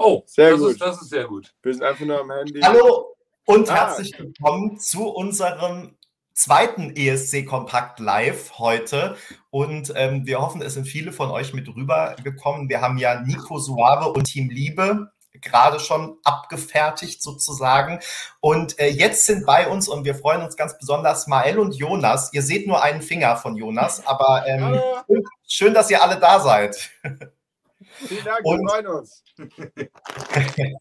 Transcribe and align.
Oh, 0.00 0.22
Sehr 0.26 0.52
das, 0.52 0.60
gut. 0.60 0.70
Ist, 0.70 0.80
das 0.80 1.02
ist 1.02 1.10
sehr 1.10 1.24
gut. 1.24 1.52
Wir 1.60 1.74
sind 1.74 1.82
einfach 1.82 2.04
nur 2.04 2.20
am 2.20 2.30
Handy. 2.30 2.60
Hallo 2.60 3.16
und 3.46 3.68
Ah. 3.68 3.74
herzlich 3.74 4.16
willkommen 4.16 4.78
zu 4.78 5.08
unserem 5.08 5.96
zweiten 6.34 6.94
ESC 6.94 7.44
Kompakt 7.44 7.98
Live 7.98 8.60
heute. 8.60 9.16
Und 9.50 9.92
ähm, 9.96 10.24
wir 10.24 10.40
hoffen, 10.40 10.62
es 10.62 10.74
sind 10.74 10.86
viele 10.86 11.10
von 11.10 11.30
euch 11.32 11.52
mit 11.52 11.66
rübergekommen. 11.66 12.68
Wir 12.68 12.80
haben 12.80 12.96
ja 12.98 13.20
Nico 13.22 13.58
Suave 13.58 14.12
und 14.12 14.22
Team 14.22 14.48
Liebe 14.50 15.10
gerade 15.40 15.80
schon 15.80 16.16
abgefertigt 16.22 17.20
sozusagen. 17.20 17.98
Und 18.38 18.78
äh, 18.78 18.88
jetzt 18.90 19.26
sind 19.26 19.46
bei 19.46 19.66
uns 19.66 19.88
und 19.88 20.04
wir 20.04 20.14
freuen 20.14 20.42
uns 20.42 20.56
ganz 20.56 20.78
besonders 20.78 21.26
Mael 21.26 21.58
und 21.58 21.74
Jonas. 21.74 22.32
Ihr 22.32 22.42
seht 22.42 22.68
nur 22.68 22.84
einen 22.84 23.02
Finger 23.02 23.36
von 23.36 23.56
Jonas, 23.56 24.06
aber 24.06 24.44
ähm, 24.46 24.80
schön, 25.46 25.74
dass 25.74 25.90
ihr 25.90 26.00
alle 26.02 26.20
da 26.20 26.38
seid. 26.38 26.90
vielen 27.92 28.24
Dank, 28.24 28.44
Und- 28.44 28.60
wir 28.60 28.68
freuen 28.68 28.86
uns. 28.86 29.24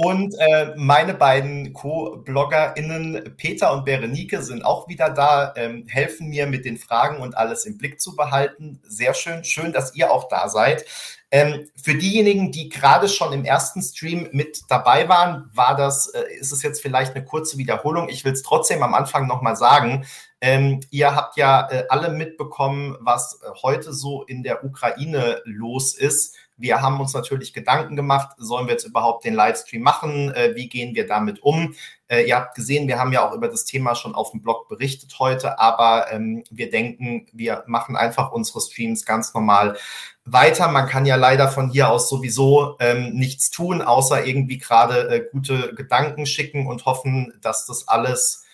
Und 0.00 0.32
äh, 0.38 0.74
meine 0.76 1.12
beiden 1.14 1.72
Co-BloggerInnen 1.72 3.34
Peter 3.36 3.72
und 3.72 3.84
Berenike 3.84 4.42
sind 4.42 4.64
auch 4.64 4.86
wieder 4.86 5.10
da, 5.10 5.52
ähm, 5.56 5.86
helfen 5.88 6.28
mir 6.28 6.46
mit 6.46 6.64
den 6.64 6.76
Fragen 6.76 7.20
und 7.20 7.36
alles 7.36 7.64
im 7.64 7.78
Blick 7.78 8.00
zu 8.00 8.14
behalten. 8.14 8.80
Sehr 8.84 9.12
schön, 9.12 9.42
schön, 9.42 9.72
dass 9.72 9.96
ihr 9.96 10.12
auch 10.12 10.28
da 10.28 10.48
seid. 10.48 10.84
Ähm, 11.32 11.68
für 11.82 11.96
diejenigen, 11.96 12.52
die 12.52 12.68
gerade 12.68 13.08
schon 13.08 13.32
im 13.32 13.44
ersten 13.44 13.82
Stream 13.82 14.28
mit 14.30 14.62
dabei 14.68 15.08
waren, 15.08 15.50
war 15.52 15.74
das, 15.74 16.06
äh, 16.14 16.22
ist 16.38 16.52
es 16.52 16.62
jetzt 16.62 16.80
vielleicht 16.80 17.16
eine 17.16 17.24
kurze 17.24 17.58
Wiederholung. 17.58 18.08
Ich 18.08 18.24
will 18.24 18.32
es 18.34 18.44
trotzdem 18.44 18.84
am 18.84 18.94
Anfang 18.94 19.26
nochmal 19.26 19.56
sagen. 19.56 20.06
Ähm, 20.40 20.80
ihr 20.90 21.16
habt 21.16 21.36
ja 21.36 21.68
äh, 21.70 21.84
alle 21.88 22.10
mitbekommen, 22.10 22.96
was 23.00 23.40
äh, 23.42 23.50
heute 23.62 23.92
so 23.92 24.22
in 24.22 24.42
der 24.42 24.64
Ukraine 24.64 25.42
los 25.44 25.94
ist. 25.94 26.36
Wir 26.56 26.80
haben 26.80 27.00
uns 27.00 27.14
natürlich 27.14 27.52
Gedanken 27.52 27.94
gemacht, 27.96 28.36
sollen 28.36 28.66
wir 28.66 28.72
jetzt 28.72 28.86
überhaupt 28.86 29.24
den 29.24 29.34
Livestream 29.34 29.82
machen? 29.82 30.32
Äh, 30.32 30.54
wie 30.54 30.68
gehen 30.68 30.94
wir 30.94 31.06
damit 31.06 31.40
um? 31.42 31.74
Äh, 32.08 32.24
ihr 32.24 32.36
habt 32.36 32.54
gesehen, 32.54 32.88
wir 32.88 32.98
haben 32.98 33.12
ja 33.12 33.28
auch 33.28 33.32
über 33.32 33.48
das 33.48 33.64
Thema 33.64 33.94
schon 33.94 34.14
auf 34.14 34.32
dem 34.32 34.42
Blog 34.42 34.68
berichtet 34.68 35.16
heute, 35.18 35.58
aber 35.58 36.10
ähm, 36.12 36.44
wir 36.50 36.70
denken, 36.70 37.26
wir 37.32 37.64
machen 37.66 37.96
einfach 37.96 38.32
unsere 38.32 38.60
Streams 38.60 39.04
ganz 39.04 39.34
normal 39.34 39.76
weiter. 40.24 40.68
Man 40.68 40.88
kann 40.88 41.06
ja 41.06 41.16
leider 41.16 41.48
von 41.48 41.70
hier 41.70 41.90
aus 41.90 42.08
sowieso 42.08 42.76
ähm, 42.80 43.10
nichts 43.14 43.50
tun, 43.50 43.82
außer 43.82 44.24
irgendwie 44.24 44.58
gerade 44.58 45.08
äh, 45.10 45.28
gute 45.30 45.74
Gedanken 45.74 46.26
schicken 46.26 46.66
und 46.66 46.86
hoffen, 46.86 47.34
dass 47.40 47.66
das 47.66 47.86
alles 47.88 48.44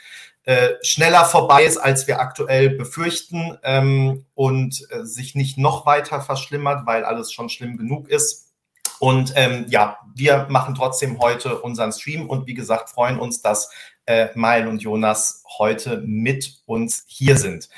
äh, 0.45 0.75
schneller 0.83 1.25
vorbei 1.25 1.65
ist, 1.65 1.79
als 1.79 2.07
wir 2.07 2.21
aktuell 2.21 2.71
befürchten 2.71 3.59
ähm, 3.63 4.27
und 4.35 4.87
äh, 4.91 5.05
sich 5.05 5.35
nicht 5.35 5.57
noch 5.57 5.87
weiter 5.87 6.21
verschlimmert, 6.21 6.87
weil 6.87 7.05
alles 7.05 7.33
schon 7.33 7.49
schlimm 7.49 7.77
genug 7.77 8.09
ist. 8.09 8.53
Und 8.99 9.33
ähm, 9.37 9.67
ja, 9.69 9.99
wir 10.15 10.47
machen 10.51 10.75
trotzdem 10.75 11.19
heute 11.19 11.61
unseren 11.61 11.93
Stream 11.93 12.29
und 12.29 12.47
wie 12.47 12.55
gesagt 12.55 12.91
freuen 12.91 13.19
uns, 13.19 13.43
dass 13.43 13.71
äh, 14.07 14.29
Mail 14.35 14.69
und 14.69 14.83
Jonas 14.83 15.43
heute 15.59 16.03
mit 16.07 16.63
uns 16.67 17.05
hier 17.07 17.37
sind. 17.37 17.69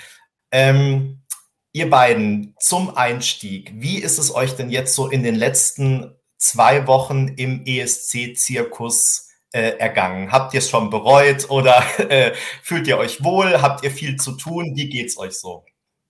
Ähm, 0.50 1.22
ihr 1.72 1.88
beiden 1.88 2.54
zum 2.58 2.96
Einstieg, 2.96 3.72
wie 3.76 3.98
ist 3.98 4.18
es 4.18 4.34
euch 4.34 4.56
denn 4.56 4.70
jetzt 4.70 4.94
so 4.94 5.08
in 5.08 5.22
den 5.22 5.34
letzten 5.34 6.16
zwei 6.36 6.86
Wochen 6.86 7.28
im 7.28 7.64
ESC-Zirkus 7.64 9.25
äh, 9.52 9.78
ergangen? 9.78 10.32
Habt 10.32 10.54
ihr 10.54 10.58
es 10.58 10.70
schon 10.70 10.90
bereut 10.90 11.48
oder 11.50 11.82
äh, 12.10 12.34
fühlt 12.62 12.86
ihr 12.86 12.98
euch 12.98 13.22
wohl? 13.22 13.60
Habt 13.60 13.84
ihr 13.84 13.90
viel 13.90 14.16
zu 14.16 14.32
tun? 14.32 14.72
Wie 14.74 14.88
geht's 14.88 15.18
euch 15.18 15.38
so? 15.38 15.64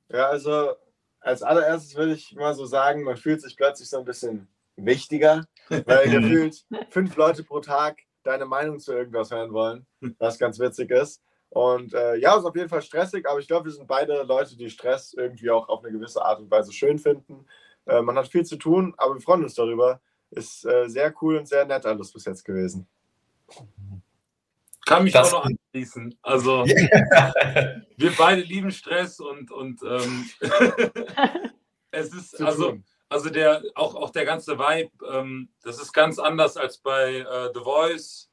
Ja, 0.08 0.28
also 0.28 0.74
als 1.20 1.42
allererstes 1.42 1.96
würde 1.96 2.12
ich 2.12 2.34
mal 2.34 2.54
so 2.54 2.66
sagen, 2.66 3.02
man 3.02 3.16
fühlt 3.16 3.42
sich 3.42 3.56
plötzlich 3.56 3.88
so 3.88 3.98
ein 3.98 4.04
bisschen 4.04 4.48
wichtiger, 4.76 5.44
weil 5.68 6.08
gefühlt 6.10 6.64
fünf 6.90 7.16
Leute 7.16 7.42
pro 7.42 7.60
Tag 7.60 7.98
deine 8.22 8.46
Meinung 8.46 8.78
zu 8.78 8.92
irgendwas 8.92 9.30
hören 9.30 9.52
wollen, 9.52 9.86
was 10.18 10.38
ganz 10.38 10.58
witzig 10.58 10.90
ist. 10.90 11.22
Und 11.50 11.94
äh, 11.94 12.16
ja, 12.16 12.36
ist 12.36 12.44
auf 12.44 12.56
jeden 12.56 12.68
Fall 12.68 12.82
stressig, 12.82 13.26
aber 13.28 13.38
ich 13.38 13.46
glaube, 13.46 13.66
wir 13.66 13.72
sind 13.72 13.86
beide 13.86 14.22
Leute, 14.24 14.56
die 14.56 14.68
Stress 14.68 15.14
irgendwie 15.14 15.50
auch 15.50 15.68
auf 15.68 15.84
eine 15.84 15.92
gewisse 15.92 16.24
Art 16.24 16.40
und 16.40 16.50
Weise 16.50 16.72
schön 16.72 16.98
finden. 16.98 17.46
Äh, 17.86 18.02
man 18.02 18.16
hat 18.16 18.28
viel 18.28 18.44
zu 18.44 18.56
tun, 18.56 18.94
aber 18.96 19.14
wir 19.14 19.20
freuen 19.20 19.44
uns 19.44 19.54
darüber. 19.54 20.00
Ist 20.30 20.66
äh, 20.66 20.88
sehr 20.88 21.14
cool 21.22 21.38
und 21.38 21.48
sehr 21.48 21.64
nett 21.64 21.86
alles 21.86 22.12
bis 22.12 22.24
jetzt 22.24 22.44
gewesen. 22.44 22.86
Kann 24.84 25.04
mich 25.04 25.12
Das- 25.12 25.32
auch 25.34 25.44
noch 25.44 25.50
anschließen. 25.50 26.16
Also, 26.22 26.64
wir 27.96 28.12
beide 28.16 28.42
lieben 28.42 28.70
Stress 28.70 29.18
und, 29.20 29.50
und 29.50 29.82
ähm, 29.82 30.30
es 31.90 32.14
ist, 32.14 32.40
also, 32.40 32.78
also 33.08 33.30
der, 33.30 33.62
auch, 33.74 33.94
auch 33.96 34.10
der 34.10 34.24
ganze 34.24 34.58
Vibe, 34.58 34.90
ähm, 35.12 35.48
das 35.62 35.80
ist 35.80 35.92
ganz 35.92 36.18
anders 36.18 36.56
als 36.56 36.78
bei 36.78 37.16
äh, 37.16 37.50
The 37.52 37.60
Voice. 37.60 38.30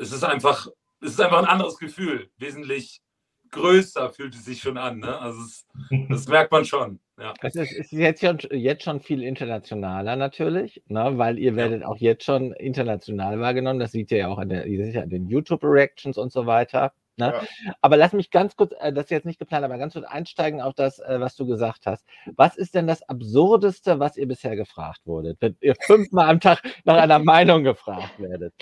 Es 0.00 0.12
ist 0.12 0.22
einfach, 0.22 0.68
es 1.00 1.12
ist 1.12 1.20
einfach 1.20 1.38
ein 1.38 1.46
anderes 1.46 1.76
Gefühl. 1.78 2.30
Wesentlich 2.38 3.02
größer 3.50 4.12
fühlt 4.12 4.34
es 4.34 4.44
sich 4.44 4.60
schon 4.60 4.78
an. 4.78 5.00
Ne? 5.00 5.18
Also 5.18 5.40
es, 5.42 5.66
das 6.08 6.28
merkt 6.28 6.52
man 6.52 6.64
schon. 6.64 7.00
Ja. 7.16 7.32
Es 7.42 7.54
ist, 7.54 7.72
ist 7.72 7.92
jetzt, 7.92 8.22
schon, 8.22 8.38
jetzt 8.50 8.82
schon 8.82 9.00
viel 9.00 9.22
internationaler 9.22 10.16
natürlich, 10.16 10.82
ne, 10.88 11.12
weil 11.16 11.38
ihr 11.38 11.54
werdet 11.54 11.84
auch 11.84 11.96
jetzt 11.98 12.24
schon 12.24 12.52
international 12.52 13.38
wahrgenommen. 13.38 13.78
Das 13.78 13.92
seht 13.92 14.10
ihr 14.10 14.18
ja 14.18 14.28
auch 14.28 14.38
an, 14.38 14.48
der, 14.48 14.66
ihr 14.66 14.88
ja 14.90 15.02
an 15.02 15.10
den 15.10 15.28
YouTube-Reactions 15.28 16.18
und 16.18 16.32
so 16.32 16.46
weiter. 16.46 16.92
Ne? 17.16 17.32
Aber 17.80 17.96
lass 17.96 18.12
mich 18.12 18.32
ganz 18.32 18.56
kurz, 18.56 18.74
äh, 18.80 18.92
das 18.92 19.04
ist 19.04 19.10
jetzt 19.10 19.26
nicht 19.26 19.38
geplant, 19.38 19.64
aber 19.64 19.78
ganz 19.78 19.92
kurz 19.92 20.04
einsteigen 20.04 20.60
auf 20.60 20.74
das, 20.74 20.98
äh, 20.98 21.20
was 21.20 21.36
du 21.36 21.46
gesagt 21.46 21.86
hast. 21.86 22.04
Was 22.34 22.56
ist 22.56 22.74
denn 22.74 22.88
das 22.88 23.08
Absurdeste, 23.08 24.00
was 24.00 24.16
ihr 24.16 24.26
bisher 24.26 24.56
gefragt 24.56 25.02
wurdet? 25.04 25.36
Wenn 25.40 25.56
ihr 25.60 25.76
fünfmal 25.80 26.28
am 26.28 26.40
Tag 26.40 26.62
nach 26.84 26.96
einer 26.96 27.18
Meinung 27.20 27.62
gefragt 27.62 28.18
werdet. 28.18 28.52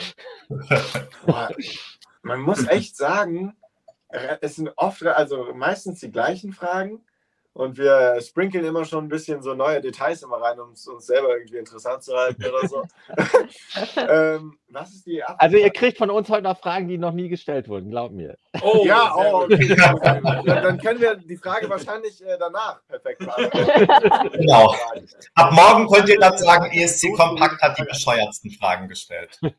Man 2.23 2.41
muss 2.41 2.69
echt 2.69 2.97
sagen, 2.97 3.57
es 4.43 4.57
sind 4.57 4.71
oft, 4.77 5.03
also 5.07 5.55
meistens 5.55 6.01
die 6.01 6.11
gleichen 6.11 6.53
Fragen 6.53 7.03
und 7.55 7.77
wir 7.77 8.19
sprinkeln 8.23 8.65
immer 8.65 8.85
schon 8.85 9.05
ein 9.05 9.09
bisschen 9.09 9.43
so 9.43 9.55
neue 9.55 9.81
Details 9.81 10.23
immer 10.23 10.41
rein, 10.41 10.59
um 10.59 10.73
es 10.73 10.87
uns 10.87 11.07
selber 11.07 11.37
irgendwie 11.37 11.59
interessant 11.59 12.03
zu 12.03 12.17
halten 12.17 12.45
oder 12.45 12.67
so. 12.67 12.83
ähm, 13.97 14.59
was 14.69 14.91
ist 14.95 15.07
die 15.07 15.23
Ab 15.23 15.37
Also 15.39 15.59
ihr 15.59 15.71
kriegt 15.71 15.99
von 15.99 16.11
uns 16.11 16.31
heute 16.31 16.45
noch 16.45 16.59
Fragen, 16.59 16.89
die 16.89 16.97
noch 16.97 17.13
nie 17.13 17.29
gestellt 17.29 17.69
wurden, 17.69 17.91
glaub 17.91 18.13
mir. 18.13 18.39
Oh, 18.63 18.85
Ja, 18.87 19.15
oh, 19.15 19.43
okay. 19.43 19.77
dann, 19.77 20.45
dann 20.47 20.79
können 20.79 21.01
wir 21.01 21.17
die 21.17 21.37
Frage 21.37 21.69
wahrscheinlich 21.69 22.25
äh, 22.25 22.39
danach 22.39 22.81
perfekt 22.89 23.19
beantworten. 23.19 24.33
Genau. 24.43 24.75
Ab 25.35 25.53
morgen 25.53 25.87
könnt 25.89 26.09
ihr 26.09 26.19
dann 26.19 26.37
sagen, 26.39 26.71
ESC 26.73 27.15
Kompakt 27.17 27.61
hat 27.61 27.79
die 27.79 27.85
bescheuertsten 27.85 28.51
Fragen 28.53 28.89
gestellt. 28.89 29.39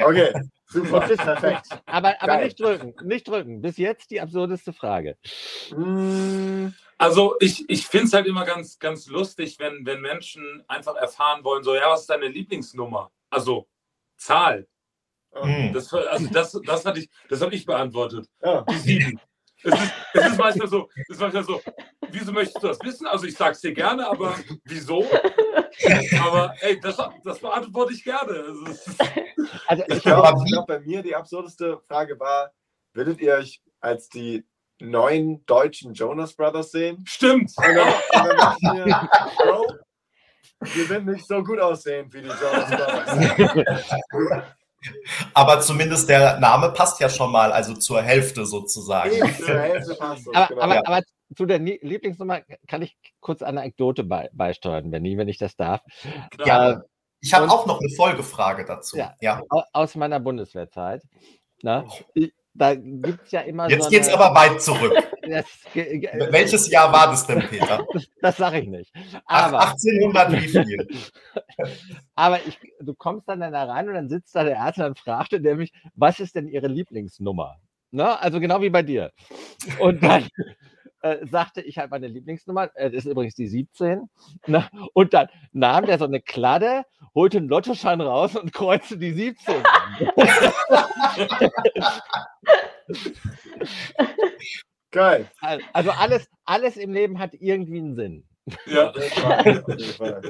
Okay, 0.00 0.32
super, 0.66 1.00
perfekt. 1.00 1.66
Aber, 1.86 2.20
aber 2.20 2.38
nicht 2.38 2.58
drücken, 2.58 2.94
nicht 3.06 3.28
drücken. 3.28 3.60
Bis 3.60 3.76
jetzt 3.76 4.10
die 4.10 4.20
absurdeste 4.20 4.72
Frage. 4.72 5.16
Mm, 5.74 6.68
Also 7.02 7.34
ich, 7.40 7.68
ich 7.68 7.88
finde 7.88 8.06
es 8.06 8.12
halt 8.12 8.26
immer 8.28 8.44
ganz, 8.44 8.78
ganz 8.78 9.08
lustig, 9.08 9.58
wenn, 9.58 9.84
wenn 9.84 10.00
Menschen 10.00 10.62
einfach 10.68 10.94
erfahren 10.94 11.42
wollen, 11.42 11.64
so, 11.64 11.74
ja, 11.74 11.90
was 11.90 12.02
ist 12.02 12.10
deine 12.10 12.28
Lieblingsnummer? 12.28 13.10
Also 13.28 13.66
Zahl. 14.16 14.68
Hm. 15.34 15.72
Das, 15.72 15.92
also 15.92 16.28
das, 16.28 16.60
das, 16.64 16.84
hatte 16.84 17.00
ich, 17.00 17.10
das 17.28 17.40
habe 17.40 17.56
ich 17.56 17.66
beantwortet. 17.66 18.28
ja. 18.40 18.62
Die 18.62 18.78
sieben. 18.78 19.20
Es 19.64 19.72
ist, 19.72 19.92
es 20.14 20.26
ist 20.26 20.38
manchmal 20.38 20.68
so, 20.68 20.88
es 20.94 21.08
ist 21.08 21.20
manchmal 21.20 21.44
so, 21.44 21.60
wieso 22.08 22.32
möchtest 22.32 22.62
du 22.62 22.68
das 22.68 22.78
wissen? 22.82 23.06
Also 23.08 23.26
ich 23.26 23.34
sag's 23.34 23.60
dir 23.60 23.72
gerne, 23.72 24.08
aber 24.08 24.36
wieso? 24.64 25.04
Aber 26.20 26.54
ey, 26.60 26.78
das, 26.78 26.96
das 27.24 27.38
beantworte 27.40 27.94
ich 27.94 28.04
gerne. 28.04 28.32
Also, 28.32 28.92
Also 29.66 29.84
Ich 29.88 30.02
glaube, 30.02 30.44
glaub, 30.46 30.66
bei 30.68 30.78
mir 30.78 31.02
die 31.02 31.16
absurdeste 31.16 31.78
Frage 31.80 32.18
war, 32.20 32.52
würdet 32.92 33.20
ihr 33.20 33.34
euch 33.34 33.60
als 33.80 34.08
die 34.08 34.44
neuen 34.90 35.44
deutschen 35.46 35.94
Jonas 35.94 36.34
Brothers 36.34 36.70
sehen? 36.72 37.02
stimmt. 37.06 37.52
Und 37.56 37.74
dann, 37.74 37.88
und 37.88 38.38
dann 38.38 38.76
mir, 38.88 39.08
Bro, 39.36 39.66
wir 40.60 40.86
sind 40.86 41.06
nicht 41.06 41.26
so 41.26 41.42
gut 41.42 41.58
aussehend 41.60 42.12
wie 42.14 42.22
die 42.22 42.28
Jonas 42.28 42.70
Brothers. 42.70 44.34
Aber 45.34 45.60
zumindest 45.60 46.08
der 46.08 46.40
Name 46.40 46.70
passt 46.70 47.00
ja 47.00 47.08
schon 47.08 47.30
mal, 47.30 47.52
also 47.52 47.74
zur 47.74 48.02
Hälfte 48.02 48.44
sozusagen. 48.46 49.12
Eben, 49.12 49.34
zur 49.36 49.58
Hälfte 49.60 49.94
passt 49.94 50.26
das, 50.26 50.34
aber, 50.34 50.48
genau. 50.48 50.60
aber, 50.62 50.88
aber 50.88 51.02
zu 51.36 51.46
der 51.46 51.60
Lieblingsnummer 51.60 52.40
kann 52.66 52.82
ich 52.82 52.96
kurz 53.20 53.42
eine 53.42 53.60
Anekdote 53.60 54.04
bei, 54.04 54.28
beisteuern, 54.32 54.90
Benny, 54.90 55.16
wenn 55.16 55.28
ich 55.28 55.38
das 55.38 55.56
darf. 55.56 55.80
Ja. 56.44 56.82
Ich 57.20 57.32
habe 57.32 57.48
auch 57.48 57.66
noch 57.66 57.78
eine 57.80 57.88
Folgefrage 57.94 58.64
dazu. 58.64 58.96
Ja. 58.96 59.14
Ja. 59.20 59.40
Au- 59.48 59.62
Aus 59.72 59.94
meiner 59.94 60.18
Bundeswehrzeit. 60.18 61.02
Ne? 61.62 61.86
Ich- 62.14 62.32
Da 62.54 62.74
gibt 62.74 63.24
es 63.24 63.30
ja 63.32 63.40
immer 63.40 63.68
Jetzt 63.68 63.84
so. 63.84 63.90
geht's 63.90 64.08
eine- 64.08 64.18
aber 64.20 64.34
weit 64.38 64.60
zurück. 64.60 64.92
Das, 65.22 65.46
Welches 65.74 66.70
Jahr 66.70 66.92
war 66.92 67.06
das 67.06 67.26
denn, 67.26 67.40
Peter? 67.48 67.86
das, 67.92 68.06
das 68.20 68.36
sage 68.36 68.60
ich 68.60 68.68
nicht. 68.68 68.92
Aber, 69.24 69.60
1800 69.70 70.32
wie 70.32 70.48
viel? 70.48 70.88
aber 72.14 72.40
ich, 72.46 72.58
du 72.80 72.94
kommst 72.94 73.28
dann, 73.28 73.40
dann 73.40 73.52
da 73.52 73.64
rein 73.64 73.88
und 73.88 73.94
dann 73.94 74.08
sitzt 74.08 74.34
da 74.34 74.44
der 74.44 74.56
Ärzte 74.56 74.86
und 74.86 74.98
fragte 74.98 75.40
der 75.40 75.56
mich, 75.56 75.72
was 75.94 76.20
ist 76.20 76.34
denn 76.34 76.48
Ihre 76.48 76.68
Lieblingsnummer? 76.68 77.56
Ne? 77.90 78.20
Also 78.20 78.40
genau 78.40 78.60
wie 78.60 78.70
bei 78.70 78.82
dir. 78.82 79.12
Und 79.78 80.02
dann 80.02 80.28
äh, 81.02 81.26
sagte 81.26 81.60
ich 81.60 81.78
halt 81.78 81.90
meine 81.90 82.08
Lieblingsnummer, 82.08 82.70
äh, 82.74 82.90
das 82.90 83.04
ist 83.04 83.10
übrigens 83.10 83.34
die 83.34 83.48
17. 83.48 84.08
Ne? 84.46 84.68
Und 84.94 85.14
dann 85.14 85.28
nahm 85.52 85.86
der 85.86 85.98
so 85.98 86.04
eine 86.04 86.20
Kladde 86.20 86.84
holte 87.14 87.38
einen 87.38 87.48
Lottoschein 87.48 88.00
raus 88.00 88.36
und 88.36 88.52
kreuzte 88.52 88.96
die 88.96 89.12
17. 89.12 89.62
Geil. 94.90 95.30
Also 95.72 95.90
alles, 95.90 96.26
alles 96.44 96.76
im 96.76 96.92
Leben 96.92 97.18
hat 97.18 97.34
irgendwie 97.34 97.78
einen 97.78 97.94
Sinn. 97.94 98.24
Ja. 98.66 98.92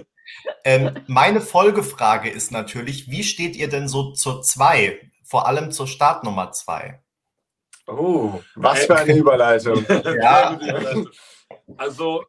Ähm, 0.65 1.01
meine 1.09 1.41
Folgefrage 1.41 2.31
ist 2.31 2.53
natürlich, 2.53 3.11
wie 3.11 3.25
steht 3.25 3.57
ihr 3.57 3.69
denn 3.69 3.89
so 3.89 4.13
zur 4.13 4.41
2? 4.41 5.11
Vor 5.25 5.49
allem 5.49 5.73
zur 5.73 5.89
Startnummer 5.89 6.53
2? 6.53 7.02
Oh, 7.87 8.41
was 8.55 8.87
für 8.87 8.97
eine 8.97 9.17
Überleitung. 9.17 9.85
Ja. 10.23 10.59
Also 11.77 12.25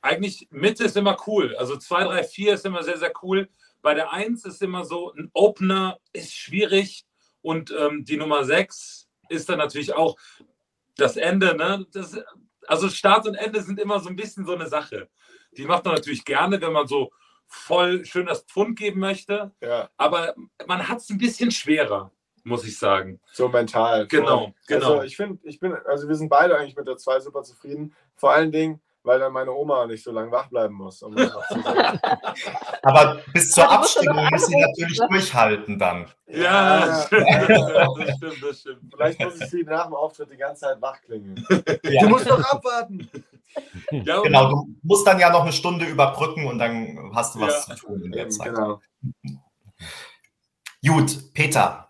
eigentlich 0.00 0.48
Mitte 0.50 0.84
ist 0.84 0.96
immer 0.96 1.16
cool. 1.26 1.56
Also 1.56 1.76
2, 1.76 2.04
3, 2.04 2.24
4 2.24 2.54
ist 2.54 2.66
immer 2.66 2.82
sehr, 2.82 2.98
sehr 2.98 3.12
cool. 3.22 3.48
Bei 3.82 3.94
der 3.94 4.12
1 4.12 4.44
ist 4.44 4.62
immer 4.62 4.84
so, 4.84 5.12
ein 5.12 5.30
Opener 5.32 5.98
ist 6.12 6.34
schwierig 6.34 7.04
und 7.42 7.74
ähm, 7.78 8.04
die 8.04 8.16
Nummer 8.16 8.44
6 8.44 9.08
ist 9.28 9.48
dann 9.48 9.58
natürlich 9.58 9.94
auch 9.94 10.16
das 10.96 11.16
Ende. 11.16 11.56
Ne? 11.56 11.86
Das, 11.92 12.18
also 12.66 12.88
Start 12.88 13.26
und 13.26 13.34
Ende 13.34 13.62
sind 13.62 13.80
immer 13.80 14.00
so 14.00 14.08
ein 14.08 14.16
bisschen 14.16 14.46
so 14.46 14.54
eine 14.54 14.68
Sache. 14.68 15.08
Die 15.56 15.64
macht 15.64 15.84
man 15.84 15.94
natürlich 15.94 16.24
gerne, 16.24 16.60
wenn 16.60 16.72
man 16.72 16.86
so 16.86 17.10
voll 17.46 18.04
schön 18.04 18.26
das 18.26 18.42
Pfund 18.42 18.78
geben 18.78 19.00
möchte. 19.00 19.52
Ja, 19.60 19.88
Aber 19.96 20.34
man 20.66 20.88
hat 20.88 20.98
es 20.98 21.10
ein 21.10 21.18
bisschen 21.18 21.50
schwerer, 21.50 22.10
muss 22.44 22.64
ich 22.64 22.78
sagen. 22.78 23.20
so 23.32 23.48
mental. 23.48 24.06
Genau, 24.06 24.52
genau. 24.66 24.92
Also 24.92 25.02
ich 25.02 25.16
finde, 25.16 25.38
ich 25.44 25.58
bin, 25.60 25.74
also 25.86 26.08
wir 26.08 26.14
sind 26.14 26.28
beide 26.28 26.56
eigentlich 26.56 26.76
mit 26.76 26.86
der 26.86 26.96
2 26.96 27.20
super 27.20 27.42
zufrieden. 27.42 27.94
Vor 28.16 28.32
allen 28.32 28.52
Dingen, 28.52 28.80
weil 29.02 29.18
dann 29.18 29.32
meine 29.32 29.52
Oma 29.52 29.86
nicht 29.86 30.02
so 30.02 30.12
lange 30.12 30.30
wach 30.30 30.48
bleiben 30.48 30.74
muss. 30.74 31.02
Um 31.02 31.12
noch. 31.14 31.42
Aber 32.82 33.20
bis 33.32 33.50
zur 33.50 33.64
Aber 33.64 33.74
Abstimmung 33.80 34.16
noch 34.24 34.30
muss 34.30 34.46
sie 34.46 34.56
natürlich 34.56 34.98
ne? 35.00 35.08
durchhalten 35.10 35.78
dann. 35.78 36.06
Ja, 36.26 36.86
das 36.86 37.06
stimmt, 37.06 37.28
das 37.28 38.16
stimmt, 38.16 38.42
das 38.42 38.60
stimmt. 38.60 38.80
Vielleicht 38.94 39.20
muss 39.20 39.40
ich 39.40 39.50
sie 39.50 39.62
nach 39.64 39.84
dem 39.86 39.94
Auftritt 39.94 40.30
die 40.32 40.36
ganze 40.38 40.62
Zeit 40.62 40.80
wach 40.80 41.00
klingeln. 41.02 41.44
Ja. 41.84 42.02
Du 42.02 42.08
musst 42.08 42.28
doch 42.30 42.42
abwarten. 42.50 43.10
Ja, 43.92 44.20
Genau, 44.22 44.50
du 44.50 44.68
musst 44.82 45.06
dann 45.06 45.20
ja 45.20 45.30
noch 45.30 45.42
eine 45.42 45.52
Stunde 45.52 45.84
überbrücken 45.84 46.46
und 46.46 46.58
dann 46.58 47.12
hast 47.14 47.36
du 47.36 47.40
was 47.40 47.68
Ja. 47.68 47.76
zu 47.76 47.86
tun 47.86 48.02
in 48.02 48.10
der 48.10 48.22
Eben, 48.22 48.30
Zeit. 48.32 48.52
genau. 48.52 48.80
Gut, 50.84 51.32
Peter, 51.34 51.83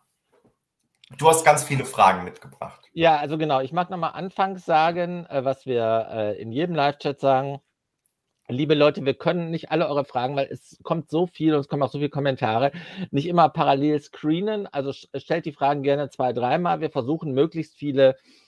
du 1.18 1.28
hast 1.28 1.44
ganz 1.44 1.64
viele 1.64 1.84
Fragen 1.84 2.24
mitgebracht. 2.24 2.80
Ja, 2.92 3.16
also 3.16 3.38
genau. 3.38 3.60
Ich 3.60 3.72
mag 3.72 3.90
nochmal 3.90 4.12
anfangs 4.14 4.64
sagen, 4.64 5.26
äh, 5.26 5.44
was 5.44 5.66
wir 5.66 6.08
äh, 6.10 6.40
in 6.40 6.52
jedem 6.52 6.74
Live-Chat 6.74 7.20
sagen. 7.20 7.60
Liebe 8.46 8.74
Leute, 8.74 9.04
wir 9.06 9.14
können 9.14 9.50
nicht 9.50 9.70
alle 9.70 9.88
eure 9.88 10.04
Fragen, 10.04 10.36
weil 10.36 10.48
es 10.50 10.78
kommt 10.82 11.08
so 11.08 11.26
viel 11.26 11.54
und 11.54 11.60
es 11.60 11.68
kommen 11.68 11.82
auch 11.82 11.90
so 11.90 11.96
viele 11.96 12.10
Kommentare, 12.10 12.72
nicht 13.10 13.26
immer 13.26 13.48
parallel 13.48 13.98
screenen. 14.00 14.66
Also 14.66 14.92
stellt 14.92 15.46
die 15.46 15.52
Fragen 15.52 15.82
gerne 15.82 16.10
zwei, 16.10 16.34
dreimal. 16.34 16.80
Wir 16.80 16.90
versuchen 16.90 17.32
möglichst 17.32 17.74
viele 17.74 18.10
äh, 18.10 18.43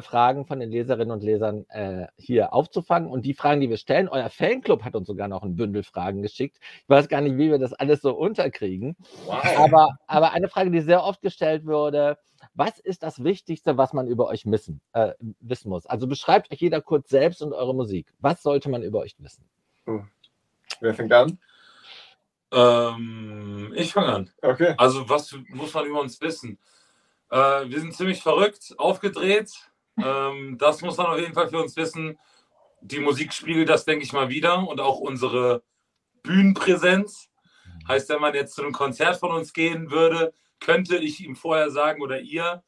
Fragen 0.00 0.46
von 0.46 0.60
den 0.60 0.70
Leserinnen 0.70 1.10
und 1.10 1.22
Lesern 1.22 1.66
äh, 1.68 2.06
hier 2.16 2.54
aufzufangen. 2.54 3.10
Und 3.10 3.22
die 3.22 3.34
Fragen, 3.34 3.60
die 3.60 3.68
wir 3.68 3.76
stellen, 3.76 4.08
euer 4.08 4.30
Fanclub 4.30 4.84
hat 4.84 4.94
uns 4.94 5.08
sogar 5.08 5.26
noch 5.26 5.42
ein 5.42 5.56
Bündel 5.56 5.82
Fragen 5.82 6.22
geschickt. 6.22 6.58
Ich 6.82 6.88
weiß 6.88 7.08
gar 7.08 7.20
nicht, 7.20 7.36
wie 7.36 7.50
wir 7.50 7.58
das 7.58 7.72
alles 7.72 8.00
so 8.00 8.14
unterkriegen. 8.14 8.96
Wow. 9.26 9.42
Aber, 9.58 9.88
aber 10.06 10.32
eine 10.32 10.48
Frage, 10.48 10.70
die 10.70 10.80
sehr 10.80 11.02
oft 11.02 11.22
gestellt 11.22 11.66
wurde, 11.66 12.18
was 12.54 12.78
ist 12.78 13.02
das 13.02 13.24
Wichtigste, 13.24 13.76
was 13.76 13.92
man 13.92 14.06
über 14.06 14.28
euch 14.28 14.46
missen, 14.46 14.80
äh, 14.92 15.12
wissen 15.40 15.68
muss? 15.68 15.86
Also 15.86 16.06
beschreibt 16.06 16.52
euch 16.52 16.60
jeder 16.60 16.80
kurz 16.80 17.08
selbst 17.08 17.42
und 17.42 17.52
eure 17.52 17.74
Musik. 17.74 18.12
Was 18.20 18.42
sollte 18.42 18.70
man 18.70 18.82
über 18.82 19.00
euch 19.00 19.16
wissen? 19.18 19.44
Wer 20.80 20.94
fängt 20.94 21.12
an? 21.12 21.38
ähm, 22.52 23.72
ich 23.76 23.92
fange 23.92 24.12
an. 24.12 24.30
Okay. 24.42 24.74
Also, 24.76 25.08
was 25.08 25.36
muss 25.48 25.74
man 25.74 25.86
über 25.86 26.00
uns 26.00 26.20
wissen? 26.20 26.58
Äh, 27.30 27.68
wir 27.68 27.80
sind 27.80 27.94
ziemlich 27.94 28.22
verrückt, 28.22 28.74
aufgedreht. 28.78 29.69
Ähm, 30.04 30.58
das 30.58 30.82
muss 30.82 30.96
man 30.96 31.06
auf 31.06 31.18
jeden 31.18 31.34
Fall 31.34 31.48
für 31.48 31.60
uns 31.60 31.76
wissen. 31.76 32.18
Die 32.80 33.00
Musik 33.00 33.32
spiegelt 33.32 33.68
das, 33.68 33.84
denke 33.84 34.04
ich 34.04 34.12
mal, 34.12 34.28
wieder 34.28 34.66
und 34.66 34.80
auch 34.80 34.98
unsere 34.98 35.62
Bühnenpräsenz. 36.22 37.28
Heißt, 37.88 38.08
wenn 38.08 38.20
man 38.20 38.34
jetzt 38.34 38.54
zu 38.54 38.62
einem 38.62 38.72
Konzert 38.72 39.16
von 39.16 39.32
uns 39.32 39.52
gehen 39.52 39.90
würde, 39.90 40.32
könnte 40.60 40.96
ich 40.96 41.20
ihm 41.20 41.36
vorher 41.36 41.70
sagen 41.70 42.02
oder 42.02 42.20
ihr, 42.20 42.62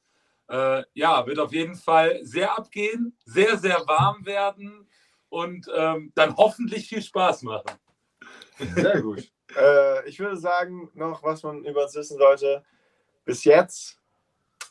äh, 0.48 0.82
ja, 0.94 1.26
wird 1.26 1.38
auf 1.38 1.52
jeden 1.52 1.76
Fall 1.76 2.20
sehr 2.22 2.56
abgehen, 2.56 3.16
sehr, 3.24 3.56
sehr 3.58 3.86
warm 3.86 4.24
werden 4.26 4.88
und 5.28 5.66
ähm, 5.74 6.12
dann 6.14 6.36
hoffentlich 6.36 6.88
viel 6.88 7.02
Spaß 7.02 7.42
machen. 7.42 7.70
Sehr 8.74 9.00
gut. 9.00 9.30
äh, 9.56 10.08
ich 10.08 10.18
würde 10.18 10.36
sagen, 10.36 10.90
noch 10.94 11.22
was 11.22 11.42
man 11.42 11.64
über 11.64 11.84
uns 11.84 11.94
wissen 11.94 12.18
sollte. 12.18 12.64
Bis 13.24 13.44
jetzt, 13.44 13.98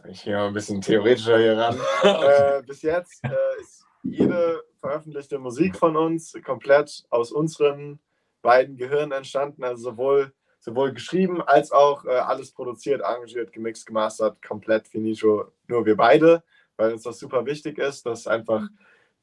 ich 0.07 0.23
gehe 0.23 0.35
mal 0.35 0.47
ein 0.47 0.53
bisschen 0.53 0.81
theoretischer 0.81 1.37
hier 1.37 1.57
ran. 1.57 1.79
äh, 2.03 2.63
bis 2.63 2.81
jetzt 2.81 3.23
äh, 3.23 3.61
ist 3.61 3.85
jede 4.03 4.63
veröffentlichte 4.79 5.39
Musik 5.39 5.75
von 5.75 5.95
uns 5.95 6.33
komplett 6.43 7.03
aus 7.09 7.31
unseren 7.31 7.99
beiden 8.41 8.77
Gehirnen 8.77 9.11
entstanden. 9.11 9.63
Also 9.63 9.91
sowohl, 9.91 10.33
sowohl 10.59 10.93
geschrieben 10.93 11.41
als 11.41 11.71
auch 11.71 12.05
äh, 12.05 12.09
alles 12.09 12.51
produziert, 12.51 13.03
arrangiert, 13.03 13.53
gemixt, 13.53 13.85
gemastert, 13.85 14.41
komplett 14.41 14.87
finito, 14.87 15.51
nur 15.67 15.85
wir 15.85 15.95
beide, 15.95 16.43
weil 16.77 16.93
uns 16.93 17.03
das 17.03 17.19
super 17.19 17.45
wichtig 17.45 17.77
ist, 17.77 18.05
dass 18.05 18.27
einfach 18.27 18.67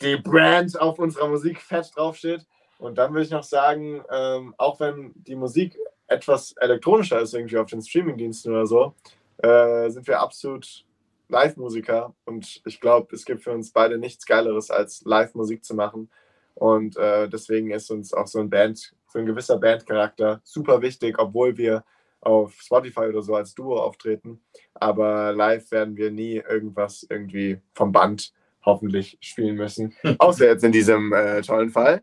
die 0.01 0.17
Brand 0.17 0.81
auf 0.81 0.99
unserer 0.99 1.29
Musik 1.29 1.61
fett 1.61 1.91
draufsteht. 1.95 2.47
Und 2.79 2.97
dann 2.97 3.13
würde 3.13 3.25
ich 3.25 3.31
noch 3.31 3.43
sagen, 3.43 4.03
ähm, 4.11 4.55
auch 4.57 4.79
wenn 4.79 5.13
die 5.17 5.35
Musik 5.35 5.77
etwas 6.07 6.53
elektronischer 6.53 7.21
ist, 7.21 7.35
irgendwie 7.35 7.59
auf 7.59 7.69
den 7.69 7.83
Streamingdiensten 7.83 8.53
oder 8.53 8.67
so, 8.67 8.95
äh, 9.39 9.89
sind 9.91 10.07
wir 10.07 10.21
absolut 10.21 10.85
Live-Musiker. 11.29 12.15
Und 12.25 12.63
ich 12.65 12.81
glaube, 12.81 13.15
es 13.15 13.25
gibt 13.25 13.43
für 13.43 13.53
uns 13.53 13.73
beide 13.73 13.99
nichts 13.99 14.27
Geileres, 14.27 14.71
als 14.71 15.03
Live-Musik 15.05 15.65
zu 15.65 15.75
machen. 15.75 16.11
Und 16.55 16.97
äh, 16.97 17.29
deswegen 17.29 17.71
ist 17.71 17.91
uns 17.91 18.13
auch 18.13 18.27
so 18.27 18.41
ein 18.41 18.51
Band, 18.51 18.95
so 19.07 19.19
ein 19.19 19.27
gewisser 19.27 19.59
Bandcharakter 19.59 20.41
super 20.43 20.83
wichtig, 20.83 21.19
obwohl 21.19 21.57
wir 21.57 21.85
auf 22.21 22.53
Spotify 22.61 23.03
oder 23.03 23.23
so 23.23 23.37
als 23.37 23.55
Duo 23.55 23.79
auftreten. 23.79 24.41
Aber 24.75 25.33
live 25.33 25.71
werden 25.71 25.97
wir 25.97 26.11
nie 26.11 26.37
irgendwas 26.37 27.07
irgendwie 27.09 27.61
vom 27.75 27.93
Band 27.93 28.33
hoffentlich 28.65 29.19
spielen 29.21 29.57
müssen. 29.57 29.95
Außer 30.19 30.47
jetzt 30.47 30.65
in 30.65 30.73
diesem 30.73 31.13
äh, 31.13 31.43
tollen 31.43 31.71
Fall. 31.71 32.03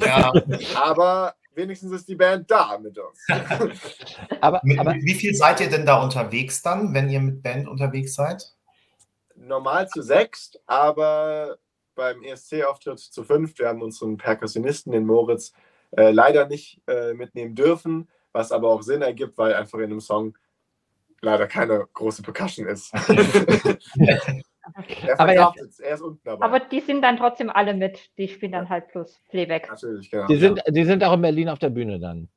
Ja. 0.00 0.32
Aber 0.74 1.34
wenigstens 1.54 1.92
ist 1.92 2.08
die 2.08 2.14
Band 2.14 2.50
da 2.50 2.78
mit 2.78 2.98
uns. 2.98 3.24
Aber, 4.40 4.60
Mit, 4.62 4.78
aber 4.78 4.94
wie 4.94 5.14
viel 5.14 5.34
seid 5.34 5.60
ihr 5.60 5.70
denn 5.70 5.86
da 5.86 6.02
unterwegs 6.02 6.62
dann, 6.62 6.92
wenn 6.92 7.08
ihr 7.08 7.20
mit 7.20 7.42
Band 7.42 7.68
unterwegs 7.68 8.14
seid? 8.14 8.52
Normal 9.36 9.88
zu 9.88 10.02
sechst, 10.02 10.60
aber 10.66 11.58
beim 11.94 12.22
ESC-Auftritt 12.22 12.98
zu 12.98 13.24
fünf. 13.24 13.58
Wir 13.58 13.68
haben 13.68 13.82
unseren 13.82 14.16
Perkussionisten, 14.16 14.92
den 14.92 15.06
Moritz, 15.06 15.52
äh, 15.96 16.10
leider 16.10 16.46
nicht 16.46 16.80
äh, 16.86 17.14
mitnehmen 17.14 17.54
dürfen, 17.54 18.08
was 18.32 18.52
aber 18.52 18.70
auch 18.70 18.82
Sinn 18.82 19.02
ergibt, 19.02 19.38
weil 19.38 19.54
einfach 19.54 19.78
in 19.78 19.86
einem 19.86 20.00
Song 20.00 20.36
leider 21.20 21.46
keine 21.46 21.86
große 21.92 22.22
Percussion 22.22 22.66
ist. 22.66 22.92
er 25.06 25.20
Aber 25.20 25.32
ja- 25.34 25.52
verkauft 25.52 25.60
es, 25.60 25.80
er 25.80 25.94
ist 25.94 26.00
unten 26.00 26.20
dabei. 26.24 26.44
Aber 26.44 26.60
die 26.60 26.80
sind 26.80 27.02
dann 27.02 27.16
trotzdem 27.16 27.50
alle 27.50 27.74
mit. 27.74 28.10
Die 28.18 28.28
spielen 28.28 28.52
dann 28.52 28.68
halt 28.68 28.88
plus 28.88 29.20
Playback. 29.30 29.68
Natürlich, 29.68 30.10
genau. 30.10 30.26
die 30.26 30.36
sind, 30.36 30.60
die 30.68 30.84
sind 30.84 31.02
auch 31.04 31.12
in 31.14 31.22
Berlin 31.22 31.48
auf 31.48 31.58
der 31.58 31.70
Bühne 31.70 31.98
dann. 32.00 32.28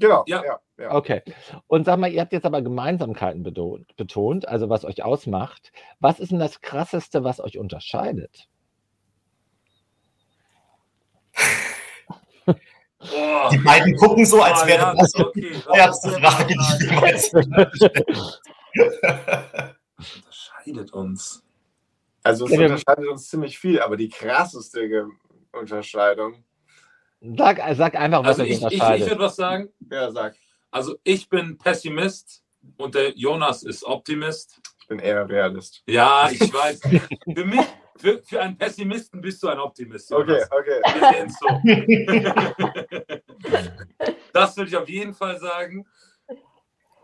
Genau, 0.00 0.22
Ja. 0.26 0.44
ja. 0.44 0.60
ja, 0.78 0.94
Okay. 0.94 1.22
Und 1.66 1.84
sag 1.84 1.98
mal, 1.98 2.12
ihr 2.12 2.20
habt 2.20 2.32
jetzt 2.32 2.46
aber 2.46 2.62
Gemeinsamkeiten 2.62 3.42
betont, 3.42 3.96
betont, 3.96 4.46
also 4.46 4.68
was 4.68 4.84
euch 4.84 5.02
ausmacht. 5.02 5.72
Was 5.98 6.20
ist 6.20 6.30
denn 6.30 6.38
das 6.38 6.60
Krasseste, 6.60 7.24
was 7.24 7.40
euch 7.40 7.58
unterscheidet? 7.58 8.48
Boah. 12.46 13.50
Die 13.52 13.58
beiden 13.58 13.94
gucken 13.96 14.24
so, 14.26 14.40
als 14.42 14.62
Ah, 14.62 14.66
wäre 14.66 14.78
ja, 14.82 14.94
das 14.94 15.12
die 15.12 15.22
okay, 15.22 15.52
das 15.66 15.76
erste 15.76 16.10
Frage, 16.12 16.46
die 16.46 16.54
ich 16.54 16.80
jemals 16.90 17.32
unterscheidet 20.70 20.92
uns. 20.92 21.42
Also 22.22 22.46
es 22.46 22.52
Ja, 22.52 22.58
wir- 22.58 22.66
unterscheidet 22.66 23.06
uns 23.08 23.28
ziemlich 23.28 23.58
viel, 23.58 23.80
aber 23.80 23.96
die 23.96 24.08
krasseste 24.08 25.08
Unterscheidung, 25.52 26.44
Sag, 27.36 27.58
sag 27.74 27.96
einfach, 27.96 28.20
was 28.20 28.28
Also 28.38 28.44
ich, 28.44 28.50
ich, 28.50 28.56
ich 28.58 28.64
unterscheidet. 28.64 29.08
würde 29.08 29.20
was 29.22 29.34
sagen. 29.36 29.68
ja, 29.90 30.10
sag, 30.12 30.36
Also 30.70 30.96
ich 31.02 31.28
bin 31.28 31.58
Pessimist 31.58 32.44
und 32.76 32.94
der 32.94 33.10
Jonas 33.16 33.64
ist 33.64 33.82
Optimist. 33.84 34.60
ich 34.80 34.86
bin 34.86 35.00
eher 35.00 35.28
Realist. 35.28 35.82
Ja, 35.86 36.28
ich 36.30 36.40
weiß. 36.40 36.80
Für 37.34 37.44
mich, 37.44 37.66
für, 37.96 38.22
für 38.22 38.40
einen 38.40 38.56
Pessimisten 38.56 39.20
bist 39.20 39.42
du 39.42 39.48
ein 39.48 39.58
Optimist. 39.58 40.12
Okay, 40.12 40.30
Jonas. 40.34 40.50
okay. 40.52 40.80
Wir 40.84 41.12
sehen 41.12 41.30
so. 41.40 41.48
Das 44.32 44.56
würde 44.56 44.68
ich 44.70 44.76
auf 44.76 44.88
jeden 44.88 45.14
Fall 45.14 45.38
sagen. 45.40 45.84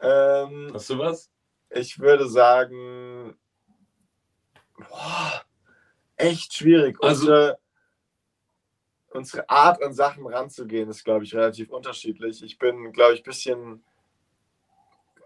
Ähm, 0.00 0.70
Hast 0.72 0.90
du 0.90 0.98
was? 0.98 1.30
ich 1.70 1.98
würde 1.98 2.28
sagen, 2.28 3.36
boah, 4.76 5.42
echt 6.16 6.54
schwierig. 6.54 6.96
Also- 7.02 7.22
Unsere, 7.22 7.58
unsere 9.10 9.48
Art 9.48 9.82
an 9.82 9.94
Sachen 9.94 10.26
ranzugehen, 10.26 10.88
ist, 10.90 11.04
glaube 11.04 11.24
ich, 11.24 11.34
relativ 11.34 11.70
unterschiedlich. 11.70 12.42
Ich 12.42 12.58
bin, 12.58 12.92
glaube 12.92 13.14
ich, 13.14 13.20
ein 13.20 13.24
bisschen 13.24 13.84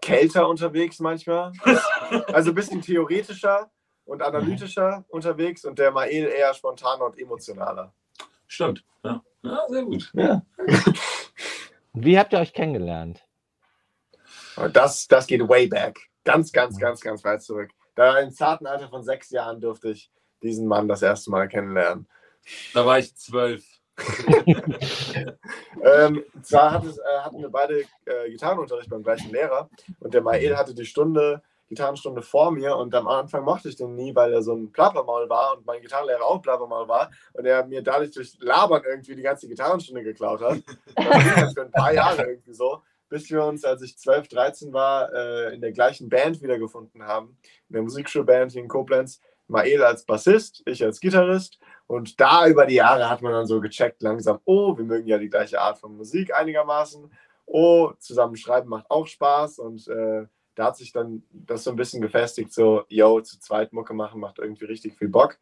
kälter 0.01 0.47
unterwegs 0.47 0.99
manchmal. 0.99 1.51
Also 2.33 2.49
ein 2.49 2.55
bisschen 2.55 2.81
theoretischer 2.81 3.69
und 4.05 4.23
analytischer 4.23 5.05
unterwegs 5.09 5.63
und 5.65 5.77
der 5.77 5.91
Mael 5.91 6.27
eher 6.27 6.51
spontaner 6.55 7.05
und 7.05 7.19
emotionaler. 7.19 7.93
Stimmt. 8.47 8.83
Ja, 9.03 9.23
ja 9.43 9.65
sehr 9.69 9.83
gut. 9.83 10.09
Ja. 10.13 10.41
Wie 11.93 12.17
habt 12.17 12.33
ihr 12.33 12.39
euch 12.39 12.53
kennengelernt? 12.53 13.23
Das, 14.73 15.07
das 15.07 15.27
geht 15.27 15.47
way 15.47 15.67
back. 15.67 15.99
Ganz, 16.23 16.51
ganz, 16.51 16.79
ganz, 16.79 17.01
ganz 17.01 17.23
weit 17.23 17.43
zurück. 17.43 17.69
Da 17.95 18.19
im 18.19 18.31
zarten 18.31 18.67
Alter 18.67 18.89
von 18.89 19.03
sechs 19.03 19.29
Jahren 19.29 19.59
durfte 19.59 19.89
ich 19.89 20.11
diesen 20.41 20.67
Mann 20.67 20.87
das 20.87 21.01
erste 21.01 21.31
Mal 21.31 21.47
kennenlernen. 21.47 22.07
Da 22.73 22.85
war 22.85 22.99
ich 22.99 23.15
zwölf. 23.15 23.63
ähm, 25.83 26.23
zwar 26.41 26.71
hat 26.71 26.85
es, 26.85 26.97
äh, 26.97 27.19
hatten 27.21 27.41
wir 27.41 27.49
beide 27.49 27.81
äh, 28.05 28.29
Gitarrenunterricht 28.29 28.89
beim 28.89 29.03
gleichen 29.03 29.31
Lehrer 29.31 29.69
und 29.99 30.13
der 30.13 30.21
Mael 30.21 30.55
hatte 30.55 30.73
die 30.73 30.85
Stunde, 30.85 31.41
Gitarrenstunde 31.67 32.21
vor 32.21 32.51
mir 32.51 32.75
und 32.77 32.95
am 32.95 33.07
Anfang 33.07 33.43
mochte 33.43 33.69
ich 33.69 33.75
den 33.75 33.95
nie, 33.95 34.15
weil 34.15 34.33
er 34.33 34.41
so 34.41 34.55
ein 34.55 34.71
Plappermaul 34.71 35.29
war 35.29 35.57
und 35.57 35.65
mein 35.65 35.81
Gitarrenlehrer 35.81 36.23
auch 36.23 36.41
Plappermaul 36.41 36.87
war 36.87 37.11
und 37.33 37.45
er 37.45 37.65
mir 37.65 37.83
dadurch 37.83 38.11
durch 38.11 38.37
Labern 38.39 38.83
irgendwie 38.87 39.15
die 39.15 39.21
ganze 39.21 39.47
Gitarrenstunde 39.47 40.03
geklaut 40.03 40.41
hat. 40.41 40.59
Das 40.95 41.35
ging 41.35 41.53
für 41.53 41.61
ein 41.61 41.71
paar 41.71 41.93
Jahre 41.93 42.23
irgendwie 42.23 42.53
so, 42.53 42.81
bis 43.09 43.29
wir 43.29 43.43
uns, 43.43 43.65
als 43.65 43.81
ich 43.81 43.97
12, 43.97 44.27
13 44.27 44.73
war, 44.73 45.11
äh, 45.13 45.53
in 45.53 45.61
der 45.61 45.71
gleichen 45.71 46.09
Band 46.09 46.41
wiedergefunden 46.41 47.03
haben, 47.03 47.37
in 47.69 47.73
der 47.73 47.81
Musikschulband 47.81 48.55
in 48.55 48.67
Koblenz. 48.67 49.21
Mael 49.47 49.83
als 49.83 50.05
Bassist, 50.05 50.61
ich 50.65 50.83
als 50.83 50.99
Gitarrist. 50.99 51.59
Und 51.87 52.21
da 52.21 52.47
über 52.47 52.67
die 52.67 52.75
Jahre 52.75 53.09
hat 53.09 53.21
man 53.21 53.31
dann 53.31 53.47
so 53.47 53.59
gecheckt, 53.59 54.01
langsam, 54.03 54.39
oh, 54.45 54.77
wir 54.77 54.85
mögen 54.85 55.07
ja 55.07 55.17
die 55.17 55.29
gleiche 55.29 55.59
Art 55.59 55.79
von 55.79 55.97
Musik 55.97 56.33
einigermaßen. 56.33 57.11
Oh, 57.47 57.91
zusammen 57.97 58.35
schreiben 58.35 58.69
macht 58.69 58.89
auch 58.91 59.07
Spaß. 59.07 59.57
Und 59.57 59.87
äh, 59.87 60.27
da 60.53 60.65
hat 60.65 60.77
sich 60.77 60.91
dann 60.91 61.23
das 61.31 61.63
so 61.63 61.71
ein 61.71 61.75
bisschen 61.75 62.01
gefestigt, 62.01 62.53
so, 62.53 62.83
yo, 62.89 63.21
zu 63.21 63.39
zweit 63.39 63.73
Mucke 63.73 63.93
machen 63.95 64.19
macht 64.19 64.37
irgendwie 64.37 64.65
richtig 64.65 64.93
viel 64.95 65.09
Bock. 65.09 65.39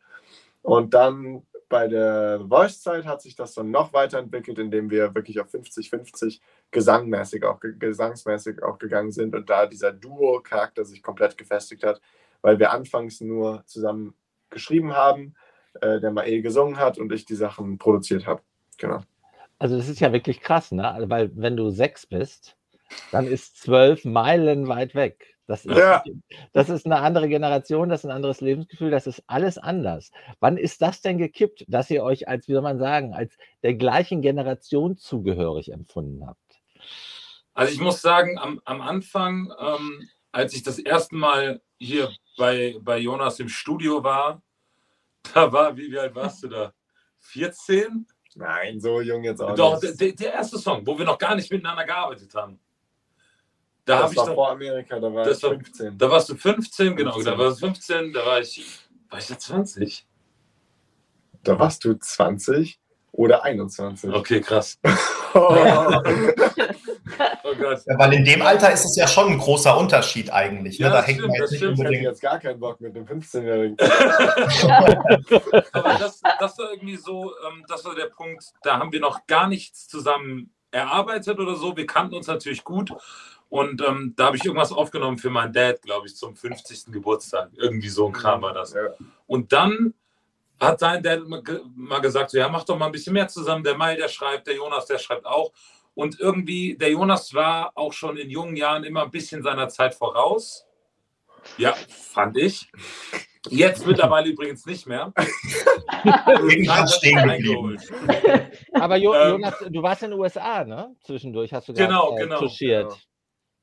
Und 0.61 0.93
dann 0.93 1.45
bei 1.69 1.87
der 1.87 2.45
Voice-Zeit 2.47 3.05
hat 3.05 3.21
sich 3.21 3.35
das 3.35 3.53
dann 3.53 3.71
noch 3.71 3.93
weiterentwickelt, 3.93 4.57
indem 4.59 4.89
wir 4.89 5.13
wirklich 5.13 5.39
auf 5.39 5.53
50-50 5.53 6.39
gesangmäßig 6.71 7.43
auch, 7.43 7.59
gesangsmäßig 7.59 8.63
auch 8.63 8.77
gegangen 8.77 9.11
sind 9.11 9.35
und 9.35 9.49
da 9.49 9.65
dieser 9.65 9.91
Duo-Charakter 9.91 10.85
sich 10.85 11.03
komplett 11.03 11.37
gefestigt 11.37 11.83
hat, 11.83 12.01
weil 12.41 12.59
wir 12.59 12.71
anfangs 12.71 13.21
nur 13.21 13.63
zusammen 13.65 14.13
geschrieben 14.49 14.93
haben, 14.93 15.35
äh, 15.81 15.99
der 15.99 16.11
Mael 16.11 16.41
gesungen 16.41 16.77
hat 16.77 16.97
und 16.97 17.11
ich 17.11 17.25
die 17.25 17.35
Sachen 17.35 17.77
produziert 17.77 18.25
habe. 18.25 18.41
Genau. 18.77 19.01
Also 19.59 19.75
das 19.75 19.89
ist 19.89 19.99
ja 19.99 20.13
wirklich 20.13 20.41
krass, 20.41 20.71
ne? 20.71 21.05
Weil 21.07 21.31
wenn 21.35 21.57
du 21.57 21.69
sechs 21.69 22.05
bist, 22.05 22.55
dann 23.11 23.27
ist 23.27 23.59
zwölf 23.59 24.05
Meilen 24.05 24.67
weit 24.67 24.95
weg. 24.95 25.36
Das 25.47 25.65
ist, 25.65 25.77
Ja. 25.77 26.03
das 26.51 26.69
ist 26.69 26.85
eine 26.85 26.97
andere 26.99 27.29
Generation, 27.29 27.87
das 27.89 28.01
ist 28.01 28.05
ein 28.05 28.15
anderes 28.15 28.41
Lebensgefühl, 28.41 28.91
das 28.91 29.07
ist 29.07 29.23
alles 29.27 29.57
anders. 29.57 30.11
Wann 30.41 30.57
ist 30.57 30.81
das 30.81 31.01
denn 31.01 31.17
gekippt, 31.17 31.63
dass 31.69 31.89
ihr 31.89 32.03
euch 32.03 32.27
als, 32.27 32.47
wie 32.49 32.53
soll 32.53 32.61
man 32.61 32.77
sagen, 32.79 33.13
als 33.13 33.37
der 33.63 33.73
gleichen 33.75 34.21
Generation 34.21 34.97
zugehörig 34.97 35.71
empfunden 35.71 36.27
habt? 36.27 36.39
Also 37.53 37.73
ich 37.73 37.79
muss 37.79 38.01
sagen, 38.01 38.37
am, 38.37 38.61
am 38.65 38.81
Anfang, 38.81 39.51
ähm, 39.57 40.07
als 40.33 40.53
ich 40.53 40.63
das 40.63 40.79
erste 40.79 41.15
Mal 41.15 41.61
hier 41.79 42.11
bei, 42.37 42.75
bei 42.81 42.97
Jonas 42.97 43.39
im 43.39 43.49
Studio 43.49 44.03
war, 44.03 44.41
da 45.33 45.51
war, 45.51 45.77
wie, 45.77 45.89
wie 45.91 45.97
alt 45.97 46.13
warst 46.13 46.43
du 46.43 46.49
da? 46.49 46.73
14? 47.19 48.05
Nein, 48.35 48.79
so 48.79 49.01
jung 49.01 49.23
jetzt 49.23 49.41
auch 49.41 49.55
Doch, 49.55 49.81
nicht. 49.81 49.99
der, 49.99 50.11
der 50.11 50.33
erste 50.33 50.59
Song, 50.59 50.85
wo 50.85 50.97
wir 50.97 51.05
noch 51.05 51.17
gar 51.17 51.35
nicht 51.35 51.51
miteinander 51.51 51.85
gearbeitet 51.85 52.35
haben. 52.35 52.59
Da, 53.87 53.95
hab 53.99 54.03
das 54.03 54.11
ich 54.11 54.17
war 54.17 54.25
vor 54.35 54.51
Amerika, 54.51 54.99
da 54.99 55.13
war 55.13 55.27
ich 55.27 55.41
war- 55.43 55.49
15. 55.51 55.97
da 55.97 56.09
warst 56.11 56.29
du 56.29 56.35
15, 56.35 56.95
genau, 56.95 57.13
15. 57.13 57.33
da 57.33 57.39
warst 57.39 57.61
du 57.61 57.65
15, 57.67 58.13
da 58.13 58.25
war 58.25 58.39
ich, 58.39 58.65
war 59.09 59.17
ich 59.19 59.27
da 59.27 59.39
20? 59.39 60.05
Da 61.43 61.57
warst 61.57 61.83
du 61.85 61.93
20 61.93 62.79
oder 63.13 63.43
21. 63.43 64.13
Okay, 64.13 64.41
krass. 64.41 64.77
Oh. 65.33 65.55
Oh 67.43 67.55
Gott. 67.55 67.79
Ja, 67.87 67.97
weil 67.97 68.13
in 68.13 68.25
dem 68.25 68.41
Alter 68.41 68.71
ist 68.71 68.83
es 68.83 68.95
ja 68.97 69.07
schon 69.07 69.31
ein 69.31 69.37
großer 69.37 69.77
Unterschied 69.77 70.29
eigentlich. 70.31 70.77
Ne? 70.79 70.87
Ja, 70.87 70.91
Da 70.91 71.01
hängt 71.01 71.19
stimmt, 71.19 71.31
man 71.31 71.41
jetzt 71.41 71.51
nicht 71.51 71.59
stimmt. 71.59 71.73
ich 71.73 71.79
hätte 71.79 71.87
unbedingt. 71.87 72.03
jetzt 72.03 72.21
gar 72.21 72.39
keinen 72.39 72.59
Bock 72.59 72.81
mit 72.81 72.95
einem 72.95 73.05
15-Jährigen. 73.05 73.77
Aber 75.71 75.93
das, 75.97 76.21
das 76.39 76.57
war 76.59 76.71
irgendwie 76.71 76.97
so, 76.97 77.31
ähm, 77.47 77.63
das 77.69 77.85
war 77.85 77.95
der 77.95 78.07
Punkt, 78.07 78.43
da 78.63 78.77
haben 78.79 78.91
wir 78.91 78.99
noch 78.99 79.25
gar 79.25 79.47
nichts 79.47 79.87
zusammen 79.87 80.51
erarbeitet 80.71 81.39
oder 81.39 81.55
so. 81.55 81.75
Wir 81.77 81.85
kannten 81.87 82.13
uns 82.15 82.27
natürlich 82.27 82.63
gut. 82.65 82.91
Und 83.49 83.81
ähm, 83.81 84.13
da 84.17 84.25
habe 84.25 84.37
ich 84.37 84.43
irgendwas 84.45 84.71
aufgenommen 84.73 85.17
für 85.17 85.29
meinen 85.29 85.53
Dad, 85.53 85.81
glaube 85.81 86.07
ich, 86.07 86.15
zum 86.15 86.35
50. 86.35 86.91
Geburtstag. 86.91 87.49
Irgendwie 87.55 87.87
so 87.89 88.07
ein 88.07 88.11
Kram 88.13 88.41
war 88.41 88.53
das. 88.53 88.73
Ja. 88.73 88.81
Und 89.25 89.53
dann 89.53 89.93
hat 90.59 90.79
sein 90.79 91.01
Dad 91.01 91.25
mal 91.27 91.41
ge- 91.43 91.61
mal 91.75 91.99
gesagt, 92.01 92.31
so, 92.31 92.37
ja, 92.37 92.49
mach 92.49 92.63
doch 92.65 92.77
mal 92.77 92.87
ein 92.87 92.91
bisschen 92.91 93.13
mehr 93.13 93.27
zusammen. 93.27 93.63
Der 93.63 93.77
Mai, 93.77 93.95
der 93.95 94.09
schreibt, 94.09 94.47
der 94.47 94.55
Jonas, 94.55 94.85
der 94.87 94.97
schreibt 94.97 95.25
auch. 95.25 95.51
Und 95.95 96.19
irgendwie, 96.19 96.75
der 96.75 96.91
Jonas 96.91 97.33
war 97.33 97.71
auch 97.75 97.93
schon 97.93 98.17
in 98.17 98.29
jungen 98.29 98.55
Jahren 98.57 98.83
immer 98.83 99.03
ein 99.03 99.11
bisschen 99.11 99.41
seiner 99.43 99.69
Zeit 99.69 99.95
voraus. 99.95 100.65
Ja, 101.57 101.73
fand 101.87 102.37
ich. 102.37 102.69
Jetzt 103.49 103.87
mittlerweile 103.87 104.29
übrigens 104.29 104.65
nicht 104.65 104.85
mehr. 104.87 105.13
Stehen 106.87 107.17
geblieben. 107.17 107.29
eingeholt. 107.29 107.81
Aber 108.73 108.97
jo 108.97 109.13
Ähm, 109.15 109.31
Jonas, 109.33 109.55
du 109.69 109.81
warst 109.81 110.03
in 110.03 110.11
den 110.11 110.19
USA, 110.19 110.63
ne? 110.65 110.95
Zwischendurch 111.03 111.53
hast 111.53 111.69
du 111.69 111.73
Genau, 111.73 112.09
gerade, 112.09 112.21
äh, 112.21 112.23
genau, 112.25 112.39
touchiert. 112.39 112.89
genau. 112.89 113.01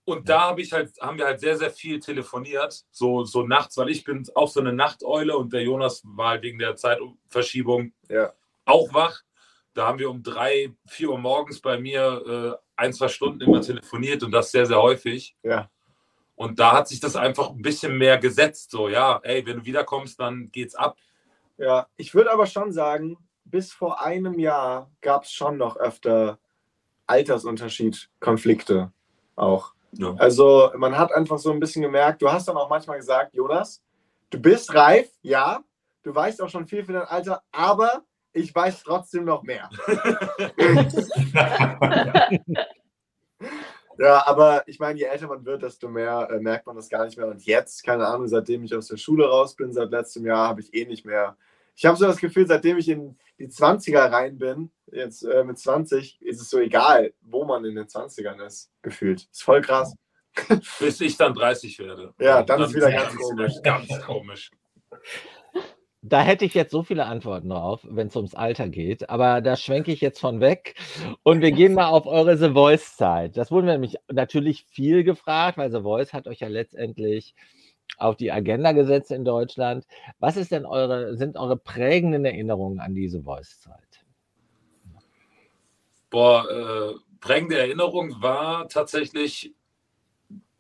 Und 0.07 0.29
da 0.29 0.43
habe 0.43 0.61
ich 0.61 0.73
halt, 0.73 0.93
haben 1.01 1.17
wir 1.17 1.25
halt 1.25 1.41
sehr, 1.41 1.57
sehr 1.57 1.71
viel 1.71 1.99
telefoniert, 1.99 2.85
so, 2.91 3.25
so 3.25 3.43
nachts, 3.47 3.77
weil 3.79 3.89
ich 3.89 4.05
bin 4.05 4.23
auch 4.35 4.49
so 4.49 4.61
eine 4.61 4.73
Nachteule 4.73 5.37
und 5.37 5.53
der 5.53 5.63
Jonas 5.63 6.03
war 6.05 6.31
halt 6.31 6.43
wegen 6.43 6.59
der 6.59 6.77
Zeitverschiebung 6.77 7.93
Ja. 8.09 8.33
auch 8.67 8.93
wach. 8.93 9.23
Da 9.73 9.87
haben 9.87 9.99
wir 9.99 10.11
um 10.11 10.23
drei, 10.23 10.73
vier 10.87 11.11
Uhr 11.11 11.19
morgens 11.19 11.61
bei 11.61 11.79
mir 11.79 12.59
äh, 12.61 12.65
ein, 12.77 12.93
zwei 12.93 13.09
Stunden 13.09 13.41
immer 13.41 13.61
telefoniert 13.61 14.23
und 14.23 14.31
das 14.31 14.51
sehr, 14.51 14.67
sehr 14.67 14.81
häufig. 14.81 15.37
Ja. 15.43 15.71
Und 16.37 16.59
da 16.59 16.73
hat 16.73 16.89
sich 16.89 17.01
das 17.01 17.17
einfach 17.17 17.51
ein 17.51 17.63
bisschen 17.63 17.97
mehr 17.97 18.19
gesetzt. 18.19 18.71
So, 18.73 18.89
ja, 18.89 19.21
ey, 19.23 19.45
wenn 19.47 19.59
du 19.59 19.65
wiederkommst, 19.65 20.21
dann 20.21 20.51
geht's 20.53 20.75
ab. 20.75 20.99
Ja, 21.57 21.87
ich 21.97 22.15
würde 22.15 22.33
aber 22.33 22.47
schon 22.47 22.73
sagen, 22.73 23.17
bis 23.45 23.73
vor 23.73 24.03
einem 24.03 24.39
Jahr 24.39 24.91
gab 25.01 25.25
es 25.25 25.33
schon 25.33 25.57
noch 25.57 25.77
öfter 25.77 26.39
Altersunterschied, 27.07 28.11
Konflikte 28.21 28.93
auch. 29.37 29.75
Ja. 29.99 30.15
Also 30.19 30.71
man 30.77 30.97
hat 30.97 31.13
einfach 31.13 31.39
so 31.39 31.51
ein 31.51 31.61
bisschen 31.61 31.83
gemerkt, 31.83 32.23
du 32.23 32.31
hast 32.31 32.49
dann 32.49 32.57
auch 32.57 32.69
manchmal 32.69 32.99
gesagt, 32.99 33.35
Jonas, 33.35 33.83
du 34.31 34.41
bist 34.41 34.75
reif, 34.75 35.11
ja, 35.23 35.63
du 36.03 36.15
weißt 36.15 36.43
auch 36.43 36.49
schon 36.49 36.67
viel 36.67 36.85
für 36.85 36.93
dein 36.93 37.03
Alter, 37.03 37.43
aber 37.53 38.03
ich 38.33 38.55
weiß 38.55 38.83
trotzdem 38.83 39.25
noch 39.25 39.43
mehr. 39.43 39.71
Ja, 43.99 44.27
aber 44.27 44.65
ich 44.67 44.79
meine, 44.79 44.99
je 44.99 45.05
älter 45.05 45.29
man 45.29 45.45
wird, 45.45 45.63
desto 45.63 45.89
mehr 45.89 46.29
äh, 46.31 46.41
merkt 46.41 46.67
man 46.67 46.77
das 46.77 46.89
gar 46.89 47.05
nicht 47.05 47.17
mehr. 47.17 47.29
Und 47.29 47.45
jetzt, 47.45 47.85
keine 47.85 48.07
Ahnung, 48.07 48.27
seitdem 48.27 48.65
ich 48.65 48.75
aus 48.75 48.89
der 48.89 48.97
Schule 48.97 49.27
raus 49.27 49.55
bin, 49.55 49.73
seit 49.73 49.91
letztem 49.91 50.27
Jahr, 50.27 50.49
habe 50.49 50.61
ich 50.61 50.75
eh 50.75 50.85
nicht 50.85 51.05
mehr. 51.05 51.37
Ich 51.77 51.87
habe 51.87 51.97
so 51.97 52.07
das 52.07 52.19
Gefühl, 52.19 52.47
seitdem 52.47 52.79
ich 52.79 52.89
in 52.89 53.17
die 53.39 53.49
20er 53.49 54.11
rein 54.11 54.39
bin, 54.39 54.71
jetzt 54.93 55.23
äh, 55.23 55.45
mit 55.45 55.59
20, 55.59 56.21
ist 56.23 56.41
es 56.41 56.51
so 56.51 56.59
egal, 56.59 57.13
wo 57.21 57.45
man 57.45 57.65
in 57.65 57.75
den 57.75 57.87
20ern 57.87 58.45
ist, 58.45 58.71
gefühlt. 58.83 59.27
Ist 59.31 59.43
voll 59.43 59.61
krass. 59.61 59.95
Bis 60.81 61.01
ich 61.01 61.17
dann 61.17 61.35
30 61.35 61.79
werde. 61.79 62.13
Ja, 62.19 62.43
dann 62.43 62.63
ist 62.63 62.75
wieder 62.75 62.91
dann 62.91 63.03
ganz 63.03 63.15
ist 63.15 63.21
komisch. 63.21 63.53
Ganz 63.63 64.01
komisch. 64.03 64.51
Da 66.07 66.21
hätte 66.21 66.45
ich 66.45 66.53
jetzt 66.53 66.71
so 66.71 66.83
viele 66.83 67.07
Antworten 67.07 67.49
drauf, 67.49 67.81
wenn 67.89 68.09
es 68.09 68.17
ums 68.17 68.35
Alter 68.35 68.69
geht, 68.69 69.09
aber 69.09 69.41
da 69.41 69.57
schwenke 69.57 69.91
ich 69.91 70.03
jetzt 70.03 70.21
von 70.21 70.39
weg 70.41 70.75
und 71.23 71.41
wir 71.41 71.51
gehen 71.51 71.73
mal 71.73 71.87
auf 71.87 72.05
eure 72.05 72.37
The 72.37 72.51
Voice-Zeit. 72.51 73.39
Das 73.39 73.51
wurden 73.51 73.67
wir 73.67 73.73
nämlich 73.73 73.97
natürlich 74.13 74.67
viel 74.69 75.03
gefragt, 75.03 75.57
weil 75.57 75.71
The 75.71 75.81
Voice 75.81 76.13
hat 76.13 76.27
euch 76.27 76.41
ja 76.41 76.49
letztendlich 76.49 77.35
auf 77.99 78.17
die 78.17 78.33
Agenda 78.33 78.73
gesetzt 78.73 79.11
in 79.11 79.25
Deutschland. 79.25 79.87
Was 80.19 80.37
ist 80.37 80.51
denn 80.51 80.67
eure, 80.67 81.17
sind 81.17 81.37
eure 81.37 81.57
prägenden 81.57 82.25
Erinnerungen 82.25 82.81
an 82.81 82.95
diese 82.95 83.23
Voice-Zeit? 83.23 84.05
Boah, 86.11 86.49
äh, 86.51 86.95
prägende 87.21 87.59
Erinnerung 87.59 88.23
war 88.23 88.69
tatsächlich, 88.69 89.55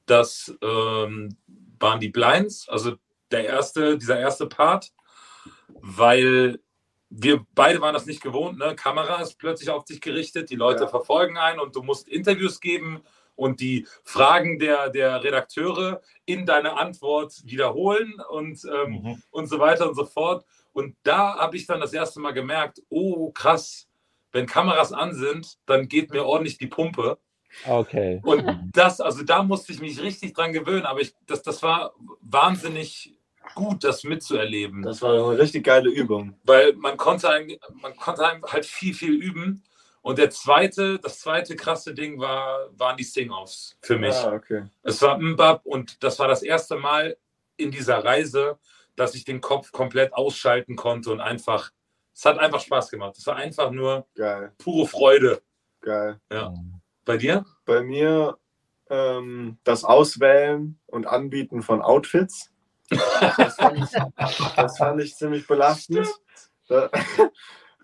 das 0.06 0.54
ähm, 0.62 1.36
waren 1.78 2.00
die 2.00 2.08
Blinds, 2.08 2.68
also 2.68 2.96
der 3.30 3.46
erste, 3.46 3.98
dieser 3.98 4.18
erste 4.18 4.46
Part, 4.46 4.92
weil 5.68 6.60
wir 7.10 7.46
beide 7.54 7.80
waren 7.80 7.94
das 7.94 8.06
nicht 8.06 8.22
gewohnt, 8.22 8.58
ne? 8.58 8.74
Kamera 8.74 9.22
ist 9.22 9.38
plötzlich 9.38 9.70
auf 9.70 9.84
dich 9.84 10.00
gerichtet, 10.00 10.50
die 10.50 10.56
Leute 10.56 10.84
Ja. 10.84 10.88
verfolgen 10.88 11.38
einen 11.38 11.60
und 11.60 11.76
du 11.76 11.82
musst 11.82 12.08
Interviews 12.08 12.60
geben 12.60 13.02
und 13.36 13.60
die 13.60 13.86
Fragen 14.04 14.58
der, 14.58 14.90
der 14.90 15.22
Redakteure 15.22 16.00
in 16.24 16.46
deine 16.46 16.78
Antwort 16.78 17.42
wiederholen 17.44 18.14
und 18.30 18.64
ähm, 18.64 18.90
Mhm. 19.02 19.22
und 19.30 19.46
so 19.48 19.58
weiter 19.58 19.88
und 19.88 19.94
so 19.94 20.04
fort. 20.04 20.44
Und 20.72 20.96
da 21.02 21.36
habe 21.36 21.56
ich 21.56 21.66
dann 21.66 21.80
das 21.80 21.92
erste 21.92 22.20
Mal 22.20 22.32
gemerkt, 22.32 22.82
oh 22.88 23.30
krass, 23.32 23.88
wenn 24.32 24.46
Kameras 24.46 24.92
an 24.92 25.14
sind, 25.14 25.58
dann 25.66 25.88
geht 25.88 26.10
mir 26.10 26.24
ordentlich 26.24 26.58
die 26.58 26.66
Pumpe. 26.66 27.18
Okay. 27.68 28.20
Und 28.24 28.70
das, 28.72 29.00
also 29.00 29.22
da 29.22 29.44
musste 29.44 29.72
ich 29.72 29.80
mich 29.80 30.00
richtig 30.02 30.34
dran 30.34 30.52
gewöhnen, 30.52 30.86
aber 30.86 31.00
ich, 31.00 31.14
das, 31.26 31.42
das 31.42 31.62
war 31.62 31.94
wahnsinnig 32.20 33.14
gut, 33.54 33.84
das 33.84 34.02
mitzuerleben. 34.02 34.82
Das 34.82 35.02
war 35.02 35.12
eine 35.12 35.38
richtig 35.38 35.64
geile 35.64 35.88
Übung. 35.88 36.34
Weil 36.44 36.72
man 36.74 36.96
konnte, 36.96 37.28
man 37.80 37.94
konnte 37.96 38.22
halt 38.24 38.66
viel, 38.66 38.94
viel 38.94 39.12
üben. 39.14 39.62
Und 40.04 40.18
der 40.18 40.28
zweite, 40.28 40.98
das 40.98 41.20
zweite 41.20 41.56
krasse 41.56 41.94
Ding 41.94 42.20
war, 42.20 42.68
waren 42.78 42.98
die 42.98 43.04
Sing-Offs 43.04 43.78
für 43.80 43.98
mich. 43.98 44.14
Ah, 44.14 44.34
okay. 44.34 44.64
Es 44.82 45.00
war 45.00 45.18
Mbab 45.18 45.64
und 45.64 46.04
das 46.04 46.18
war 46.18 46.28
das 46.28 46.42
erste 46.42 46.76
Mal 46.76 47.16
in 47.56 47.70
dieser 47.70 48.04
Reise, 48.04 48.58
dass 48.96 49.14
ich 49.14 49.24
den 49.24 49.40
Kopf 49.40 49.72
komplett 49.72 50.12
ausschalten 50.12 50.76
konnte 50.76 51.10
und 51.10 51.22
einfach, 51.22 51.70
es 52.14 52.22
hat 52.26 52.38
einfach 52.38 52.60
Spaß 52.60 52.90
gemacht. 52.90 53.16
Es 53.16 53.26
war 53.26 53.36
einfach 53.36 53.70
nur 53.70 54.06
Geil, 54.14 54.52
pure 54.58 54.86
Freude. 54.86 55.40
geil. 55.80 56.20
Ja. 56.30 56.52
Bei 57.06 57.16
dir? 57.16 57.46
Bei 57.64 57.80
mir 57.82 58.36
ähm, 58.90 59.56
das 59.64 59.84
Auswählen 59.84 60.78
und 60.84 61.06
Anbieten 61.06 61.62
von 61.62 61.80
Outfits. 61.80 62.50
Das 63.38 63.56
fand 63.56 63.78
ich, 63.78 64.54
das 64.54 64.76
fand 64.76 65.00
ich 65.00 65.16
ziemlich 65.16 65.46
belastend. 65.46 66.06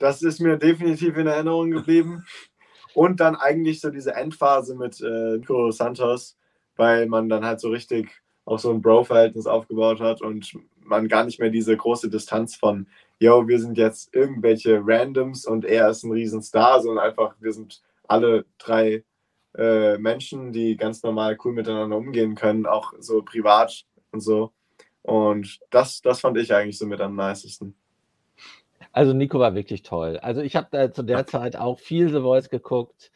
Da- 0.00 0.08
Das 0.08 0.22
ist 0.22 0.40
mir 0.40 0.56
definitiv 0.58 1.16
in 1.16 1.26
Erinnerung 1.28 1.70
geblieben. 1.70 2.24
Und 2.94 3.20
dann 3.20 3.36
eigentlich 3.36 3.80
so 3.80 3.90
diese 3.90 4.14
Endphase 4.14 4.74
mit 4.74 5.00
äh, 5.00 5.38
Nico 5.38 5.70
Santos, 5.70 6.36
weil 6.76 7.06
man 7.06 7.28
dann 7.28 7.44
halt 7.44 7.60
so 7.60 7.68
richtig 7.70 8.10
auch 8.44 8.58
so 8.58 8.70
ein 8.72 8.82
Bro-Verhältnis 8.82 9.46
aufgebaut 9.46 10.00
hat 10.00 10.22
und 10.22 10.52
man 10.82 11.06
gar 11.06 11.24
nicht 11.24 11.38
mehr 11.38 11.50
diese 11.50 11.76
große 11.76 12.10
Distanz 12.10 12.56
von, 12.56 12.88
yo, 13.20 13.46
wir 13.46 13.60
sind 13.60 13.78
jetzt 13.78 14.12
irgendwelche 14.14 14.80
Randoms 14.84 15.46
und 15.46 15.64
er 15.64 15.90
ist 15.90 16.02
ein 16.02 16.10
Riesenstar, 16.12 16.82
sondern 16.82 17.04
einfach, 17.04 17.36
wir 17.40 17.52
sind 17.52 17.80
alle 18.08 18.44
drei 18.58 19.04
äh, 19.56 19.98
Menschen, 19.98 20.52
die 20.52 20.76
ganz 20.76 21.02
normal 21.04 21.36
cool 21.44 21.52
miteinander 21.52 21.96
umgehen 21.96 22.34
können, 22.34 22.66
auch 22.66 22.92
so 22.98 23.22
privat 23.22 23.84
und 24.10 24.20
so. 24.20 24.52
Und 25.02 25.60
das, 25.70 26.00
das 26.02 26.20
fand 26.20 26.38
ich 26.38 26.52
eigentlich 26.54 26.78
so 26.78 26.86
mit 26.86 27.00
am 27.00 27.14
nicesten. 27.14 27.76
Also 28.92 29.12
Nico 29.12 29.38
war 29.38 29.54
wirklich 29.54 29.82
toll. 29.82 30.18
Also 30.18 30.40
ich 30.40 30.56
habe 30.56 30.76
äh, 30.76 30.90
zu 30.92 31.02
der 31.02 31.26
Zeit 31.26 31.56
auch 31.56 31.78
viel 31.78 32.08
The 32.08 32.20
Voice 32.20 32.48
geguckt. 32.50 33.12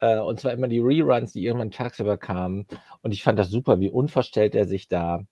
Äh, 0.00 0.18
und 0.20 0.38
zwar 0.40 0.52
immer 0.52 0.68
die 0.68 0.78
Reruns, 0.78 1.32
die 1.32 1.44
irgendwann 1.44 1.70
tagsüber 1.70 2.16
kamen. 2.16 2.66
Und 3.02 3.12
ich 3.12 3.22
fand 3.22 3.38
das 3.38 3.50
super, 3.50 3.80
wie 3.80 3.90
unverstellt 3.90 4.54
er 4.54 4.66
sich 4.66 4.88
da 4.88 5.24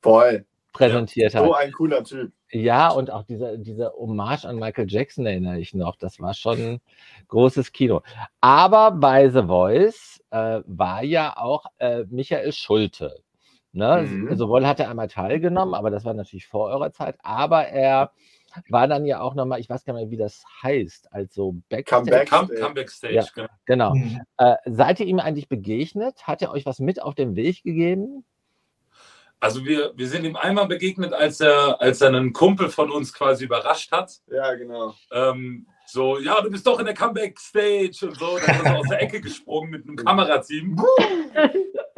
Voll. 0.00 0.46
präsentiert 0.72 1.32
So 1.32 1.54
hat. 1.54 1.64
ein 1.64 1.72
cooler 1.72 2.02
Typ. 2.02 2.32
Ja, 2.50 2.90
und 2.90 3.10
auch 3.10 3.24
diese, 3.24 3.58
diese 3.58 3.92
Hommage 3.92 4.44
an 4.46 4.56
Michael 4.56 4.86
Jackson 4.88 5.26
erinnere 5.26 5.58
ich 5.58 5.74
noch. 5.74 5.96
Das 5.96 6.20
war 6.20 6.32
schon 6.32 6.80
großes 7.28 7.72
Kino. 7.72 8.02
Aber 8.40 8.92
bei 8.92 9.28
The 9.28 9.42
Voice 9.42 10.22
äh, 10.30 10.60
war 10.64 11.02
ja 11.02 11.36
auch 11.36 11.66
äh, 11.78 12.04
Michael 12.08 12.52
Schulte. 12.52 13.20
Ne? 13.72 14.06
Mhm. 14.08 14.36
Sowohl 14.36 14.66
hat 14.66 14.80
er 14.80 14.88
einmal 14.88 15.08
teilgenommen, 15.08 15.74
aber 15.74 15.90
das 15.90 16.04
war 16.06 16.14
natürlich 16.14 16.46
vor 16.46 16.68
eurer 16.68 16.92
Zeit, 16.92 17.16
aber 17.22 17.66
er 17.66 18.12
war 18.68 18.88
dann 18.88 19.06
ja 19.06 19.20
auch 19.20 19.34
nochmal, 19.34 19.60
ich 19.60 19.68
weiß 19.68 19.84
gar 19.84 19.94
nicht 19.94 20.04
mehr, 20.04 20.10
wie 20.10 20.16
das 20.16 20.44
heißt, 20.62 21.12
also 21.12 21.56
Backstage. 21.68 22.24
Comeback. 22.26 22.60
Comeback 22.60 22.90
Stage. 22.90 23.14
Ja. 23.14 23.24
genau. 23.34 23.48
Genau. 23.66 23.94
Mhm. 23.94 24.20
Äh, 24.38 24.56
seid 24.66 25.00
ihr 25.00 25.06
ihm 25.06 25.18
eigentlich 25.18 25.48
begegnet? 25.48 26.26
Hat 26.26 26.42
er 26.42 26.50
euch 26.50 26.66
was 26.66 26.78
mit 26.78 27.02
auf 27.02 27.14
den 27.14 27.36
Weg 27.36 27.62
gegeben? 27.62 28.24
Also 29.38 29.64
wir, 29.64 29.92
wir 29.96 30.08
sind 30.08 30.24
ihm 30.24 30.36
einmal 30.36 30.66
begegnet, 30.66 31.12
als 31.12 31.40
er, 31.40 31.80
als 31.80 32.00
er 32.00 32.08
einen 32.08 32.32
Kumpel 32.32 32.70
von 32.70 32.90
uns 32.90 33.12
quasi 33.12 33.44
überrascht 33.44 33.92
hat. 33.92 34.20
Ja, 34.28 34.54
genau. 34.54 34.94
Ähm, 35.12 35.66
so, 35.86 36.18
ja, 36.18 36.40
du 36.40 36.50
bist 36.50 36.66
doch 36.66 36.78
in 36.80 36.86
der 36.86 36.94
Comeback 36.94 37.38
Stage 37.38 37.98
und 38.02 38.18
so. 38.18 38.38
Dann 38.38 38.56
ist 38.56 38.64
er 38.64 38.78
aus 38.78 38.88
der 38.88 39.02
Ecke 39.02 39.20
gesprungen 39.20 39.70
mit 39.70 39.84
einem 39.84 39.96
Kamerateam. 39.96 40.82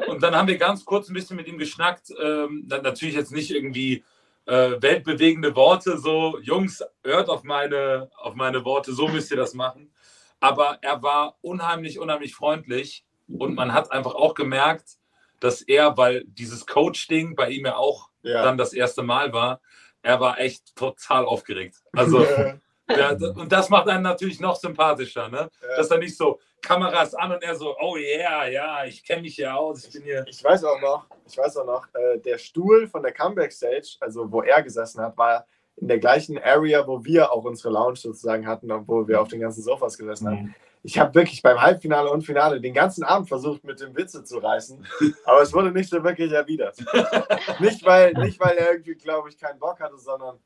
Und 0.08 0.22
dann 0.22 0.34
haben 0.34 0.48
wir 0.48 0.58
ganz 0.58 0.84
kurz 0.84 1.08
ein 1.08 1.14
bisschen 1.14 1.36
mit 1.36 1.46
ihm 1.46 1.58
geschnackt. 1.58 2.12
Ähm, 2.20 2.64
dann 2.66 2.82
natürlich 2.82 3.14
jetzt 3.14 3.32
nicht 3.32 3.50
irgendwie 3.50 4.04
äh, 4.48 4.80
weltbewegende 4.82 5.54
Worte, 5.54 5.98
so, 5.98 6.38
Jungs, 6.40 6.82
hört 7.04 7.28
auf 7.28 7.42
meine, 7.44 8.10
auf 8.16 8.34
meine 8.34 8.64
Worte, 8.64 8.92
so 8.94 9.06
müsst 9.08 9.30
ihr 9.30 9.36
das 9.36 9.54
machen. 9.54 9.92
Aber 10.40 10.78
er 10.82 11.02
war 11.02 11.36
unheimlich, 11.42 11.98
unheimlich 11.98 12.34
freundlich 12.34 13.04
und 13.28 13.54
man 13.54 13.72
hat 13.74 13.92
einfach 13.92 14.14
auch 14.14 14.34
gemerkt, 14.34 14.96
dass 15.40 15.60
er, 15.62 15.96
weil 15.96 16.24
dieses 16.26 16.66
Coach-Ding 16.66 17.36
bei 17.36 17.50
ihm 17.50 17.66
ja 17.66 17.76
auch 17.76 18.08
Ja. 18.22 18.42
dann 18.42 18.56
das 18.58 18.72
erste 18.72 19.02
Mal 19.02 19.32
war, 19.32 19.60
er 20.02 20.18
war 20.20 20.40
echt 20.40 20.74
total 20.76 21.24
aufgeregt. 21.26 21.76
Also, 21.92 22.22
ja, 22.24 22.54
d- 22.88 23.40
und 23.40 23.52
das 23.52 23.68
macht 23.68 23.88
einen 23.88 24.02
natürlich 24.02 24.40
noch 24.40 24.56
sympathischer, 24.56 25.28
ne? 25.28 25.50
Ja. 25.60 25.76
Dass 25.76 25.90
er 25.90 25.98
nicht 25.98 26.16
so 26.16 26.40
Kameras 26.62 27.14
an 27.14 27.32
und 27.32 27.42
er 27.42 27.54
so, 27.54 27.76
oh 27.80 27.96
yeah, 27.96 28.48
ja, 28.48 28.84
ich 28.84 29.04
kenne 29.04 29.22
mich 29.22 29.36
hier 29.36 29.54
aus, 29.54 29.84
ich 29.84 29.92
bin 29.92 30.02
hier. 30.02 30.24
Ich 30.26 30.42
weiß 30.42 30.64
auch 30.64 30.80
noch, 30.80 31.06
ich 31.26 31.36
weiß 31.36 31.56
auch 31.58 31.66
noch, 31.66 31.86
äh, 31.94 32.18
der 32.18 32.38
Stuhl 32.38 32.88
von 32.88 33.02
der 33.02 33.12
Comeback 33.12 33.52
Stage, 33.52 33.96
also 34.00 34.30
wo 34.30 34.42
er 34.42 34.62
gesessen 34.62 35.00
hat, 35.00 35.16
war 35.16 35.46
in 35.76 35.88
der 35.88 35.98
gleichen 35.98 36.38
Area, 36.38 36.86
wo 36.86 37.04
wir 37.04 37.32
auch 37.32 37.44
unsere 37.44 37.72
Lounge 37.72 37.96
sozusagen 37.96 38.46
hatten, 38.46 38.70
obwohl 38.72 39.06
wir 39.06 39.20
auf 39.20 39.28
den 39.28 39.40
ganzen 39.40 39.62
Sofas 39.62 39.96
gesessen 39.96 40.28
haben. 40.28 40.54
Ich 40.82 40.98
habe 40.98 41.14
wirklich 41.14 41.42
beim 41.42 41.60
Halbfinale 41.60 42.10
und 42.10 42.22
Finale 42.22 42.60
den 42.60 42.72
ganzen 42.72 43.04
Abend 43.04 43.28
versucht, 43.28 43.64
mit 43.64 43.80
dem 43.80 43.96
Witze 43.96 44.24
zu 44.24 44.38
reißen, 44.38 44.86
aber 45.24 45.42
es 45.42 45.52
wurde 45.52 45.70
nicht 45.70 45.90
so 45.90 46.02
wirklich 46.02 46.32
erwidert. 46.32 46.78
nicht, 47.60 47.84
weil, 47.84 48.12
nicht, 48.14 48.40
weil 48.40 48.56
er 48.56 48.72
irgendwie, 48.72 48.94
glaube 48.94 49.28
ich, 49.28 49.38
keinen 49.38 49.58
Bock 49.58 49.80
hatte, 49.80 49.98
sondern, 49.98 50.38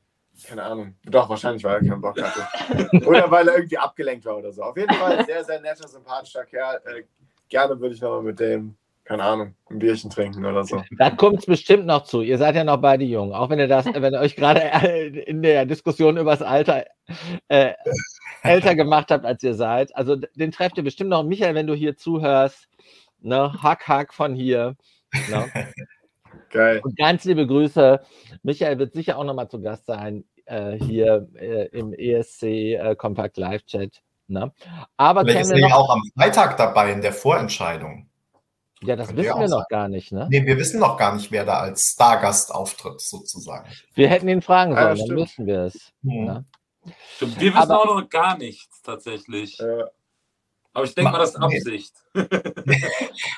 keine 0.43 0.63
Ahnung, 0.63 0.95
doch, 1.05 1.29
wahrscheinlich, 1.29 1.63
weil 1.63 1.75
er 1.75 1.89
keinen 1.89 2.01
Bock 2.01 2.21
hatte. 2.21 2.47
Oder 3.05 3.29
weil 3.29 3.47
er 3.47 3.55
irgendwie 3.55 3.77
abgelenkt 3.77 4.25
war 4.25 4.37
oder 4.37 4.51
so. 4.51 4.63
Auf 4.63 4.77
jeden 4.77 4.93
Fall 4.93 5.25
sehr, 5.25 5.43
sehr 5.43 5.61
netter, 5.61 5.87
sympathischer 5.87 6.45
Kerl. 6.45 6.81
Äh, 6.85 7.03
gerne 7.49 7.79
würde 7.79 7.95
ich 7.95 8.01
nochmal 8.01 8.23
mit 8.23 8.39
dem, 8.39 8.75
keine 9.03 9.23
Ahnung, 9.23 9.55
ein 9.69 9.79
Bierchen 9.79 10.09
trinken 10.09 10.45
oder 10.45 10.63
so. 10.63 10.81
Da 10.97 11.09
kommt 11.09 11.39
es 11.39 11.45
bestimmt 11.45 11.85
noch 11.85 12.03
zu. 12.03 12.21
Ihr 12.21 12.37
seid 12.37 12.55
ja 12.55 12.63
noch 12.63 12.77
beide 12.77 13.03
jung. 13.03 13.33
Auch 13.33 13.49
wenn 13.49 13.59
ihr 13.59 13.67
das, 13.67 13.85
wenn 13.85 14.13
ihr 14.13 14.19
euch 14.19 14.35
gerade 14.35 14.61
äh, 14.61 15.07
in 15.07 15.41
der 15.41 15.65
Diskussion 15.65 16.17
über 16.17 16.31
das 16.31 16.41
Alter 16.41 16.85
äh, 17.47 17.73
älter 18.43 18.75
gemacht 18.75 19.11
habt, 19.11 19.25
als 19.25 19.43
ihr 19.43 19.53
seid. 19.53 19.95
Also 19.95 20.15
den 20.15 20.51
trefft 20.51 20.77
ihr 20.77 20.83
bestimmt 20.83 21.09
noch. 21.09 21.23
Michael, 21.23 21.55
wenn 21.55 21.67
du 21.67 21.73
hier 21.73 21.97
zuhörst, 21.97 22.67
ne, 23.19 23.53
Hack, 23.61 23.87
Hack 23.87 24.13
von 24.13 24.35
hier. 24.35 24.75
Ne? 25.29 25.51
Geil. 26.49 26.81
Und 26.83 26.95
ganz 26.97 27.25
liebe 27.25 27.47
Grüße. 27.47 27.99
Michael 28.43 28.77
wird 28.77 28.93
sicher 28.93 29.17
auch 29.17 29.23
nochmal 29.23 29.49
zu 29.49 29.61
Gast 29.61 29.85
sein 29.85 30.23
äh, 30.45 30.73
hier 30.73 31.27
äh, 31.35 31.67
im 31.69 31.93
ESC 31.93 32.43
äh, 32.43 32.95
Compact 32.95 33.37
Live 33.37 33.63
Chat. 33.65 34.01
Ne? 34.27 34.51
Aber 34.97 35.21
Vielleicht 35.21 35.41
ist 35.41 35.49
wir 35.51 35.63
er 35.63 35.69
ja 35.69 35.75
auch 35.75 35.89
am 35.89 36.01
Freitag 36.17 36.57
dabei 36.57 36.91
in 36.91 37.01
der 37.01 37.13
Vorentscheidung. 37.13 38.09
ja, 38.81 38.95
das 38.95 39.09
wissen 39.09 39.23
ja 39.25 39.35
wir 39.39 39.47
noch 39.49 39.57
sein. 39.59 39.65
gar 39.69 39.87
nicht. 39.89 40.11
Ne? 40.11 40.27
Nee, 40.29 40.45
wir 40.45 40.57
wissen 40.57 40.79
noch 40.79 40.97
gar 40.97 41.13
nicht, 41.15 41.31
wer 41.31 41.45
da 41.45 41.59
als 41.59 41.91
Stargast 41.93 42.53
auftritt, 42.53 43.01
sozusagen. 43.01 43.69
Wir 43.95 44.07
hätten 44.07 44.27
ihn 44.29 44.41
fragen 44.41 44.73
sollen, 44.73 44.87
dann 44.87 44.97
stimmt. 44.97 45.19
wüssten 45.19 45.45
wir 45.45 45.59
es. 45.63 45.91
Mhm. 46.01 46.25
Ne? 46.25 46.45
Stimmt, 47.15 47.39
Wir 47.39 47.53
wissen 47.53 47.57
Aber- 47.71 47.79
auch 47.81 47.85
noch 48.01 48.09
gar 48.09 48.37
nichts 48.37 48.81
tatsächlich. 48.81 49.59
Äh, 49.59 49.83
Aber 50.73 50.85
ich 50.85 50.95
denke 50.95 51.11
mal, 51.11 51.19
das 51.19 51.31
ist 51.35 51.39
Nee. 51.39 51.57
Absicht. 51.57 51.93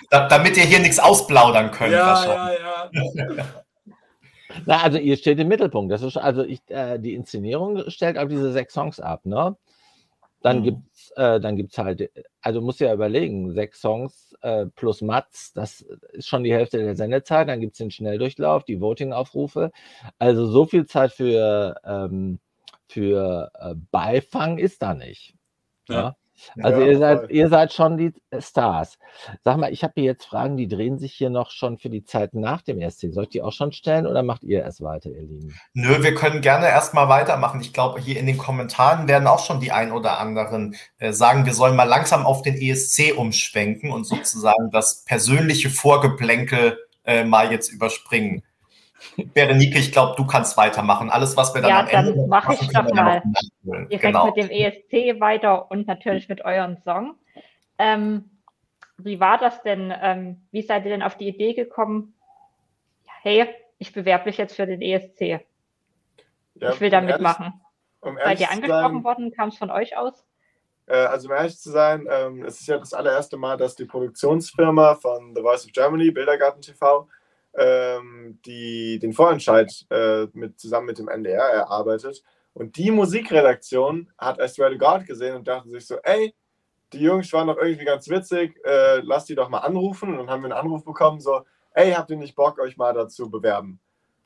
Da, 0.10 0.28
damit 0.28 0.56
ihr 0.58 0.64
hier 0.64 0.80
nichts 0.80 1.00
ausplaudern 1.00 1.72
könnt. 1.72 1.92
Ja, 1.94 2.06
wahrscheinlich. 2.08 2.60
ja, 2.60 3.36
ja. 3.36 3.46
Na, 4.66 4.82
also 4.84 4.98
ihr 4.98 5.18
steht 5.18 5.40
im 5.40 5.48
Mittelpunkt. 5.48 5.92
Das 5.92 6.02
ist 6.02 6.18
also 6.18 6.44
ich, 6.44 6.62
äh, 6.70 6.98
die 7.00 7.14
Inszenierung 7.16 7.90
stellt 7.90 8.18
auch 8.18 8.28
diese 8.28 8.52
sechs 8.52 8.74
Songs 8.74 9.00
ab, 9.00 9.26
ne? 9.26 9.56
Dann 10.42 10.60
Mhm. 10.60 10.64
gibt's, 10.64 11.12
äh, 11.18 11.40
dann 11.40 11.56
gibt's 11.58 11.78
halt, 11.78 12.12
also 12.42 12.62
musst 12.62 12.80
du 12.82 12.86
ja 12.86 12.94
überlegen, 12.94 13.52
sechs 13.54 13.82
Songs 13.82 14.36
äh, 14.42 14.68
plus 14.68 15.02
Mats, 15.02 15.54
das 15.54 15.82
ist 16.14 16.28
schon 16.28 16.44
die 16.44 16.54
Hälfte 16.54 16.78
der 16.80 16.96
Sendezeit. 16.96 17.48
Dann 17.50 17.62
gibt's 17.62 17.80
den 17.80 17.92
Schnelldurchlauf, 17.92 18.64
die 18.66 18.82
Voting-Aufrufe. 18.82 19.72
Also 20.20 20.46
so 20.48 20.66
viel 20.66 20.86
Zeit 20.86 21.12
für 21.14 21.76
ähm, 21.86 22.40
für 22.88 23.52
äh, 23.60 23.76
Beifang 23.92 24.58
ist 24.60 24.82
da 24.84 24.94
nicht. 24.94 25.36
Ja. 25.90 25.96
Ja. 25.96 26.16
Also 26.62 26.82
Ja, 26.82 26.88
ihr 26.88 26.98
seid, 26.98 27.20
voll. 27.20 27.32
ihr 27.32 27.50
seid 27.50 27.74
schon 27.74 27.98
die 27.98 28.14
Stars. 28.40 28.98
Sag 29.44 29.58
mal, 29.58 29.72
ich 29.72 29.84
habe 29.84 29.94
hier 29.96 30.04
jetzt 30.04 30.26
Fragen, 30.26 30.58
die 30.58 30.68
drehen 30.68 31.00
sich 31.00 31.14
hier 31.14 31.30
noch 31.30 31.52
schon 31.52 31.78
für 31.78 31.90
die 31.90 32.04
Zeit 32.04 32.34
nach 32.34 32.62
dem 32.62 32.80
ESC. 32.80 33.12
Soll 33.12 33.24
ich 33.24 33.30
die 33.30 33.42
auch 33.42 33.54
schon 33.54 33.72
stellen 33.72 34.06
oder 34.08 34.24
macht 34.24 34.44
ihr 34.44 34.62
erst 34.62 34.82
weiter, 34.82 35.10
ihr 35.10 35.22
Lieben? 35.22 35.56
Nö, 35.74 36.04
wir 36.04 36.16
können 36.16 36.42
gerne 36.42 36.68
erstmal 36.68 37.10
weitermachen. 37.10 37.62
Ich 37.62 37.74
glaube, 37.74 38.00
hier 38.00 38.20
in 38.20 38.28
den 38.28 38.38
Kommentaren 38.38 39.08
werden 39.08 39.28
auch 39.28 39.46
schon 39.46 39.60
die 39.60 39.72
ein 39.72 39.92
oder 39.92 40.20
anderen 40.20 40.76
äh, 40.98 41.14
sagen, 41.14 41.46
wir 41.46 41.54
sollen 41.54 41.76
mal 41.76 41.84
langsam 41.84 42.26
auf 42.26 42.42
den 42.42 42.56
ESC 42.56 43.14
umschwenken 43.16 43.92
und 43.92 44.06
sozusagen 44.06 44.72
das 44.72 45.04
persönliche 45.06 45.70
Vorgeplänkel 45.70 46.78
äh, 47.06 47.24
mal 47.24 47.52
jetzt 47.52 47.70
überspringen. 47.72 48.44
Berenike, 49.34 49.78
ich 49.80 49.92
glaube, 49.92 50.16
du 50.18 50.26
kannst 50.26 50.58
weitermachen. 50.58 51.10
Alles, 51.10 51.36
was 51.38 51.54
wir 51.54 51.62
dann 51.62 51.70
Ja, 51.70 51.80
am 51.82 51.88
Ende 51.88 52.12
dann 52.12 52.22
noch 52.22 52.28
mach 52.28 52.50
ich 52.50 52.68
doch 52.70 52.86
wir 52.86 52.94
mal. 52.96 53.24
Direkt 53.64 54.02
Genau. 54.02 54.26
mit 54.28 54.38
dem 54.38 54.50
ESC 54.50 55.20
weiter 55.20 55.70
und 55.70 55.88
natürlich 55.88 56.28
mit 56.30 56.44
eurem 56.44 56.78
Song. 56.78 57.16
Ähm, 57.78 58.30
wie 58.98 59.20
war 59.20 59.38
das 59.38 59.62
denn? 59.64 59.94
Ähm, 60.02 60.48
wie 60.52 60.62
seid 60.62 60.86
ihr 60.86 60.92
denn 60.92 61.04
auf 61.04 61.18
die 61.18 61.28
Idee 61.28 61.54
gekommen? 61.54 62.14
Hey, 63.22 63.48
ich 63.78 63.92
bewerbe 63.94 64.26
mich 64.26 64.38
jetzt 64.38 64.56
für 64.56 64.66
den 64.66 64.82
ESC. 64.82 65.42
ja, 66.56 66.72
ich 66.72 66.80
will 66.80 66.90
da 66.90 67.00
um 67.00 67.04
ehrlich- 67.04 67.16
mitmachen. 67.18 67.62
Um 68.02 68.18
Seid 68.24 68.40
ihr 68.40 68.52
angesprochen 68.52 68.94
sein, 68.98 69.04
worden? 69.04 69.32
Kam 69.32 69.50
es 69.50 69.58
von 69.58 69.72
euch 69.72 69.98
aus? 69.98 70.24
Äh, 70.86 70.94
also, 70.96 71.28
um 71.28 71.34
ehrlich 71.34 71.58
zu 71.58 71.72
sein, 71.72 72.08
ähm, 72.10 72.46
es 72.46 72.62
ist 72.62 72.68
ja 72.68 72.78
das 72.78 72.94
allererste 72.94 73.36
Mal, 73.36 73.58
dass 73.58 73.76
die 73.76 73.86
Produktionsfirma 73.86 74.94
von 74.96 75.34
The 75.36 75.42
Voice 75.42 75.66
of 75.66 75.72
Germany, 75.74 76.12
Bildergarten 76.12 76.62
TV, 76.62 77.08
ähm, 77.58 78.40
die, 78.46 79.00
den 79.00 79.14
Vorentscheid 79.14 79.72
äh, 79.90 80.28
mit, 80.34 80.60
zusammen 80.60 80.88
mit 80.88 81.00
dem 81.00 81.08
NDR 81.08 81.50
erarbeitet. 81.50 82.24
Und 82.54 82.78
die 82.78 82.92
Musikredaktion 82.92 84.10
hat 84.18 84.40
I 84.40 84.48
Swear 84.48 84.72
to 84.72 84.78
God 84.78 85.06
gesehen 85.06 85.36
und 85.36 85.48
dachte 85.48 85.70
sich 85.70 85.86
so, 85.86 85.98
ey, 86.04 86.34
die 86.94 87.00
Jungs 87.00 87.32
waren 87.34 87.48
doch 87.48 87.58
irgendwie 87.58 87.86
ganz 87.86 88.10
witzig, 88.10 88.58
äh, 88.66 89.02
lass 89.02 89.26
die 89.26 89.36
doch 89.36 89.50
mal 89.50 89.60
anrufen. 89.60 90.10
Und 90.12 90.18
dann 90.18 90.30
haben 90.30 90.42
wir 90.42 90.56
einen 90.56 90.66
Anruf 90.66 90.86
bekommen, 90.86 91.20
so, 91.20 91.42
ey, 91.74 91.92
habt 91.92 92.10
ihr 92.12 92.18
nicht 92.18 92.36
Bock, 92.36 92.60
euch 92.60 92.78
mal 92.78 92.94
dazu 92.94 93.30
bewerben? 93.30 93.80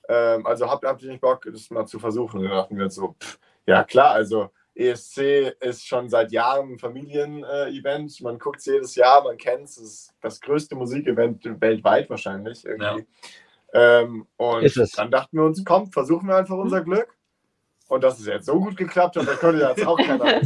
Ähm, 0.08 0.46
also 0.46 0.70
habt, 0.70 0.86
habt 0.86 1.02
ihr 1.02 1.10
nicht 1.10 1.22
Bock, 1.22 1.48
das 1.52 1.70
mal 1.70 1.86
zu 1.86 2.00
versuchen? 2.00 2.40
Und 2.40 2.46
dann 2.46 2.58
dachten 2.58 2.78
wir 2.78 2.90
so, 2.90 3.16
pff, 3.20 3.40
ja 3.66 3.84
klar, 3.84 4.12
also 4.12 4.52
ESC 4.80 5.56
ist 5.60 5.86
schon 5.86 6.10
seit 6.10 6.32
Jahren 6.32 6.74
ein 6.74 6.80
Familienevent. 6.80 8.22
man 8.22 8.40
guckt 8.40 8.60
es 8.60 8.66
jedes 8.66 8.96
Jahr, 8.96 9.24
man 9.24 9.38
kennt 9.38 9.66
es. 9.66 9.78
Es 9.78 9.84
ist 9.84 10.14
das 10.22 10.40
größte 10.40 10.76
Musikevent 10.76 11.44
weltweit 11.60 12.10
wahrscheinlich. 12.10 12.66
Irgendwie. 12.66 13.06
Ja. 13.74 14.00
Ähm, 14.02 14.26
und 14.38 14.98
dann 14.98 15.12
dachten 15.12 15.38
wir 15.38 15.44
uns, 15.44 15.64
komm, 15.66 15.92
versuchen 15.92 16.28
wir 16.28 16.38
einfach 16.38 16.56
unser 16.56 16.82
Glück. 16.82 17.16
Und 17.88 18.04
dass 18.04 18.20
es 18.20 18.28
jetzt 18.28 18.46
so 18.46 18.60
gut 18.60 18.78
geklappt 18.78 19.16
hat, 19.18 19.28
da 19.28 19.34
könnte 19.34 19.66
jetzt 19.66 19.86
auch 19.86 19.98
keiner. 19.98 20.42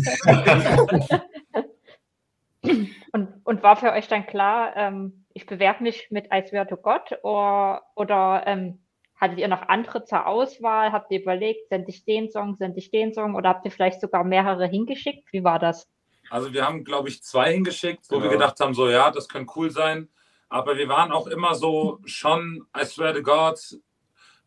und, 3.11 3.41
und 3.43 3.63
war 3.63 3.75
für 3.75 3.91
euch 3.91 4.07
dann 4.07 4.25
klar, 4.25 4.75
ähm, 4.75 5.25
ich 5.33 5.45
bewerbe 5.45 5.83
mich 5.83 6.07
mit 6.09 6.27
Swear 6.47 6.67
to 6.67 6.77
God 6.77 7.19
oder, 7.21 7.83
oder 7.95 8.43
ähm, 8.45 8.82
Hattet 9.15 9.39
ihr 9.39 9.47
noch 9.47 9.61
andere 9.63 10.03
zur 10.03 10.27
Auswahl? 10.27 10.91
Habt 10.91 11.11
ihr 11.11 11.21
überlegt, 11.21 11.69
sende 11.69 11.89
ich 11.89 12.03
den 12.03 12.29
Song, 12.29 12.55
sende 12.55 12.79
ich 12.79 12.91
den 12.91 13.13
Song 13.13 13.35
oder 13.35 13.49
habt 13.49 13.65
ihr 13.65 13.71
vielleicht 13.71 14.01
sogar 14.01 14.23
mehrere 14.23 14.67
hingeschickt? 14.67 15.31
Wie 15.31 15.43
war 15.43 15.59
das? 15.59 15.87
Also 16.29 16.53
wir 16.53 16.65
haben, 16.65 16.83
glaube 16.83 17.09
ich, 17.09 17.23
zwei 17.23 17.53
hingeschickt, 17.53 18.05
wo 18.09 18.15
genau. 18.15 18.25
wir 18.25 18.37
gedacht 18.37 18.59
haben, 18.59 18.73
so 18.73 18.89
ja, 18.89 19.11
das 19.11 19.27
kann 19.29 19.47
cool 19.55 19.71
sein. 19.71 20.09
Aber 20.49 20.77
wir 20.77 20.87
waren 20.87 21.11
auch 21.11 21.27
immer 21.27 21.55
so 21.55 21.99
schon, 22.05 22.65
I 22.77 22.85
swear 22.85 23.13
to 23.13 23.21
God, 23.21 23.59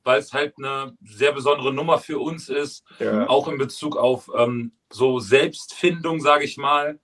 weil 0.04 0.20
es 0.20 0.32
halt 0.32 0.54
eine 0.58 0.96
sehr 1.02 1.32
besondere 1.32 1.72
Nummer 1.72 1.98
für 1.98 2.18
uns 2.20 2.48
ist, 2.48 2.84
ja. 2.98 3.28
auch 3.28 3.48
in 3.48 3.58
Bezug 3.58 3.96
auf 3.96 4.30
ähm, 4.36 4.72
so 4.90 5.18
Selbstfindung, 5.18 6.20
sage 6.20 6.44
ich 6.44 6.56
mal. 6.56 7.00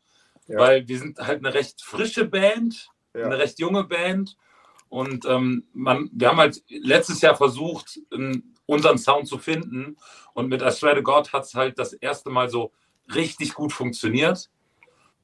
Ja. 0.46 0.59
Weil 0.59 0.88
wir 0.88 0.98
sind 0.98 1.18
halt 1.18 1.44
eine 1.44 1.55
recht 1.55 1.83
frische 1.83 2.27
Band, 2.27 2.88
ja. 3.14 3.25
eine 3.25 3.38
recht 3.38 3.59
junge 3.59 3.85
Band 3.85 4.37
und 4.92 5.24
ähm, 5.24 5.64
man, 5.72 6.11
wir 6.12 6.28
haben 6.28 6.37
halt 6.37 6.62
letztes 6.68 7.22
Jahr 7.22 7.35
versucht, 7.35 7.98
unseren 8.66 8.98
Sound 8.98 9.26
zu 9.26 9.38
finden. 9.38 9.96
Und 10.35 10.50
mit 10.50 10.61
I 10.61 10.70
Swear 10.70 10.94
to 10.94 11.02
God 11.02 11.33
hat 11.33 11.44
es 11.44 11.55
halt 11.55 11.78
das 11.78 11.94
erste 11.94 12.28
Mal 12.28 12.50
so 12.50 12.72
richtig 13.14 13.55
gut 13.55 13.72
funktioniert. 13.72 14.50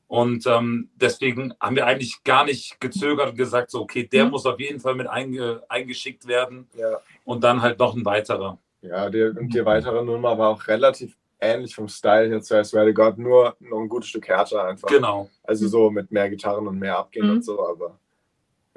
Und 0.06 0.46
ähm, 0.46 0.88
deswegen 0.94 1.52
haben 1.60 1.76
wir 1.76 1.84
eigentlich 1.84 2.24
gar 2.24 2.46
nicht 2.46 2.80
gezögert 2.80 3.28
und 3.28 3.36
gesagt, 3.36 3.70
so, 3.70 3.82
okay, 3.82 4.04
der 4.04 4.24
mhm. 4.24 4.30
muss 4.30 4.46
auf 4.46 4.58
jeden 4.58 4.80
Fall 4.80 4.94
mit 4.94 5.06
einge 5.06 5.62
eingeschickt 5.68 6.26
werden. 6.26 6.66
Ja. 6.74 7.00
Und 7.24 7.44
dann 7.44 7.60
halt 7.60 7.78
noch 7.78 7.94
ein 7.94 8.06
weiterer. 8.06 8.56
Ja, 8.80 9.10
die, 9.10 9.22
und 9.22 9.52
die 9.52 9.66
weitere 9.66 10.02
Nummer 10.02 10.38
war 10.38 10.48
auch 10.48 10.66
relativ 10.66 11.14
ähnlich 11.38 11.74
vom 11.74 11.88
Style 11.88 12.30
her 12.30 12.40
zu 12.40 12.58
I 12.58 12.64
Swear 12.64 12.86
to 12.86 12.94
God, 12.94 13.18
nur 13.18 13.54
noch 13.60 13.80
ein 13.80 13.88
gutes 13.90 14.08
Stück 14.08 14.28
härter 14.28 14.64
einfach. 14.64 14.88
Genau. 14.88 15.28
Also 15.42 15.68
so 15.68 15.90
mit 15.90 16.10
mehr 16.10 16.30
Gitarren 16.30 16.66
und 16.66 16.78
mehr 16.78 16.96
Abgehen 16.96 17.26
mhm. 17.26 17.32
und 17.34 17.44
so, 17.44 17.68
aber 17.68 17.98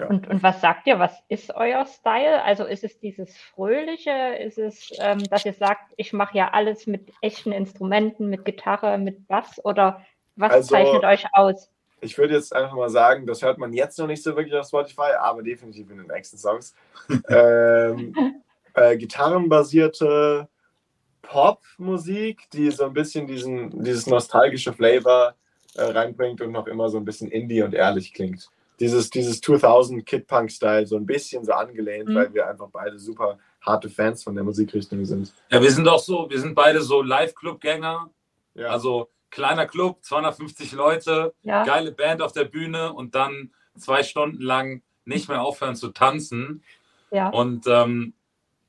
ja. 0.01 0.07
Und, 0.07 0.27
und 0.27 0.43
was 0.43 0.61
sagt 0.61 0.87
ihr, 0.87 0.99
was 0.99 1.23
ist 1.29 1.53
euer 1.55 1.85
Style? 1.85 2.43
Also 2.43 2.65
ist 2.65 2.83
es 2.83 2.99
dieses 2.99 3.35
Fröhliche? 3.37 4.35
Ist 4.39 4.57
es, 4.57 4.91
ähm, 4.99 5.23
dass 5.29 5.45
ihr 5.45 5.53
sagt, 5.53 5.93
ich 5.97 6.13
mache 6.13 6.37
ja 6.37 6.49
alles 6.51 6.87
mit 6.87 7.11
echten 7.21 7.51
Instrumenten, 7.51 8.29
mit 8.29 8.45
Gitarre, 8.45 8.97
mit 8.97 9.27
Bass? 9.27 9.63
Oder 9.63 10.05
was 10.35 10.51
also, 10.51 10.69
zeichnet 10.69 11.03
euch 11.03 11.25
aus? 11.33 11.69
Ich 12.01 12.17
würde 12.17 12.33
jetzt 12.33 12.55
einfach 12.55 12.75
mal 12.75 12.89
sagen, 12.89 13.27
das 13.27 13.41
hört 13.41 13.57
man 13.57 13.73
jetzt 13.73 13.99
noch 13.99 14.07
nicht 14.07 14.23
so 14.23 14.35
wirklich 14.35 14.55
auf 14.55 14.67
Spotify, 14.67 15.13
aber 15.19 15.43
definitiv 15.43 15.89
in 15.91 15.97
den 15.97 16.07
nächsten 16.07 16.37
Songs. 16.37 16.73
ähm, 17.29 18.41
äh, 18.73 18.97
gitarrenbasierte 18.97 20.47
Popmusik, 21.21 22.49
die 22.51 22.71
so 22.71 22.85
ein 22.85 22.93
bisschen 22.93 23.27
diesen, 23.27 23.83
dieses 23.83 24.07
nostalgische 24.07 24.73
Flavor 24.73 25.35
äh, 25.75 25.83
reinbringt 25.83 26.41
und 26.41 26.51
noch 26.51 26.67
immer 26.67 26.89
so 26.89 26.97
ein 26.97 27.05
bisschen 27.05 27.29
indie 27.29 27.61
und 27.61 27.73
ehrlich 27.73 28.13
klingt 28.13 28.49
dieses, 28.81 29.09
dieses 29.11 29.39
2000 29.41 30.05
Kid 30.05 30.27
Punk 30.27 30.51
Style 30.51 30.87
so 30.87 30.97
ein 30.97 31.05
bisschen 31.05 31.45
so 31.45 31.53
angelehnt, 31.53 32.09
mhm. 32.09 32.15
weil 32.15 32.33
wir 32.33 32.47
einfach 32.47 32.67
beide 32.71 32.97
super 32.97 33.37
harte 33.61 33.89
Fans 33.89 34.23
von 34.23 34.33
der 34.33 34.43
Musikrichtung 34.43 35.05
sind. 35.05 35.31
Ja, 35.51 35.61
wir 35.61 35.71
sind 35.71 35.87
auch 35.87 35.99
so, 35.99 36.29
wir 36.29 36.39
sind 36.39 36.55
beide 36.55 36.81
so 36.81 37.01
Live-Club-Gänger. 37.01 38.09
Ja. 38.55 38.67
Also 38.67 39.09
kleiner 39.29 39.67
Club, 39.67 40.03
250 40.03 40.71
Leute, 40.71 41.33
ja. 41.43 41.63
geile 41.63 41.91
Band 41.91 42.21
auf 42.23 42.33
der 42.33 42.45
Bühne 42.45 42.91
und 42.91 43.13
dann 43.13 43.51
zwei 43.77 44.01
Stunden 44.01 44.41
lang 44.41 44.81
nicht 45.05 45.29
mehr 45.29 45.43
aufhören 45.43 45.75
zu 45.75 45.89
tanzen. 45.89 46.63
Ja. 47.11 47.29
Und 47.29 47.67
ähm, 47.67 48.13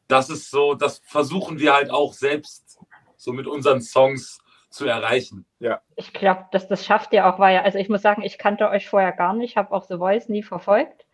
das 0.08 0.28
ist 0.28 0.50
so, 0.50 0.74
das 0.74 1.00
versuchen 1.06 1.58
wir 1.58 1.72
halt 1.72 1.90
auch 1.90 2.12
selbst 2.12 2.78
so 3.16 3.32
mit 3.32 3.46
unseren 3.46 3.80
Songs 3.80 4.41
zu 4.72 4.86
erreichen. 4.86 5.46
Ja. 5.58 5.80
Ich 5.96 6.12
glaube, 6.12 6.46
dass 6.50 6.66
das 6.68 6.84
schafft 6.84 7.12
ihr 7.12 7.26
auch, 7.26 7.38
weil 7.38 7.58
also 7.58 7.78
ich 7.78 7.88
muss 7.88 8.02
sagen, 8.02 8.22
ich 8.22 8.38
kannte 8.38 8.68
euch 8.68 8.88
vorher 8.88 9.12
gar 9.12 9.34
nicht, 9.34 9.56
habe 9.56 9.72
auch 9.72 9.84
The 9.84 9.98
Voice 9.98 10.28
nie 10.28 10.42
verfolgt 10.42 11.06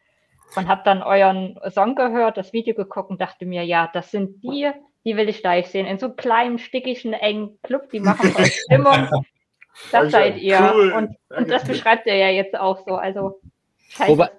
und 0.57 0.69
habe 0.69 0.83
dann 0.85 1.03
euren 1.03 1.59
Song 1.71 1.95
gehört, 1.95 2.37
das 2.37 2.53
Video 2.53 2.75
geguckt 2.75 3.11
und 3.11 3.21
dachte 3.21 3.47
mir, 3.47 3.65
ja, 3.65 3.91
das 3.93 4.11
sind 4.11 4.43
die, 4.43 4.71
die 5.05 5.17
will 5.17 5.29
ich 5.29 5.43
live 5.43 5.67
sehen. 5.67 5.87
In 5.87 5.99
so 5.99 6.07
einem 6.07 6.17
kleinen, 6.17 6.59
stickigen, 6.59 7.13
engen 7.13 7.59
Club, 7.63 7.91
die 7.91 8.01
machen 8.01 8.31
voll 8.31 8.47
Stimmung. 8.47 9.09
Das 9.93 10.11
seid 10.11 10.39
ihr. 10.39 10.73
Cool. 10.75 10.93
Und, 10.93 11.17
und 11.29 11.49
das 11.49 11.63
beschreibt 11.63 12.07
ihr 12.07 12.17
ja 12.17 12.31
jetzt 12.31 12.59
auch 12.59 12.85
so. 12.85 12.97
Also 12.97 13.41
Wobei, 14.07 14.31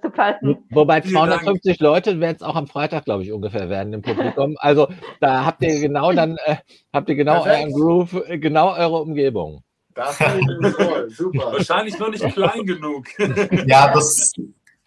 wobei 0.70 1.02
250 1.02 1.80
Leute 1.80 2.20
werden 2.20 2.36
es 2.36 2.44
auch 2.44 2.56
am 2.56 2.68
Freitag, 2.68 3.06
glaube 3.06 3.24
ich, 3.24 3.32
ungefähr 3.32 3.70
werden 3.70 3.94
im 3.94 4.02
Publikum. 4.02 4.56
Also 4.60 4.88
da 5.20 5.46
habt 5.46 5.64
ihr 5.64 5.80
genau 5.80 6.12
dann, 6.12 6.38
äh, 6.46 6.58
habt 6.94 7.10
ihr 7.10 7.16
genau 7.16 7.42
Perfekt. 7.44 7.58
euren 7.58 7.74
Groove, 7.74 8.14
äh, 8.28 8.38
genau 8.38 8.76
eure 8.76 9.02
Umgebung. 9.02 9.64
Das 9.96 10.12
ist 10.12 10.78
toll, 10.78 11.10
super. 11.10 11.52
Wahrscheinlich 11.54 11.98
noch 12.00 12.10
nicht 12.10 12.24
klein 12.34 12.66
genug. 12.66 13.08
ja, 13.66 13.92
das, 13.92 14.34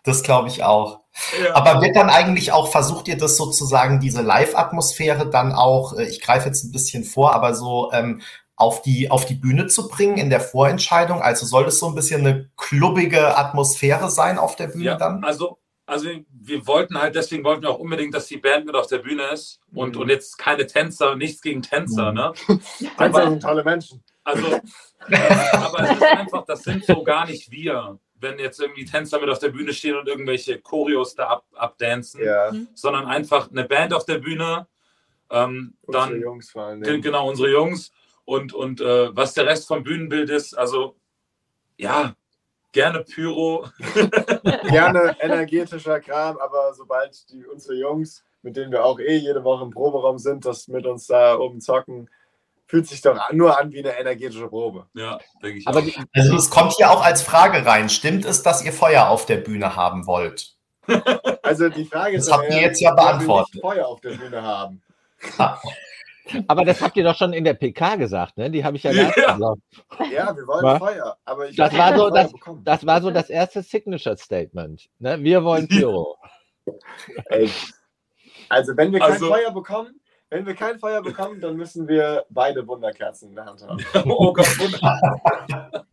das 0.05 0.23
glaube 0.23 0.49
ich 0.49 0.63
auch. 0.63 1.01
Ja. 1.45 1.55
Aber 1.55 1.83
wird 1.83 1.97
dann 1.97 2.09
eigentlich 2.09 2.53
auch, 2.53 2.69
versucht 2.69 3.09
ihr 3.09 3.19
das 3.19 3.37
sozusagen, 3.37 4.01
diese 4.01 4.23
Live-Atmosphäre 4.23 5.29
dann 5.29 5.53
auch, 5.53 5.99
äh, 5.99 6.05
ich 6.05 6.21
greife 6.21 6.47
jetzt 6.47 6.65
ein 6.65 6.73
bisschen 6.73 7.05
vor, 7.05 7.35
aber 7.35 7.55
so 7.55 7.91
ähm, 7.93 8.23
auf 8.63 8.83
die, 8.83 9.11
auf 9.11 9.27
die 9.27 9.35
Bühne 9.35 9.67
zu 9.67 9.89
bringen 9.89 10.17
in 10.17 10.31
der 10.31 10.41
Vorentscheidung? 10.41 11.21
Also 11.21 11.45
soll 11.47 11.67
es 11.67 11.79
so 11.79 11.89
ein 11.89 11.95
bisschen 11.95 12.27
eine 12.27 12.51
klubbige 12.57 13.37
Atmosphäre 13.37 14.11
sein 14.11 14.39
auf 14.39 14.57
der 14.57 14.69
Bühne 14.69 14.85
ja, 14.85 14.97
dann? 14.97 15.23
Also, 15.25 15.59
also 15.85 16.09
wir 16.31 16.67
wollten 16.67 16.99
halt, 16.99 17.15
deswegen 17.15 17.45
wollten 17.45 17.63
wir 17.63 17.71
auch 17.71 17.79
unbedingt, 17.79 18.15
dass 18.15 18.27
die 18.27 18.39
Band 18.39 18.67
mit 18.67 18.75
auf 18.75 18.87
der 18.87 18.99
Bühne 18.99 19.25
ist 19.25 19.61
und, 19.75 19.97
mhm. 19.97 20.03
und 20.03 20.09
jetzt 20.09 20.39
keine 20.39 20.67
Tänzer, 20.67 21.17
nichts 21.17 21.43
gegen 21.43 21.63
Tänzer, 21.63 22.11
mhm. 22.11 22.17
ne? 22.17 22.33
Tänzer 22.97 23.29
sind 23.29 23.43
tolle 23.43 23.65
Menschen. 23.65 24.03
Also, 24.25 24.47
äh, 25.09 25.17
aber 25.53 25.81
es 25.81 25.97
ist 25.97 26.03
einfach, 26.03 26.45
das 26.47 26.63
sind 26.63 26.85
so 26.85 27.03
gar 27.03 27.27
nicht 27.27 27.51
wir 27.51 27.99
wenn 28.23 28.39
jetzt 28.39 28.61
irgendwie 28.61 28.85
Tänzer 28.85 29.21
mit 29.21 29.29
auf 29.29 29.41
der 29.41 29.49
Bühne 29.49 29.75
stehen 29.75 29.97
und 29.97 30.09
irgendwelche 30.09 30.61
Choreos 30.61 31.15
da 31.15 31.27
ab, 31.27 31.45
abdancen, 31.55 32.25
ja. 32.25 32.53
sondern 32.73 33.07
einfach 33.07 33.51
eine 33.51 33.65
Band 33.65 33.93
auf 33.93 34.07
der 34.07 34.19
Bühne. 34.19 34.67
Ähm, 35.31 35.75
unsere 35.83 36.09
dann, 36.09 36.21
Jungs 36.21 36.51
vor 36.51 36.63
allem. 36.63 36.83
Genau, 36.83 37.29
unsere 37.29 37.51
Jungs. 37.51 37.91
Und, 38.25 38.53
und 38.53 38.81
äh, 38.81 39.15
was 39.15 39.35
der 39.35 39.47
Rest 39.47 39.67
vom 39.67 39.83
Bühnenbild 39.83 40.31
ist, 40.31 40.55
also 40.57 40.97
ja, 41.77 42.15
gerne 42.73 43.01
Pyro. 43.01 43.67
gerne 44.69 45.17
energetischer 45.21 46.01
Kram, 46.01 46.39
aber 46.39 46.75
sobald 46.75 47.31
die 47.31 47.45
unsere 47.47 47.75
Jungs, 47.75 48.25
mit 48.43 48.57
denen 48.57 48.73
wir 48.73 48.85
auch 48.85 48.99
eh 48.99 49.17
jede 49.17 49.45
Woche 49.45 49.65
im 49.65 49.71
Proberaum 49.71 50.19
sind, 50.19 50.45
das 50.45 50.69
mit 50.69 50.87
uns 50.87 51.07
da 51.07 51.37
oben 51.37 51.61
zocken, 51.61 52.09
fühlt 52.67 52.87
sich 52.87 53.03
doch 53.03 53.19
nur 53.33 53.59
an 53.59 53.71
wie 53.73 53.81
eine 53.81 53.99
energetische 53.99 54.49
Probe. 54.49 54.87
Ja, 54.95 55.19
denke 55.43 55.59
ich. 55.59 55.69
Aber 55.69 55.83
die, 55.83 55.95
also 56.15 56.37
es 56.37 56.49
kommt 56.49 56.73
hier 56.73 56.91
auch 56.91 57.05
als 57.05 57.23
Frage 57.23 57.67
rein. 57.67 57.91
Stimmt 57.91 58.25
es, 58.25 58.43
dass 58.43 58.65
ihr 58.65 58.73
Feuer 58.73 59.09
auf 59.09 59.27
der 59.27 59.37
Bühne 59.37 59.77
haben 59.77 60.07
wollt? 60.07 60.57
Also 61.43 61.69
die 61.69 61.85
Frage 61.85 62.17
ist, 62.17 62.29
das 62.29 62.39
habt 62.39 62.51
ihr 62.51 62.61
jetzt 62.61 62.81
ja 62.81 62.95
beantwortet. 62.95 63.61
Feuer 63.61 63.87
auf 63.87 64.01
der 64.01 64.13
Bühne 64.13 64.43
haben. 64.43 64.83
Aber 66.47 66.65
das 66.65 66.81
habt 66.81 66.97
ihr 66.97 67.05
doch 67.05 67.17
schon 67.17 67.33
in 67.33 67.45
der 67.45 67.55
PK 67.55 67.97
gesagt, 67.97 68.39
ne? 68.39 68.51
Die 68.51 68.65
habe 68.65 68.77
ich 68.77 68.83
ja 68.85 68.93
gar 68.93 69.07
nicht 69.07 69.17
ja. 69.17 69.35
gesagt. 69.35 69.61
Ja, 70.13 70.37
wir 70.37 70.47
wollen 70.47 70.63
war? 70.63 70.79
Feuer. 70.79 71.17
Aber 71.25 71.49
ich 71.49 71.57
das, 71.57 71.77
war 71.77 71.97
so, 71.97 72.11
das, 72.11 72.33
das 72.65 72.87
war 72.87 73.03
so 73.03 73.11
das 73.11 73.29
erste 73.29 73.63
Signature-Statement. 73.63 74.89
Ne? 74.99 75.23
Wir 75.23 75.43
wollen 75.45 75.67
Pyro. 75.69 76.17
Ey. 77.27 77.51
Also, 78.49 78.77
wenn 78.77 78.93
wir 78.93 79.01
kein 79.01 79.13
also, 79.13 79.29
Feuer 79.29 79.51
bekommen, 79.51 80.01
wenn 80.31 80.47
wir 80.47 80.55
kein 80.55 80.79
Feuer 80.79 81.03
bekommen, 81.03 81.41
dann 81.41 81.57
müssen 81.57 81.89
wir 81.89 82.25
beide 82.31 82.67
Wunderkerzen 82.67 83.31
in 83.31 83.35
der 83.35 83.45
Hand 83.47 83.63
haben. 83.67 83.85
oh 84.11 84.33
Gott, 84.33 84.47
Wunder. 84.59 85.85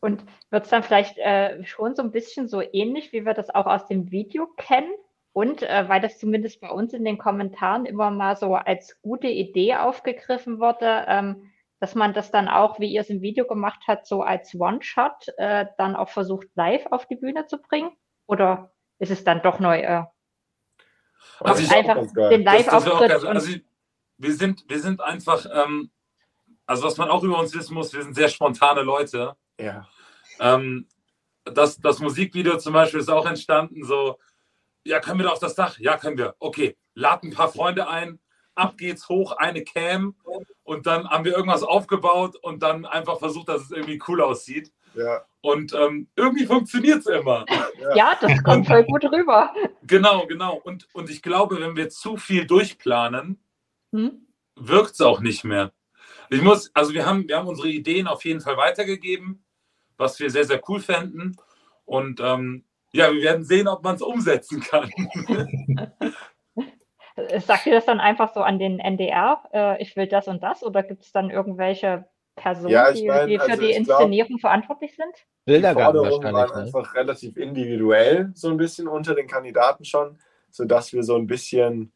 Und 0.00 0.24
wird 0.50 0.64
es 0.64 0.70
dann 0.70 0.82
vielleicht 0.82 1.18
äh, 1.18 1.64
schon 1.64 1.94
so 1.94 2.02
ein 2.02 2.12
bisschen 2.12 2.48
so 2.48 2.60
ähnlich, 2.60 3.12
wie 3.12 3.24
wir 3.24 3.34
das 3.34 3.50
auch 3.50 3.66
aus 3.66 3.86
dem 3.86 4.10
Video 4.10 4.46
kennen? 4.56 4.92
Und 5.36 5.62
äh, 5.62 5.86
weil 5.86 6.00
das 6.00 6.18
zumindest 6.18 6.62
bei 6.62 6.70
uns 6.70 6.94
in 6.94 7.04
den 7.04 7.18
Kommentaren 7.18 7.84
immer 7.84 8.10
mal 8.10 8.36
so 8.36 8.54
als 8.54 8.98
gute 9.02 9.26
Idee 9.26 9.74
aufgegriffen 9.76 10.60
wurde, 10.60 11.04
ähm, 11.08 11.52
dass 11.78 11.94
man 11.94 12.14
das 12.14 12.30
dann 12.30 12.48
auch, 12.48 12.80
wie 12.80 12.90
ihr 12.90 13.02
es 13.02 13.10
im 13.10 13.20
Video 13.20 13.46
gemacht 13.46 13.80
habt, 13.86 14.06
so 14.06 14.22
als 14.22 14.54
One-Shot 14.54 15.28
äh, 15.36 15.66
dann 15.76 15.94
auch 15.94 16.08
versucht, 16.08 16.46
live 16.54 16.86
auf 16.90 17.04
die 17.04 17.16
Bühne 17.16 17.44
zu 17.44 17.58
bringen? 17.58 17.90
Oder 18.24 18.72
ist 18.98 19.10
es 19.10 19.24
dann 19.24 19.42
doch 19.42 19.60
neu? 19.60 19.80
Äh, 19.80 20.04
Also 21.40 21.62
ich- 21.62 21.70
einfach 21.70 22.02
den 22.14 22.42
Live-Auftritt 22.42 23.22
und 23.22 23.28
also 23.28 23.58
wir 24.16 24.32
sind, 24.32 24.64
wir 24.70 24.80
sind 24.80 25.02
einfach, 25.02 25.44
ähm, 25.52 25.90
also 26.64 26.84
was 26.84 26.96
man 26.96 27.10
auch 27.10 27.22
über 27.22 27.38
uns 27.38 27.54
wissen 27.54 27.74
muss, 27.74 27.92
wir 27.92 28.02
sind 28.02 28.14
sehr 28.14 28.28
spontane 28.28 28.80
Leute. 28.80 29.36
Ja. 29.60 29.86
Ähm, 30.40 30.88
das, 31.44 31.78
das 31.78 31.98
Musikvideo 31.98 32.56
zum 32.56 32.72
Beispiel 32.72 33.00
ist 33.00 33.10
auch 33.10 33.26
entstanden, 33.26 33.84
so, 33.84 34.18
ja, 34.86 35.00
können 35.00 35.18
wir 35.18 35.24
da 35.24 35.32
auf 35.32 35.38
das 35.38 35.54
Dach? 35.54 35.78
Ja, 35.78 35.96
können 35.96 36.18
wir. 36.18 36.34
Okay, 36.38 36.76
lad 36.94 37.22
ein 37.22 37.32
paar 37.32 37.48
Freunde 37.48 37.88
ein, 37.88 38.18
ab 38.54 38.78
geht's 38.78 39.08
hoch, 39.08 39.32
eine 39.32 39.64
Cam 39.64 40.16
und 40.62 40.86
dann 40.86 41.08
haben 41.08 41.24
wir 41.24 41.36
irgendwas 41.36 41.62
aufgebaut 41.62 42.36
und 42.42 42.62
dann 42.62 42.86
einfach 42.86 43.18
versucht, 43.18 43.48
dass 43.48 43.62
es 43.62 43.70
irgendwie 43.70 44.00
cool 44.08 44.20
aussieht. 44.22 44.72
Ja. 44.94 45.24
Und 45.42 45.74
ähm, 45.74 46.08
irgendwie 46.16 46.46
funktioniert 46.46 47.00
es 47.00 47.06
immer. 47.06 47.44
ja, 47.94 48.16
das 48.20 48.42
kommt 48.42 48.66
voll 48.66 48.84
gut 48.84 49.04
rüber. 49.04 49.52
Genau, 49.82 50.26
genau. 50.26 50.56
Und, 50.56 50.88
und 50.94 51.10
ich 51.10 51.22
glaube, 51.22 51.60
wenn 51.60 51.76
wir 51.76 51.90
zu 51.90 52.16
viel 52.16 52.46
durchplanen, 52.46 53.38
Hm? 53.92 54.26
wirkt 54.56 54.92
es 54.92 55.00
auch 55.00 55.20
nicht 55.20 55.44
mehr. 55.44 55.72
Ich 56.28 56.42
muss, 56.42 56.70
also 56.74 56.92
wir 56.92 57.06
haben, 57.06 57.28
wir 57.28 57.36
haben 57.38 57.46
unsere 57.46 57.68
Ideen 57.68 58.06
auf 58.08 58.24
jeden 58.24 58.40
Fall 58.40 58.56
weitergegeben, 58.56 59.44
was 59.96 60.18
wir 60.18 60.30
sehr, 60.30 60.44
sehr 60.44 60.60
cool 60.68 60.80
fänden. 60.80 61.36
Und 61.84 62.20
ähm, 62.20 62.64
ja, 62.92 63.12
wir 63.12 63.22
werden 63.22 63.44
sehen, 63.44 63.68
ob 63.68 63.82
man 63.82 63.96
es 63.96 64.02
umsetzen 64.02 64.60
kann. 64.60 64.90
Sagt 67.38 67.64
ihr 67.66 67.72
das 67.74 67.86
dann 67.86 67.98
einfach 68.00 68.34
so 68.34 68.40
an 68.42 68.58
den 68.58 68.78
NDR, 68.78 69.42
äh, 69.52 69.82
ich 69.82 69.96
will 69.96 70.06
das 70.06 70.28
und 70.28 70.42
das? 70.42 70.62
Oder 70.62 70.82
gibt 70.82 71.02
es 71.02 71.12
dann 71.12 71.30
irgendwelche 71.30 72.04
Personen, 72.34 72.68
Ja, 72.72 72.90
ich 72.90 73.00
die, 73.00 73.06
mein, 73.08 73.26
die 73.28 73.38
für 73.38 73.50
also 73.50 73.62
die 73.62 73.70
ich 73.70 73.84
glaub- 73.84 74.00
Inszenierung 74.00 74.38
verantwortlich 74.38 74.94
sind? 74.96 75.14
Die 75.48 75.62
Forderungen 75.62 76.32
waren 76.34 76.50
Ne? 76.50 76.54
einfach 76.66 76.94
relativ 76.94 77.36
individuell, 77.38 78.32
so 78.34 78.50
ein 78.50 78.58
bisschen 78.58 78.86
unter 78.86 79.14
den 79.14 79.26
Kandidaten 79.28 79.84
schon, 79.86 80.18
sodass 80.50 80.92
wir 80.92 81.02
so 81.02 81.16
ein 81.16 81.26
bisschen 81.26 81.92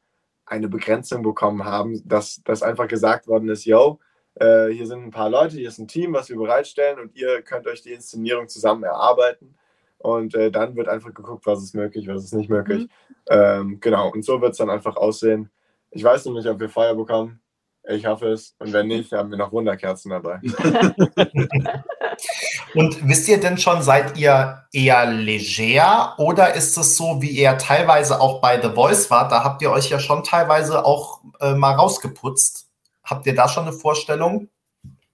eine 0.47 0.69
Begrenzung 0.69 1.23
bekommen 1.23 1.65
haben, 1.65 2.01
dass, 2.07 2.41
dass 2.45 2.63
einfach 2.63 2.89
gesagt 2.89 3.27
worden 3.29 3.49
ist, 3.51 3.67
yo, 3.67 4.01
äh, 4.37 4.69
hier 4.69 4.87
sind 4.87 5.05
ein 5.05 5.11
paar 5.11 5.29
Leute, 5.29 5.57
hier 5.57 5.69
ist 5.69 5.79
ein 5.79 5.87
Team, 5.89 6.15
was 6.15 6.31
wir 6.31 6.37
bereitstellen 6.37 6.99
und 6.99 7.15
ihr 7.15 7.43
könnt 7.43 7.67
euch 7.67 7.83
die 7.83 7.93
Inszenierung 7.93 8.49
zusammen 8.49 8.85
erarbeiten. 8.85 9.55
Und 10.01 10.35
äh, 10.35 10.51
dann 10.51 10.77
wird 10.77 10.89
einfach 10.89 11.15
geguckt, 11.15 11.47
was 11.47 11.63
ist 11.63 11.75
möglich, 11.75 12.09
was 12.09 12.25
ist 12.25 12.35
nicht 12.35 12.51
möglich. 12.51 12.89
Ähm, 13.29 13.79
genau, 13.81 14.11
und 14.11 14.25
so 14.25 14.41
wird 14.41 14.53
es 14.53 14.59
dann 14.59 14.71
einfach 14.71 14.97
aussehen. 14.97 15.51
Ich 15.91 16.03
weiß 16.03 16.25
noch 16.27 16.35
nicht, 16.35 16.49
ob 16.49 16.59
wir 16.59 16.69
Feuer 16.69 16.95
bekommen. 16.95 17.41
Ich 17.89 18.07
hoffe 18.07 18.29
es. 18.29 18.55
Und 18.59 18.73
wenn 18.73 18.89
nicht, 18.89 19.13
haben 19.13 19.31
wir 19.31 19.39
noch 19.39 19.53
Wunderkerzen 19.53 20.11
dabei. 20.11 20.41
Und 22.75 23.09
wisst 23.09 23.29
ihr 23.29 23.41
denn 23.41 23.59
schon, 23.59 23.83
seid 23.83 24.17
ihr 24.17 24.65
eher 24.73 25.07
leger 25.07 26.15
oder 26.19 26.55
ist 26.55 26.77
es 26.77 26.97
so, 26.97 27.21
wie 27.21 27.31
ihr 27.31 27.59
teilweise 27.59 28.21
auch 28.21 28.41
bei 28.41 28.61
The 28.61 28.75
Voice 28.75 29.11
wart? 29.11 29.33
Da 29.33 29.45
habt 29.45 29.63
ihr 29.63 29.71
euch 29.71 29.91
ja 29.91 29.99
schon 29.99 30.23
teilweise 30.23 30.85
auch 30.85 31.21
äh, 31.41 31.55
mal 31.55 31.75
rausgeputzt. 31.75 32.69
Habt 33.05 33.27
ihr 33.27 33.35
da 33.35 33.49
schon 33.49 33.65
eine 33.65 33.73
Vorstellung? 33.73 34.49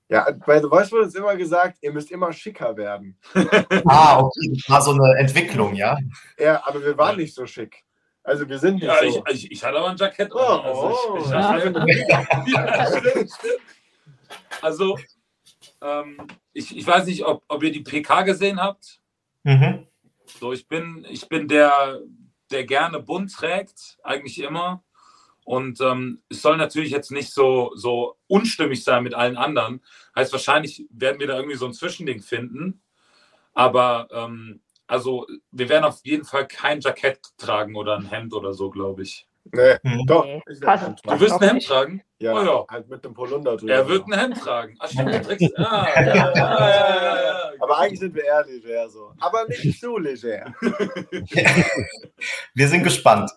Ja, 0.08 0.30
bei 0.46 0.60
The 0.60 0.68
Voice 0.68 0.92
wurde 0.92 1.04
uns 1.04 1.14
immer 1.16 1.34
gesagt, 1.36 1.78
ihr 1.80 1.92
müsst 1.92 2.10
immer 2.12 2.32
schicker 2.32 2.76
werden. 2.76 3.18
Ah, 3.86 4.20
okay, 4.20 4.52
das 4.54 4.70
war 4.70 4.82
so 4.82 4.92
eine 4.92 5.18
Entwicklung, 5.18 5.74
ja. 5.74 5.98
Ja, 6.38 6.62
aber 6.66 6.82
wir 6.82 6.96
waren 6.96 7.16
nicht 7.16 7.34
so 7.34 7.46
schick. 7.46 7.84
Also 8.22 8.48
wir 8.48 8.58
sind 8.58 8.74
nicht 8.76 8.84
Ja, 8.84 9.02
ich, 9.02 9.14
so. 9.14 9.24
ich, 9.30 9.50
ich 9.50 9.64
hatte 9.64 9.78
aber 9.78 9.90
ein 9.90 9.96
Jackett. 9.96 10.32
Oh, 10.32 10.38
an. 10.38 10.60
Also, 10.64 11.16
ich, 11.18 11.24
ich, 11.24 11.30
Ja. 12.08 12.26
ja, 12.46 12.86
stimmt, 12.86 13.30
stimmt. 13.30 13.60
also 14.62 14.98
ähm, 15.80 16.26
ich, 16.52 16.76
ich 16.76 16.86
weiß 16.86 17.06
nicht, 17.06 17.24
ob, 17.24 17.44
ob 17.48 17.62
ihr 17.62 17.72
die 17.72 17.82
PK 17.82 18.22
gesehen 18.22 18.60
habt. 18.60 19.00
Mhm. 19.44 19.86
So, 20.40 20.52
ich 20.52 20.66
bin, 20.66 21.06
ich 21.08 21.28
bin 21.28 21.48
der, 21.48 22.00
der 22.50 22.64
gerne 22.64 23.00
bunt 23.00 23.32
trägt, 23.32 23.98
eigentlich 24.02 24.40
immer. 24.40 24.82
Und 25.46 25.80
ähm, 25.80 26.22
es 26.28 26.42
soll 26.42 26.56
natürlich 26.56 26.90
jetzt 26.90 27.12
nicht 27.12 27.32
so, 27.32 27.70
so 27.76 28.16
unstimmig 28.26 28.82
sein 28.82 29.04
mit 29.04 29.14
allen 29.14 29.36
anderen. 29.36 29.80
Heißt, 30.16 30.32
wahrscheinlich 30.32 30.86
werden 30.90 31.20
wir 31.20 31.28
da 31.28 31.36
irgendwie 31.36 31.56
so 31.56 31.66
ein 31.66 31.72
Zwischending 31.72 32.20
finden. 32.20 32.82
Aber 33.54 34.08
ähm, 34.10 34.60
also 34.88 35.24
wir 35.52 35.68
werden 35.68 35.84
auf 35.84 36.00
jeden 36.02 36.24
Fall 36.24 36.48
kein 36.48 36.80
Jackett 36.80 37.20
tragen 37.38 37.76
oder 37.76 37.96
ein 37.96 38.06
Hemd 38.06 38.34
oder 38.34 38.52
so, 38.54 38.70
glaube 38.70 39.02
ich. 39.02 39.28
Nee, 39.52 39.76
Mhm. 39.84 40.06
doch. 40.06 40.24
Nee. 40.24 40.42
Ich 40.50 40.58
Du 40.58 41.20
wirst 41.20 41.34
ein 41.34 41.40
Hemd 41.40 41.54
nicht. 41.54 41.68
tragen? 41.68 42.02
ja, 42.18 42.32
Oh 42.34 42.42
ja. 42.44 42.64
halt 42.68 42.88
mit 42.88 43.04
dem 43.04 43.14
Polunder 43.14 43.56
drüber. 43.56 43.72
Er 43.72 43.88
wird 43.88 44.04
ein 44.08 44.18
Hemd 44.18 44.38
tragen. 44.40 44.74
Ach 44.80 44.90
stimmt, 44.90 45.14
du 45.14 45.22
trägst. 45.22 45.52
Ah, 45.58 45.86
ja, 45.94 46.02
ja, 46.04 46.32
ja, 46.34 46.60
ja, 46.66 47.22
ja. 47.22 47.50
Aber 47.60 47.78
eigentlich 47.78 48.00
sind 48.00 48.16
wir 48.16 48.24
eher 48.24 48.44
leger 48.44 48.88
so. 48.90 49.12
Aber 49.20 49.46
nicht 49.46 49.80
zu 49.80 49.96
leger. 49.98 50.52
Wir 52.54 52.68
sind 52.68 52.82
gespannt. 52.82 53.30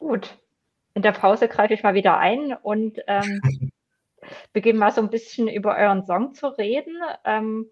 Gut. 0.00 0.36
In 0.94 1.02
der 1.02 1.12
Pause 1.12 1.46
greife 1.46 1.74
ich 1.74 1.84
mal 1.84 1.94
wieder 1.94 2.18
ein 2.18 2.52
und 2.52 2.98
ähm, 3.06 3.40
beginne 4.52 4.78
mal 4.80 4.90
so 4.90 5.00
ein 5.00 5.10
bisschen 5.10 5.46
über 5.46 5.76
euren 5.76 6.04
Song 6.04 6.34
zu 6.34 6.48
reden. 6.48 6.96
Ähm, 7.24 7.70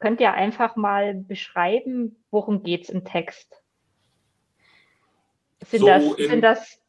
könnt 0.00 0.20
ihr 0.20 0.32
einfach 0.32 0.74
mal 0.74 1.14
beschreiben, 1.14 2.16
worum 2.32 2.64
geht 2.64 2.84
es 2.84 2.88
im 2.90 3.04
Text? 3.04 3.62
Sind, 5.64 5.80
So 5.80 5.86
das, 5.86 6.04
in- 6.14 6.28
sind 6.28 6.40
das 6.42 6.80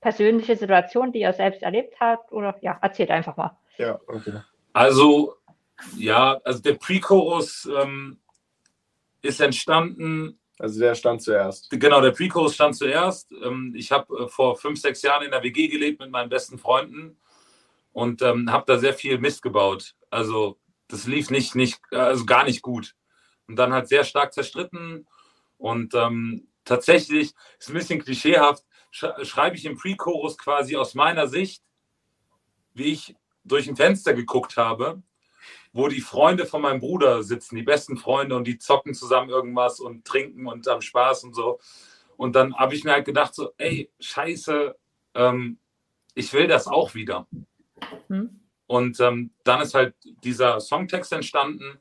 persönliche 0.00 0.56
Situationen, 0.56 1.12
die 1.12 1.20
ihr 1.20 1.32
selbst 1.34 1.62
erlebt 1.62 2.00
habt? 2.00 2.32
Oder 2.32 2.56
ja, 2.62 2.78
erzählt 2.80 3.10
einfach 3.10 3.36
mal. 3.36 3.58
Ja, 3.76 4.00
okay. 4.06 4.40
Also, 4.72 5.36
ja, 5.96 6.40
also 6.44 6.62
der 6.62 6.74
Pre-Chorus 6.74 7.68
ähm, 7.78 8.20
ist 9.22 9.40
entstanden 9.40 10.39
Also 10.60 10.78
der 10.78 10.94
stand 10.94 11.22
zuerst. 11.22 11.70
Genau, 11.70 12.02
der 12.02 12.10
Pre-Chorus 12.10 12.54
stand 12.54 12.76
zuerst. 12.76 13.32
Ähm, 13.32 13.72
Ich 13.74 13.90
habe 13.90 14.24
äh, 14.24 14.28
vor 14.28 14.56
fünf, 14.56 14.78
sechs 14.78 15.00
Jahren 15.00 15.24
in 15.24 15.30
der 15.30 15.42
WG 15.42 15.68
gelebt 15.68 16.00
mit 16.00 16.10
meinen 16.10 16.28
besten 16.28 16.58
Freunden 16.58 17.16
und 17.92 18.20
ähm, 18.20 18.52
habe 18.52 18.64
da 18.66 18.78
sehr 18.78 18.92
viel 18.92 19.18
Mist 19.18 19.40
gebaut. 19.40 19.94
Also 20.10 20.58
das 20.88 21.06
lief 21.06 21.30
nicht, 21.30 21.54
nicht, 21.54 21.80
also 21.90 22.26
gar 22.26 22.44
nicht 22.44 22.60
gut. 22.60 22.94
Und 23.48 23.56
dann 23.56 23.72
halt 23.72 23.88
sehr 23.88 24.04
stark 24.04 24.34
zerstritten. 24.34 25.06
Und 25.56 25.94
ähm, 25.94 26.48
tatsächlich 26.64 27.32
ist 27.58 27.68
ein 27.70 27.74
bisschen 27.74 28.04
klischeehaft, 28.04 28.64
sch 28.90 29.06
schreibe 29.22 29.56
ich 29.56 29.64
im 29.64 29.78
Pre-Chorus 29.78 30.36
quasi 30.36 30.76
aus 30.76 30.94
meiner 30.94 31.26
Sicht, 31.26 31.62
wie 32.74 32.92
ich 32.92 33.14
durch 33.44 33.66
ein 33.66 33.76
Fenster 33.76 34.12
geguckt 34.12 34.58
habe, 34.58 35.02
wo 35.72 35.88
die 35.88 36.00
Freunde 36.00 36.46
von 36.46 36.62
meinem 36.62 36.80
Bruder 36.80 37.22
sitzen, 37.22 37.56
die 37.56 37.62
besten 37.62 37.96
Freunde, 37.96 38.36
und 38.36 38.46
die 38.46 38.58
zocken 38.58 38.94
zusammen 38.94 39.30
irgendwas 39.30 39.80
und 39.80 40.04
trinken 40.04 40.46
und 40.46 40.66
haben 40.66 40.82
Spaß 40.82 41.24
und 41.24 41.34
so. 41.34 41.60
Und 42.16 42.34
dann 42.36 42.54
habe 42.56 42.74
ich 42.74 42.84
mir 42.84 42.92
halt 42.92 43.06
gedacht, 43.06 43.34
so, 43.34 43.52
ey, 43.56 43.90
scheiße, 44.00 44.76
ähm, 45.14 45.58
ich 46.14 46.32
will 46.32 46.48
das 46.48 46.66
auch 46.66 46.94
wieder. 46.94 47.26
Hm? 48.08 48.40
Und 48.66 49.00
ähm, 49.00 49.32
dann 49.44 49.62
ist 49.62 49.74
halt 49.74 49.94
dieser 50.22 50.60
Songtext 50.60 51.12
entstanden. 51.12 51.78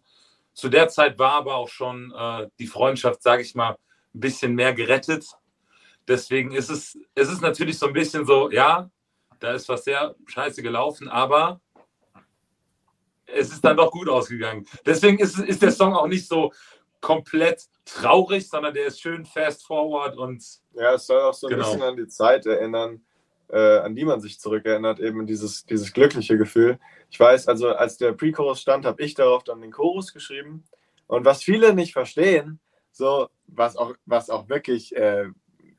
Zu 0.54 0.70
der 0.70 0.88
Zeit 0.90 1.20
war 1.20 1.34
aber 1.34 1.56
auch 1.56 1.70
schon 1.70 2.14
äh, 2.18 2.48
die 2.58 2.68
Freundschaft, 2.68 3.22
sage 3.22 3.42
ich 3.42 3.54
mal, 3.56 3.78
ein 4.14 4.20
bisschen 4.20 4.56
mehr 4.56 4.74
gerettet. 4.74 5.26
Deswegen 6.08 6.52
ist 6.52 6.70
es, 6.70 6.98
es 7.16 7.30
ist 7.30 7.42
natürlich 7.42 7.78
so 7.78 7.88
ein 7.88 7.94
bisschen 7.94 8.26
so, 8.26 8.50
ja, 8.50 8.90
da 9.40 9.52
ist 9.52 9.70
was 9.70 9.84
sehr 9.84 10.16
scheiße 10.26 10.62
gelaufen, 10.62 11.08
aber 11.08 11.62
es 13.34 13.52
ist 13.52 13.64
dann 13.64 13.78
doch 13.78 13.92
gut 13.92 14.10
ausgegangen. 14.10 14.66
Deswegen 14.86 15.20
ist, 15.20 15.40
ist 15.40 15.62
der 15.62 15.72
Song 15.72 15.94
auch 15.94 16.08
nicht 16.08 16.28
so 16.28 16.52
komplett 17.02 17.66
traurig, 17.86 18.50
sondern 18.50 18.74
der 18.74 18.88
ist 18.88 19.02
schön 19.02 19.26
fast 19.26 19.66
forward 19.66 20.18
und 20.18 20.44
Ja, 20.74 20.94
es 20.96 21.08
soll 21.08 21.22
auch 21.22 21.34
so 21.34 21.48
ein 21.48 21.52
Genau. 21.52 21.64
bisschen 21.66 21.82
an 21.82 21.96
die 21.98 22.08
Zeit 22.08 22.46
erinnern, 22.46 23.02
äh, 23.50 23.78
an 23.80 23.96
die 23.96 24.06
man 24.06 24.20
sich 24.20 24.40
zurückerinnert, 24.40 25.00
eben 25.00 25.26
dieses, 25.26 25.66
dieses 25.66 25.94
glückliche 25.94 26.38
Gefühl. 26.38 26.80
Ich 27.10 27.20
weiß, 27.20 27.48
also 27.48 27.70
als 27.70 27.98
der 27.98 28.14
Pre-Chorus 28.14 28.62
stand, 28.62 28.86
habe 28.86 29.02
ich 29.02 29.16
darauf 29.16 29.44
dann 29.44 29.62
den 29.62 29.72
Chorus 29.72 30.14
geschrieben. 30.14 30.66
Und 31.08 31.26
was 31.26 31.42
viele 31.42 31.74
nicht 31.74 31.94
verstehen, 31.94 32.60
so, 32.92 33.30
was 33.48 33.76
auch, 33.76 33.96
was 34.06 34.30
auch 34.30 34.50
wirklich 34.50 34.96
äh, 34.96 35.28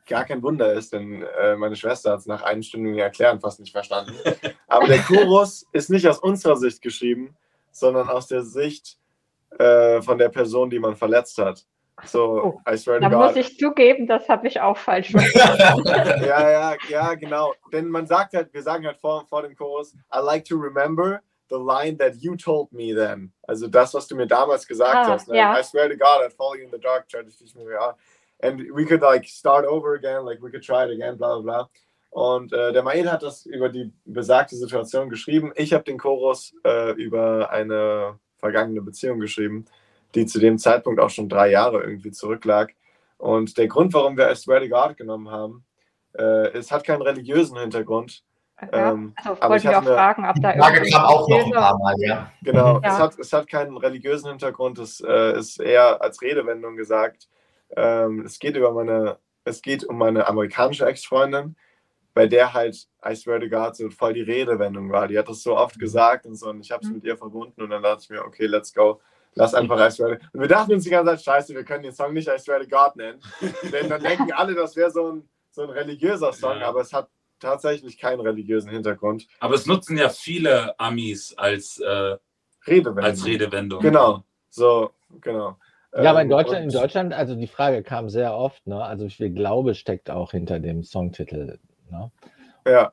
gar 0.07 0.25
kein 0.25 0.43
Wunder 0.43 0.73
ist, 0.73 0.93
denn 0.93 1.23
äh, 1.41 1.57
meine 1.57 1.77
Schwester 1.77 2.13
hat 2.13 2.21
es 2.21 2.27
nach 2.27 2.43
einstündigen 2.43 2.99
Erklären 2.99 3.41
fast 3.41 3.61
nicht 3.61 3.73
verstanden. 3.73 4.15
Aber 4.69 4.87
der 4.87 4.99
Chorus 5.03 5.67
ist 5.73 5.91
nicht 5.91 6.07
aus 6.09 6.19
unserer 6.19 6.57
Sicht 6.57 6.83
geschrieben, 6.83 7.37
sondern 7.73 8.09
aus 8.09 8.27
der 8.27 8.43
Sicht 8.43 8.99
äh, 9.59 10.01
von 10.03 10.19
der 10.19 10.29
Person, 10.29 10.71
die 10.71 10.79
man 10.79 10.97
verletzt 10.97 11.39
hat. 11.39 11.65
So, 12.05 12.43
Oh, 12.43 12.61
I 12.73 12.77
swear 12.79 12.99
to 12.99 13.09
Da 13.09 13.09
God. 13.11 13.19
muss 13.19 13.37
ich 13.37 13.59
zugeben, 13.59 14.07
das 14.07 14.27
habe 14.29 14.49
ich 14.49 14.59
auch 14.61 14.77
falsch 14.77 15.11
verstanden. 15.13 15.85
ja, 16.25 16.51
ja, 16.51 16.77
ja, 16.89 17.15
genau. 17.15 17.53
Denn 17.73 17.89
man 17.89 18.07
sagt 18.07 18.33
halt, 18.35 18.53
wir 18.55 18.63
sagen 18.63 18.87
halt 18.87 18.97
vor, 18.99 19.27
vor 19.29 19.43
dem 19.43 19.55
Chorus, 19.55 19.95
I 20.15 20.19
like 20.25 20.45
to 20.47 20.57
remember 20.57 21.21
the 21.51 21.57
line 21.57 21.99
that 21.99 22.15
you 22.17 22.37
told 22.37 22.73
me 22.73 22.95
then. 22.95 23.33
Also 23.43 23.67
das, 23.69 23.93
was 23.93 24.07
du 24.07 24.15
mir 24.17 24.27
damals 24.27 24.67
gesagt 24.67 24.95
Ah, 24.95 25.09
hast. 25.09 25.29
Ne? 25.29 25.37
ja. 25.37 25.59
I 25.59 25.63
swear 25.63 25.89
to 25.91 25.97
God, 25.97 26.23
I'd 26.25 26.33
follow 26.33 26.55
you 26.55 26.65
in 26.65 26.71
the 26.71 26.79
dark, 26.81 27.07
try 27.09 27.23
to 27.23 27.29
teach 27.31 27.55
me 27.55 27.67
where. 27.67 27.95
And 28.43 28.61
we 28.75 28.85
could 28.87 29.03
like 29.03 29.27
start 29.27 29.67
over 29.67 29.95
again, 29.95 30.25
like 30.25 30.41
we 30.43 30.51
could 30.51 30.63
try 30.65 30.85
it 30.85 30.91
again, 30.91 31.17
bla 31.19 31.39
bla 31.39 31.43
bla. 31.43 31.71
Und 32.11 32.53
äh, 32.53 32.73
der 32.73 32.83
Mael 32.83 33.11
hat 33.11 33.23
das 33.23 33.47
über 33.47 33.69
die 33.69 33.93
besagte 34.05 34.57
Situation 34.57 35.09
geschrieben. 35.11 35.53
Ich 35.57 35.73
habe 35.73 35.85
den 35.85 35.99
Chorus 35.99 36.53
äh, 36.65 36.93
über 36.93 37.51
eine 37.51 38.19
vergangene 38.39 38.81
Beziehung 38.83 39.21
geschrieben, 39.21 39.67
die 40.15 40.27
zu 40.27 40.41
dem 40.41 40.59
Zeitpunkt 40.59 41.01
auch 41.01 41.11
schon 41.11 41.29
drei 41.29 41.51
Jahre 41.51 41.83
irgendwie 41.83 42.11
zurücklag. 42.11 42.73
Und 43.19 43.59
der 43.59 43.69
Grund, 43.69 43.93
warum 43.95 44.17
wir 44.17 44.31
I 44.31 44.35
Swear 44.35 44.61
to 44.61 44.69
God 44.69 44.97
genommen 44.97 45.31
haben, 45.31 45.65
äh, 46.19 46.49
es 46.57 46.73
hat 46.73 46.83
keinen 46.85 47.03
religiösen 47.03 47.59
Hintergrund. 47.59 48.25
Ja, 48.61 48.91
Ähm, 48.93 49.13
also 49.17 49.31
aber 49.41 49.51
wollte 49.51 49.65
ich 49.67 49.71
ich 49.71 49.77
auch 49.77 49.83
eine- 49.83 49.95
fragen, 49.95 50.29
ob 50.29 50.37
da 50.43 50.53
Frage 50.53 50.75
irgendwie 50.77 50.91
kam 50.93 51.05
auch 51.05 51.29
noch 51.29 51.45
ein 51.47 51.53
paar 51.53 51.79
Mal, 51.79 51.95
ja. 52.01 52.33
Genau, 52.43 52.81
Ja. 52.83 52.89
es, 52.89 52.99
hat, 52.99 53.19
es 53.19 53.33
hat 53.33 53.47
keinen 53.49 53.77
religiösen 53.77 54.29
Hintergrund, 54.31 54.79
es 54.79 55.01
äh, 55.01 55.39
ist 55.39 55.61
eher 55.61 56.03
als 56.03 56.21
Redewendung 56.21 56.77
gesagt. 56.77 57.29
Ähm, 57.77 58.23
es 58.25 58.39
geht 58.39 58.57
über 58.57 58.73
meine, 58.73 59.19
es 59.45 59.63
geht 59.63 59.85
um 59.85 59.97
meine 59.99 60.27
amerikanische 60.27 60.87
Ex-Freundin, 60.87 61.57
bei 62.15 62.27
der 62.27 62.53
halt 62.53 62.89
I 63.09 63.15
swear 63.15 63.41
to 63.41 63.49
God 63.49 63.77
so 63.77 63.89
voll 63.91 64.13
die 64.15 64.23
Redewendung 64.23 64.91
war. 64.91 65.07
Die 65.09 65.19
hat 65.19 65.29
das 65.29 65.43
so 65.43 65.57
oft 65.57 65.79
gesagt 65.79 66.27
und 66.27 66.35
so 66.35 66.51
und 66.51 66.61
ich 66.61 66.71
habe 66.73 66.83
es 66.83 66.89
Mhm. 66.89 66.97
mit 66.97 67.05
ihr 67.05 67.17
verbunden 67.17 67.63
und 67.63 67.71
dann 67.71 67.83
dachte 67.83 68.03
ich 68.03 68.11
mir, 68.11 68.25
okay, 68.25 68.47
let's 68.47 68.73
go. 68.75 69.01
Lass 69.35 69.55
einfach 69.55 69.77
I 69.79 69.91
swear 69.93 70.19
to 70.19 70.25
Und 70.33 70.41
wir 70.41 70.49
dachten 70.49 70.73
uns 70.73 70.83
die 70.85 70.91
ganze 70.91 71.13
Zeit, 71.13 71.23
scheiße, 71.23 71.55
wir 71.55 71.63
können 71.65 71.85
den 71.85 71.93
Song 71.93 72.13
nicht 72.13 72.27
I 72.29 72.37
swear 72.39 72.61
to 72.61 72.67
God 72.69 72.97
nennen. 72.97 73.21
Denn 73.73 73.89
dann 73.89 74.03
denken 74.03 74.33
alle, 74.33 74.55
das 74.55 74.75
wäre 74.75 74.91
so 74.91 75.13
ein, 75.13 75.29
so 75.53 75.63
ein 75.63 75.71
religiöser 75.71 76.33
Song, 76.33 76.59
Ja. 76.59 76.69
aber 76.69 76.81
es 76.81 76.93
hat 76.93 77.09
tatsächlich 77.39 77.97
keinen 77.97 78.21
religiösen 78.21 78.71
Hintergrund. 78.71 79.27
Aber 79.39 79.55
es 79.55 79.67
nutzen 79.67 79.97
ja 79.97 80.09
viele 80.09 80.79
Amis 80.81 81.33
als, 81.39 81.79
äh, 81.79 82.17
Redewendung. 82.67 83.05
als 83.05 83.25
Redewendung. 83.25 83.81
Genau, 83.81 84.25
so, 84.51 84.91
genau. 85.21 85.57
Ja, 85.95 86.11
aber 86.11 86.23
in 86.23 86.27
Ähm, 86.27 86.31
Deutschland, 86.31 86.65
in 86.65 86.81
Deutschland, 86.81 87.13
also 87.13 87.35
die 87.35 87.47
Frage 87.47 87.83
kam 87.83 88.09
sehr 88.09 88.35
oft, 88.35 88.67
ne? 88.67 88.83
Also 88.83 89.07
wie 89.07 89.11
viel 89.11 89.31
Glaube 89.31 89.75
steckt 89.75 90.09
auch 90.11 90.31
hinter 90.31 90.61
dem 90.61 90.85
Songtitel. 90.85 91.59
Ne? 91.91 92.11
Ja, 92.67 92.93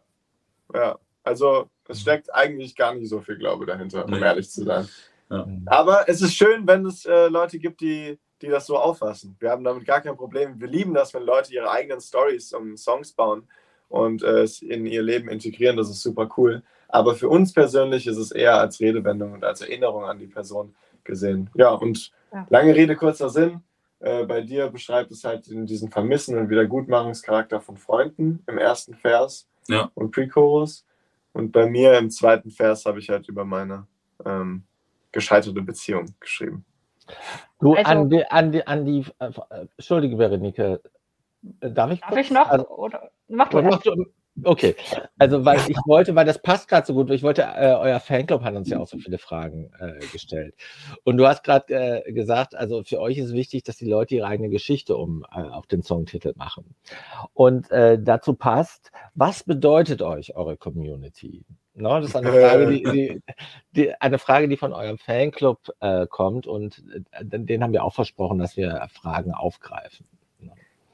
ja. 0.73 0.97
Also 1.23 1.69
es 1.87 2.01
steckt 2.01 2.33
eigentlich 2.33 2.75
gar 2.75 2.95
nicht 2.95 3.09
so 3.09 3.21
viel 3.21 3.37
Glaube 3.37 3.65
dahinter, 3.65 4.05
um 4.05 4.11
Nee. 4.11 4.21
ehrlich 4.21 4.49
zu 4.49 4.63
sein. 4.63 4.87
Mhm. 5.29 5.63
Aber 5.65 6.07
es 6.07 6.21
ist 6.21 6.33
schön, 6.33 6.65
wenn 6.65 6.85
es 6.85 7.05
äh, 7.05 7.27
Leute 7.27 7.59
gibt, 7.59 7.81
die, 7.81 8.17
die 8.41 8.47
das 8.47 8.65
so 8.65 8.77
auffassen. 8.77 9.35
Wir 9.39 9.51
haben 9.51 9.63
damit 9.63 9.85
gar 9.85 10.01
kein 10.01 10.15
Problem. 10.15 10.59
Wir 10.59 10.67
lieben 10.67 10.93
das, 10.93 11.13
wenn 11.13 11.23
Leute 11.23 11.53
ihre 11.53 11.69
eigenen 11.69 11.99
Stories 12.01 12.53
um 12.53 12.77
Songs 12.77 13.11
bauen 13.11 13.47
und 13.89 14.23
äh, 14.23 14.41
es 14.43 14.61
in 14.61 14.85
ihr 14.85 15.03
Leben 15.03 15.29
integrieren. 15.29 15.77
Das 15.77 15.89
ist 15.89 16.01
super 16.01 16.29
cool. 16.37 16.63
Aber 16.87 17.13
für 17.15 17.27
uns 17.27 17.51
persönlich 17.53 18.07
ist 18.07 18.17
es 18.17 18.31
eher 18.31 18.57
als 18.57 18.79
Redewendung 18.79 19.33
und 19.33 19.43
als 19.43 19.61
Erinnerung 19.61 20.05
an 20.05 20.17
die 20.19 20.27
Person 20.27 20.73
gesehen. 21.07 21.49
Ja, 21.55 21.71
und 21.71 22.11
Ja. 22.31 22.45
lange 22.49 22.75
Rede, 22.75 22.95
kurzer 22.95 23.29
Sinn. 23.29 23.61
Äh, 23.99 24.25
bei 24.25 24.41
dir 24.41 24.69
beschreibt 24.69 25.09
es 25.11 25.23
halt 25.23 25.47
in 25.47 25.65
diesen 25.65 25.89
Vermissen- 25.89 26.37
und 26.37 26.49
Wiedergutmachungscharakter 26.51 27.59
von 27.61 27.77
Freunden 27.77 28.43
im 28.45 28.59
ersten 28.59 28.93
Vers 28.93 29.47
Ja. 29.67 29.89
und 29.95 30.11
Pre-Chorus. 30.11 30.85
Und 31.33 31.51
bei 31.51 31.67
mir 31.67 31.97
im 31.97 32.11
zweiten 32.11 32.51
Vers 32.51 32.85
habe 32.85 32.99
ich 32.99 33.09
halt 33.09 33.27
über 33.27 33.43
meine 33.45 33.87
ähm, 34.25 34.63
gescheiterte 35.11 35.61
Beziehung 35.61 36.05
geschrieben. 36.19 36.63
Du, 37.59 37.73
Also- 37.73 37.89
an 37.91 38.09
die, 38.09 38.25
an 38.27 38.51
die, 38.51 38.67
an 38.67 38.85
die, 38.85 39.05
äh, 39.19 39.31
Entschuldige, 39.77 40.15
Berenike, 40.15 40.81
äh, 41.61 41.71
darf 41.71 41.91
ich? 41.91 42.01
Darf 42.01 42.09
kurz? 42.09 42.21
ich 42.25 42.31
noch? 42.31 42.49
Also, 42.49 42.67
oder 42.69 43.09
mach 43.29 43.49
du 43.49 43.57
Oder 43.57 43.67
erst. 43.71 43.85
machst 43.85 43.97
du- 43.99 44.05
Okay, 44.43 44.75
also 45.17 45.45
weil 45.45 45.59
ich 45.67 45.77
wollte, 45.85 46.15
weil 46.15 46.25
das 46.25 46.41
passt 46.41 46.67
gerade 46.67 46.85
so 46.85 46.93
gut, 46.93 47.09
ich 47.09 47.23
wollte, 47.23 47.41
äh, 47.41 47.73
euer 47.73 47.99
Fanclub 47.99 48.43
hat 48.43 48.55
uns 48.55 48.69
ja 48.69 48.79
auch 48.79 48.87
so 48.87 48.97
viele 48.97 49.17
Fragen 49.17 49.71
äh, 49.79 49.99
gestellt. 50.11 50.53
Und 51.03 51.17
du 51.17 51.27
hast 51.27 51.43
gerade 51.43 52.05
äh, 52.05 52.11
gesagt, 52.13 52.55
also 52.55 52.83
für 52.83 52.99
euch 52.99 53.17
ist 53.17 53.33
wichtig, 53.33 53.63
dass 53.63 53.77
die 53.77 53.89
Leute 53.89 54.15
ihre 54.15 54.27
eigene 54.27 54.49
Geschichte 54.49 54.95
um 54.95 55.25
äh, 55.31 55.41
auf 55.41 55.65
den 55.65 55.81
Songtitel 55.81 56.33
machen. 56.35 56.75
Und 57.33 57.71
äh, 57.71 57.97
dazu 57.99 58.33
passt, 58.33 58.91
was 59.15 59.43
bedeutet 59.43 60.01
euch 60.01 60.35
eure 60.35 60.57
Community? 60.57 61.43
Ne, 61.73 61.89
das 61.89 62.07
ist 62.07 62.15
eine 62.15 62.31
Frage, 62.31 62.67
die, 62.67 62.83
die, 62.83 63.21
die, 63.71 64.01
eine 64.01 64.17
Frage, 64.17 64.47
die 64.47 64.57
von 64.57 64.73
eurem 64.73 64.97
Fanclub 64.97 65.59
äh, 65.79 66.07
kommt 66.07 66.47
und 66.47 66.83
äh, 67.11 67.23
den 67.23 67.63
haben 67.63 67.73
wir 67.73 67.83
auch 67.83 67.93
versprochen, 67.93 68.39
dass 68.39 68.57
wir 68.57 68.87
Fragen 68.91 69.31
aufgreifen. 69.31 70.07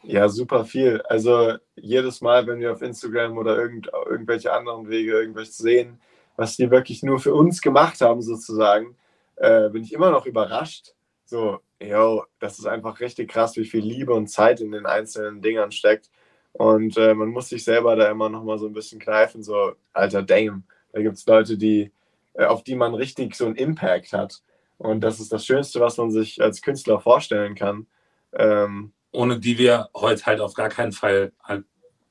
Ja, 0.05 0.27
super 0.27 0.65
viel. 0.65 1.01
Also 1.03 1.53
jedes 1.75 2.19
Mal, 2.21 2.45
wenn 2.45 2.59
wir 2.59 2.73
auf 2.73 2.81
Instagram 2.81 3.37
oder 3.37 3.57
irgend, 3.57 3.89
irgendwelche 4.05 4.51
anderen 4.51 4.89
Wege 4.89 5.11
irgendwas 5.13 5.57
sehen, 5.57 6.01
was 6.35 6.57
die 6.57 6.69
wirklich 6.69 7.03
nur 7.03 7.19
für 7.19 7.33
uns 7.33 7.61
gemacht 7.61 8.01
haben, 8.01 8.21
sozusagen, 8.21 8.97
äh, 9.37 9.69
bin 9.69 9.83
ich 9.83 9.93
immer 9.93 10.11
noch 10.11 10.25
überrascht. 10.25 10.93
So, 11.25 11.59
yo, 11.81 12.25
das 12.39 12.59
ist 12.59 12.65
einfach 12.65 12.99
richtig 12.99 13.29
krass, 13.31 13.55
wie 13.55 13.65
viel 13.65 13.83
Liebe 13.83 14.13
und 14.13 14.27
Zeit 14.27 14.59
in 14.61 14.71
den 14.73 14.85
einzelnen 14.85 15.41
Dingern 15.41 15.71
steckt. 15.71 16.09
Und 16.51 16.97
äh, 16.97 17.13
man 17.13 17.29
muss 17.29 17.49
sich 17.49 17.63
selber 17.63 17.95
da 17.95 18.11
immer 18.11 18.29
noch 18.29 18.43
mal 18.43 18.59
so 18.59 18.67
ein 18.67 18.73
bisschen 18.73 18.99
kneifen, 18.99 19.41
so, 19.41 19.73
alter 19.93 20.21
Damn, 20.21 20.63
da 20.91 21.01
gibt 21.01 21.15
es 21.15 21.25
Leute, 21.25 21.57
die, 21.57 21.91
äh, 22.33 22.45
auf 22.45 22.63
die 22.63 22.75
man 22.75 22.93
richtig 22.93 23.35
so 23.35 23.45
einen 23.45 23.55
Impact 23.55 24.13
hat. 24.13 24.41
Und 24.77 25.01
das 25.01 25.19
ist 25.19 25.31
das 25.31 25.45
Schönste, 25.45 25.79
was 25.79 25.97
man 25.97 26.11
sich 26.11 26.41
als 26.41 26.61
Künstler 26.61 26.99
vorstellen 26.99 27.55
kann. 27.55 27.87
Ähm, 28.33 28.91
ohne 29.13 29.39
die 29.39 29.57
wir 29.57 29.89
heute 29.95 30.25
halt 30.25 30.41
auf 30.41 30.53
gar 30.53 30.69
keinen 30.69 30.91
Fall 30.91 31.31
halt 31.41 31.65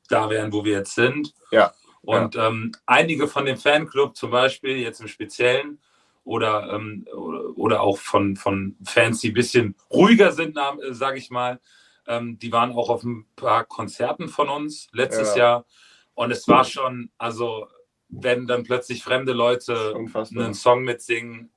da 0.09 0.31
wären, 0.31 0.53
wo 0.53 0.65
wir 0.65 0.73
jetzt 0.73 0.95
sind. 0.95 1.35
Ja. 1.51 1.73
Und 2.01 2.35
Ähm, 2.37 2.73
einige 2.87 3.29
von 3.29 3.45
dem 3.45 3.57
Fanclub 3.57 4.17
zum 4.17 4.31
Beispiel, 4.31 4.77
jetzt 4.79 5.01
im 5.01 5.09
Speziellen, 5.09 5.79
oder, 6.25 6.73
ähm, 6.73 7.07
oder, 7.57 7.81
auch 7.81 7.99
von, 7.99 8.37
von 8.37 8.77
Fans, 8.85 9.21
die 9.21 9.31
ein 9.31 9.35
bisschen 9.35 9.75
ruhiger 9.91 10.33
sind, 10.33 10.57
äh, 10.57 10.95
sage 10.95 11.19
ich 11.19 11.31
mal, 11.31 11.61
ähm, 12.07 12.39
die 12.39 12.53
waren 12.53 12.73
auch 12.73 12.91
auf 12.91 13.03
ein 13.03 13.27
paar 13.37 13.65
Konzerten 13.65 14.29
von 14.29 14.49
uns 14.49 14.89
letztes 14.93 15.35
Ja. 15.35 15.39
Jahr. 15.43 15.67
Und 16.15 16.31
es 16.31 16.47
war 16.47 16.65
schon, 16.65 17.11
also 17.19 17.67
wenn 18.09 18.47
dann 18.47 18.63
plötzlich 18.65 19.03
fremde 19.03 19.33
Leute 19.33 19.95
unfassbar. 19.95 20.45
einen 20.45 20.55
Song 20.55 20.83
mitsingen, 20.85 21.51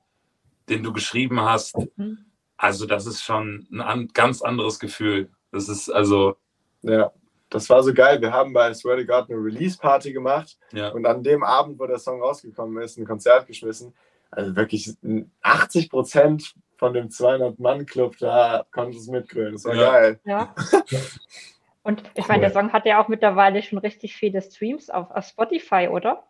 den 0.68 0.82
du 0.82 0.92
geschrieben 0.92 1.40
hast, 1.42 1.76
Mhm. 1.96 2.24
also 2.56 2.86
das 2.86 3.06
ist 3.06 3.22
schon 3.22 3.66
ein 3.70 3.80
an, 3.80 4.08
ganz 4.14 4.42
anderes 4.42 4.78
Gefühl. 4.80 5.30
Das 5.56 5.68
ist 5.70 5.88
also, 5.90 6.36
Ja, 6.82 7.10
das 7.48 7.68
war 7.70 7.82
so 7.82 7.94
geil. 7.94 8.20
Wir 8.20 8.32
haben 8.32 8.52
bei 8.52 8.72
Swear 8.74 8.98
to 8.98 9.04
God 9.06 9.30
eine 9.30 9.38
Release-Party 9.42 10.12
gemacht 10.12 10.58
ja. 10.72 10.90
und 10.90 11.06
an 11.06 11.22
dem 11.22 11.42
Abend, 11.42 11.78
wo 11.78 11.86
der 11.86 11.98
Song 11.98 12.20
rausgekommen 12.20 12.82
ist, 12.82 12.98
ein 12.98 13.06
Konzert 13.06 13.46
geschmissen. 13.46 13.94
Also 14.30 14.54
wirklich 14.54 14.94
80 15.42 15.88
Prozent 15.88 16.54
von 16.76 16.92
dem 16.92 17.08
200-Mann-Club 17.08 18.16
da 18.18 18.66
konnte 18.70 18.98
es 18.98 19.06
mitgrölen. 19.06 19.54
Das 19.54 19.64
war 19.64 19.74
Ja. 19.74 19.90
geil. 19.92 20.20
Ja. 20.24 20.54
Und 21.82 22.02
ich 22.14 22.26
meine, 22.28 22.40
der 22.42 22.50
Song 22.50 22.72
hat 22.72 22.84
ja 22.84 23.00
auch 23.02 23.08
mittlerweile 23.08 23.62
schon 23.62 23.78
richtig 23.78 24.16
viele 24.16 24.42
Streams 24.42 24.90
auf, 24.90 25.10
auf 25.10 25.24
Spotify, 25.24 25.88
oder? 25.90 26.24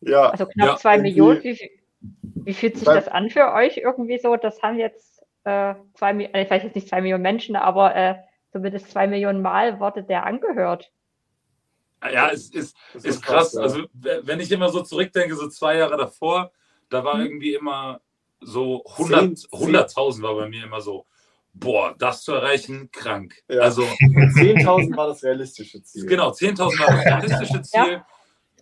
Ja, 0.00 0.28
Also 0.28 0.44
knapp 0.46 0.68
Ja, 0.70 0.76
zwei 0.76 0.96
irgendwie- 0.96 1.10
Millionen. 1.10 1.42
Wie, 1.44 1.70
wie 2.44 2.54
fühlt 2.54 2.76
sich 2.76 2.84
das 2.84 3.08
an 3.08 3.30
für 3.30 3.52
euch 3.54 3.78
irgendwie 3.78 4.18
so? 4.18 4.36
Das 4.36 4.60
haben 4.62 4.78
jetzt 4.78 5.22
äh, 5.44 5.74
zwei, 5.94 6.12
äh, 6.24 6.44
vielleicht 6.46 6.64
jetzt 6.64 6.74
nicht 6.74 6.88
zwei 6.88 7.00
Millionen 7.00 7.22
Menschen, 7.22 7.54
aber 7.56 7.94
äh, 7.94 8.14
zumindest 8.52 8.90
zwei 8.90 9.06
Millionen 9.06 9.42
Mal 9.42 9.80
wurde 9.80 10.02
der 10.02 10.24
angehört. 10.24 10.90
Ja, 12.02 12.30
es 12.30 12.50
ist, 12.50 12.76
das 12.94 13.04
ist 13.04 13.22
krass. 13.22 13.54
unfassbar. 13.54 13.62
Also, 13.64 14.22
wenn 14.26 14.40
ich 14.40 14.52
immer 14.52 14.68
so 14.70 14.82
zurückdenke, 14.82 15.34
so 15.34 15.48
zwei 15.48 15.78
Jahre 15.78 15.96
davor, 15.96 16.52
da 16.90 17.02
war 17.04 17.16
Mhm. 17.16 17.24
irgendwie 17.24 17.54
immer 17.54 18.00
so 18.40 18.84
100 18.98 19.36
Zehn- 19.36 19.50
100.000 19.50 20.22
war 20.22 20.34
bei 20.36 20.48
mir 20.48 20.64
immer 20.64 20.80
so, 20.80 21.06
boah, 21.54 21.94
das 21.98 22.22
zu 22.22 22.32
erreichen, 22.32 22.88
krank. 22.92 23.42
Ja. 23.48 23.62
Also, 23.62 23.82
10.000 23.82 24.96
war 24.96 25.08
das 25.08 25.24
realistische 25.24 25.82
Ziel. 25.82 26.06
genau, 26.06 26.30
10.000 26.30 26.78
war 26.78 26.94
das 26.94 27.04
realistische 27.06 27.62
Ziel. 27.62 28.02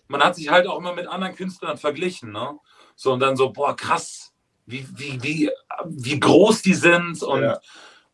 Man 0.08 0.22
hat 0.22 0.34
sich 0.36 0.48
halt 0.50 0.66
auch 0.66 0.78
immer 0.78 0.94
mit 0.94 1.06
anderen 1.06 1.34
Künstlern 1.34 1.76
verglichen, 1.76 2.32
ne? 2.32 2.58
So, 2.94 3.12
und 3.12 3.20
dann 3.20 3.36
so, 3.36 3.50
boah, 3.52 3.76
krass, 3.76 4.32
wie, 4.64 4.86
wie, 4.96 5.22
wie, 5.22 5.50
wie 5.84 6.18
groß 6.18 6.62
die 6.62 6.74
sind. 6.74 7.22
Und, 7.22 7.42
Ja. 7.42 7.60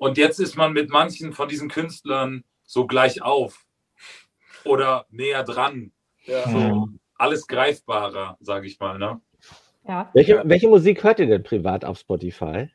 Und 0.02 0.18
jetzt 0.18 0.40
ist 0.40 0.56
man 0.56 0.72
mit 0.72 0.90
manchen 0.90 1.32
von 1.32 1.48
diesen 1.48 1.68
Künstlern 1.68 2.42
so 2.64 2.88
gleich 2.88 3.22
auf 3.22 3.64
oder 4.64 5.06
näher 5.10 5.44
dran. 5.44 5.92
Ja. 6.24 6.48
So, 6.48 6.88
alles 7.14 7.46
greifbarer, 7.46 8.36
sage 8.40 8.66
ich 8.66 8.80
mal. 8.80 8.98
Ne? 8.98 9.20
Ja. 9.86 10.10
Welche, 10.12 10.42
welche 10.44 10.68
Musik 10.68 11.04
hört 11.04 11.20
ihr 11.20 11.28
denn 11.28 11.44
privat 11.44 11.84
auf 11.84 12.00
Spotify? 12.00 12.68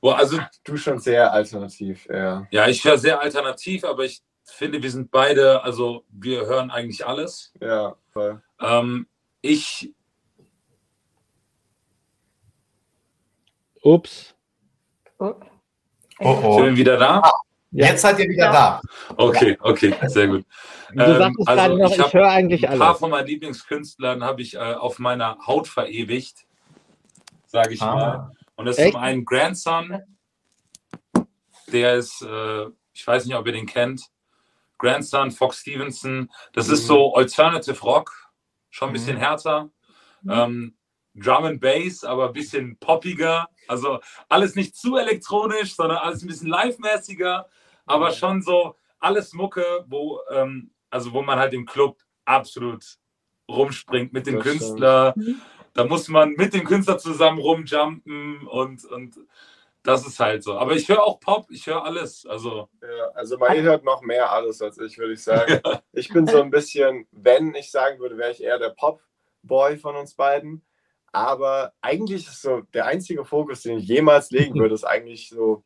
Boah, 0.00 0.16
also, 0.18 0.38
Du 0.62 0.76
schon 0.76 1.00
sehr 1.00 1.32
alternativ, 1.32 2.06
ja. 2.08 2.46
ja, 2.52 2.68
ich 2.68 2.84
höre 2.84 2.98
sehr 2.98 3.20
alternativ, 3.20 3.82
aber 3.82 4.04
ich 4.04 4.22
finde, 4.44 4.80
wir 4.80 4.92
sind 4.92 5.10
beide, 5.10 5.64
also 5.64 6.04
wir 6.08 6.46
hören 6.46 6.70
eigentlich 6.70 7.04
alles. 7.04 7.52
Ja, 7.60 7.96
voll. 8.12 8.40
Ähm, 8.60 9.08
ich, 9.40 9.92
Ups. 13.82 14.36
Oh. 15.22 15.34
Oh, 16.20 16.54
sind 16.56 16.66
wir 16.66 16.76
wieder 16.76 16.96
da? 16.96 17.22
Ja. 17.70 17.86
Jetzt 17.86 18.02
seid 18.02 18.18
ihr 18.18 18.28
wieder 18.28 18.46
Ja. 18.46 18.52
da. 18.52 18.80
Okay, 19.16 19.56
okay, 19.60 19.94
sehr 20.08 20.28
gut. 20.28 20.44
Du 20.92 21.02
Ähm, 21.02 21.16
sagtest 21.18 21.48
also 21.48 21.62
gerade 21.62 21.78
noch, 21.78 22.06
ich 22.06 22.12
höre 22.14 22.28
eigentlich 22.28 22.68
Ein 22.68 22.78
paar 22.78 22.88
alles. 22.88 22.98
von 23.00 23.10
meinen 23.10 23.26
Lieblingskünstlern 23.26 24.22
habe 24.22 24.42
ich 24.42 24.54
äh, 24.54 24.58
auf 24.58 24.98
meiner 24.98 25.38
Haut 25.46 25.68
verewigt, 25.68 26.44
sage 27.46 27.72
ich 27.74 27.80
Ah. 27.82 27.94
mal. 27.94 28.30
Und 28.56 28.66
das 28.66 28.76
ist 28.76 28.84
Echt? 28.84 28.92
zum 28.92 29.00
einen 29.02 29.24
Grandson, 29.24 30.02
der 31.72 31.94
ist, 31.94 32.20
äh, 32.22 32.66
ich 32.92 33.06
weiß 33.06 33.24
nicht, 33.24 33.34
ob 33.34 33.46
ihr 33.46 33.52
den 33.52 33.66
kennt. 33.66 34.06
Grandson, 34.78 35.30
Fox 35.30 35.58
Stevenson. 35.60 36.28
Das 36.52 36.68
ist 36.68 36.86
so 36.86 37.14
Alternative 37.14 37.80
Rock, 37.80 38.12
schon 38.70 38.90
ein 38.90 38.92
bisschen 38.92 39.16
Mhm. 39.16 39.20
härter. 39.20 39.70
Ähm, 40.28 40.76
Drum 41.14 41.44
and 41.44 41.60
Bass, 41.60 42.04
aber 42.04 42.26
ein 42.28 42.32
bisschen 42.32 42.76
poppiger. 42.78 43.48
Also 43.68 44.00
alles 44.28 44.54
nicht 44.54 44.76
zu 44.76 44.96
elektronisch, 44.96 45.74
sondern 45.74 45.98
alles 45.98 46.22
ein 46.22 46.28
bisschen 46.28 46.48
live-mäßiger, 46.48 47.48
aber 47.86 48.10
Mhm. 48.10 48.14
schon 48.14 48.42
so 48.42 48.76
alles 48.98 49.32
Mucke, 49.32 49.84
wo, 49.86 50.20
ähm, 50.30 50.70
also 50.90 51.12
wo 51.12 51.22
man 51.22 51.38
halt 51.38 51.52
im 51.54 51.66
Club 51.66 51.98
absolut 52.24 52.84
rumspringt 53.48 54.12
mit 54.12 54.26
dem 54.26 54.36
Das. 54.36 54.44
Künstler. 54.44 55.14
Mhm. 55.16 55.40
Da 55.74 55.84
muss 55.84 56.08
man 56.08 56.32
mit 56.32 56.52
dem 56.54 56.64
Künstler 56.64 56.98
zusammen 56.98 57.38
rumjumpen 57.38 58.46
und, 58.46 58.84
und 58.84 59.16
das 59.82 60.06
ist 60.06 60.20
halt 60.20 60.44
so. 60.44 60.58
Aber 60.58 60.72
ich 60.72 60.88
höre 60.88 61.02
auch 61.02 61.18
Pop, 61.18 61.46
ich 61.50 61.66
höre 61.66 61.84
alles. 61.84 62.26
Also 62.26 62.68
Ja, 62.82 63.08
also 63.14 63.38
Mail 63.38 63.62
hört 63.62 63.84
noch 63.84 64.02
mehr 64.02 64.30
alles 64.30 64.60
als 64.60 64.78
ich, 64.78 64.98
würde 64.98 65.14
ich 65.14 65.22
sagen. 65.22 65.60
Ich 65.94 66.08
bin 66.08 66.26
so 66.26 66.40
ein 66.40 66.50
bisschen, 66.50 67.06
wenn 67.10 67.54
ich 67.54 67.70
sagen 67.70 67.98
würde, 67.98 68.16
wäre 68.16 68.30
ich 68.30 68.42
eher 68.42 68.58
der 68.58 68.70
Pop-Boy 68.70 69.76
von 69.76 69.94
uns 69.94 70.14
beiden. 70.14 70.64
Aber 71.12 71.74
eigentlich 71.82 72.26
ist 72.26 72.40
so 72.40 72.62
der 72.72 72.86
einzige 72.86 73.24
Fokus, 73.24 73.62
den 73.62 73.78
ich 73.78 73.86
jemals 73.86 74.30
legen 74.30 74.58
würde, 74.58 74.74
ist 74.74 74.84
eigentlich 74.84 75.28
so, 75.28 75.62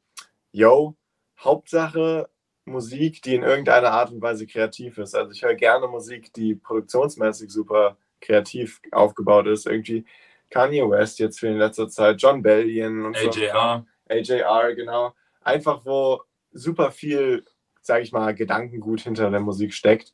yo, 0.50 0.96
Hauptsache 1.38 2.28
Musik, 2.64 3.22
die 3.22 3.36
in 3.36 3.44
irgendeiner 3.44 3.92
Art 3.92 4.10
und 4.10 4.20
Weise 4.20 4.46
kreativ 4.46 4.98
ist. 4.98 5.14
Also 5.14 5.30
ich 5.30 5.42
höre 5.42 5.54
gerne 5.54 5.86
Musik, 5.86 6.32
die 6.32 6.56
produktionsmäßig 6.56 7.50
super 7.50 7.96
kreativ 8.20 8.80
aufgebaut 8.90 9.46
ist. 9.46 9.66
Irgendwie 9.66 10.04
Kanye 10.50 10.88
West 10.90 11.20
jetzt 11.20 11.38
für 11.38 11.46
in 11.46 11.58
letzter 11.58 11.88
Zeit, 11.88 12.20
John 12.20 12.42
Bellion 12.42 13.04
und 13.04 13.16
so. 13.16 13.28
AJR. 13.28 13.86
AJR, 14.08 14.74
genau. 14.74 15.14
Einfach, 15.42 15.84
wo 15.84 16.22
super 16.50 16.90
viel, 16.90 17.44
sage 17.82 18.02
ich 18.02 18.10
mal, 18.10 18.34
Gedankengut 18.34 19.00
hinter 19.00 19.30
der 19.30 19.40
Musik 19.40 19.72
steckt. 19.72 20.12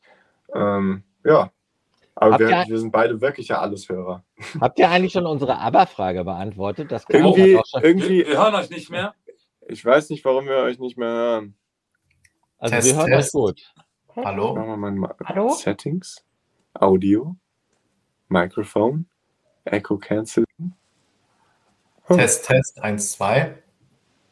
Ähm, 0.53 1.03
ja. 1.25 1.51
Aber 2.15 2.37
wir, 2.39 2.49
ihr- 2.49 2.65
wir 2.67 2.79
sind 2.79 2.91
beide 2.91 3.19
wirklich 3.21 3.47
ja 3.49 3.59
Alleshörer. 3.59 4.23
Habt 4.61 4.77
ihr 4.79 4.89
eigentlich 4.89 5.13
schon 5.13 5.25
unsere 5.25 5.57
Aber-Frage 5.57 6.23
beantwortet? 6.23 6.91
Das 6.91 7.05
kann 7.07 7.21
Irgendwie, 7.23 7.57
auch 7.57 7.63
schon, 7.65 7.81
Wir, 7.81 7.89
irgendwie, 7.89 8.25
wir 8.27 8.37
hören 8.37 8.55
euch 8.55 8.69
nicht 8.69 8.89
mehr. 8.89 9.13
ich 9.67 9.83
weiß 9.83 10.09
nicht, 10.11 10.23
warum 10.25 10.45
wir 10.45 10.57
euch 10.57 10.79
nicht 10.79 10.97
mehr 10.97 11.09
hören. 11.09 11.55
also 12.59 12.75
Test, 12.75 12.87
wir 12.89 12.95
hören 12.97 13.07
Test. 13.11 13.35
euch 13.35 13.41
gut. 13.41 13.73
Hallo? 14.15 14.53
Machen 14.55 14.67
wir 14.67 14.77
mal 14.77 14.91
mal 14.91 15.15
Hallo? 15.25 15.49
Settings, 15.49 16.23
Audio, 16.75 17.35
Mikrofon, 18.29 19.07
Echo 19.65 19.97
Cancel. 19.97 20.45
Test, 22.07 22.45
Test, 22.45 22.79
1, 22.81 23.13
2. 23.13 23.57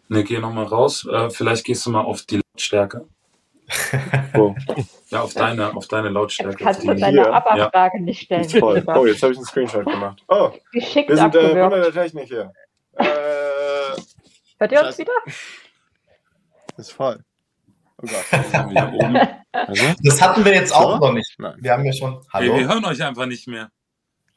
Ne, 0.09 0.23
geh 0.23 0.39
nochmal 0.39 0.65
raus. 0.65 1.07
Äh, 1.11 1.29
vielleicht 1.29 1.63
gehst 1.65 1.85
du 1.85 1.89
mal 1.91 2.01
auf 2.01 2.23
die 2.23 2.41
Lautstärke. 2.53 3.07
Oh, 4.35 4.55
Ja, 5.09 5.21
auf 5.21 5.33
deine, 5.33 5.75
auf 5.75 5.87
deine 5.87 6.07
Jetzt 6.07 6.13
Lautstärke. 6.13 6.63
kannst 6.63 6.83
du 6.83 6.87
deine 6.87 7.23
hier. 7.23 7.33
Aber-Frage 7.33 8.01
nicht 8.01 8.23
stellen. 8.23 8.47
voll. 8.49 8.83
Oh, 8.87 9.05
jetzt 9.05 9.21
habe 9.23 9.33
ich 9.33 9.37
einen 9.39 9.45
Screenshot 9.45 9.85
gemacht. 9.85 10.23
Oh, 10.27 10.51
Geschickt 10.71 11.09
wir 11.09 11.17
sind 11.17 11.35
äh, 11.35 11.39
abgewürgt. 11.39 11.95
der 11.95 12.03
Technik 12.03 12.27
hier. 12.27 12.53
Äh, 12.95 13.05
Hört 14.59 14.71
ihr 14.71 14.85
uns 14.85 14.97
wieder? 14.97 15.11
ist 16.77 16.91
voll. 16.93 17.19
Oh 18.01 18.07
Gott. 18.07 19.27
Also? 19.53 19.83
Das 20.03 20.21
hatten 20.21 20.45
wir 20.45 20.53
jetzt 20.55 20.73
auch 20.73 20.93
So? 20.93 21.07
noch 21.07 21.11
nicht. 21.11 21.35
Nein. 21.37 21.55
Wir 21.59 21.73
haben 21.73 21.83
ja 21.83 21.91
schon. 21.91 22.21
Hey, 22.31 22.45
wir 22.45 22.53
Hallo? 22.53 22.69
hören 22.69 22.85
euch 22.85 23.03
einfach 23.03 23.25
nicht 23.25 23.49
mehr. 23.49 23.69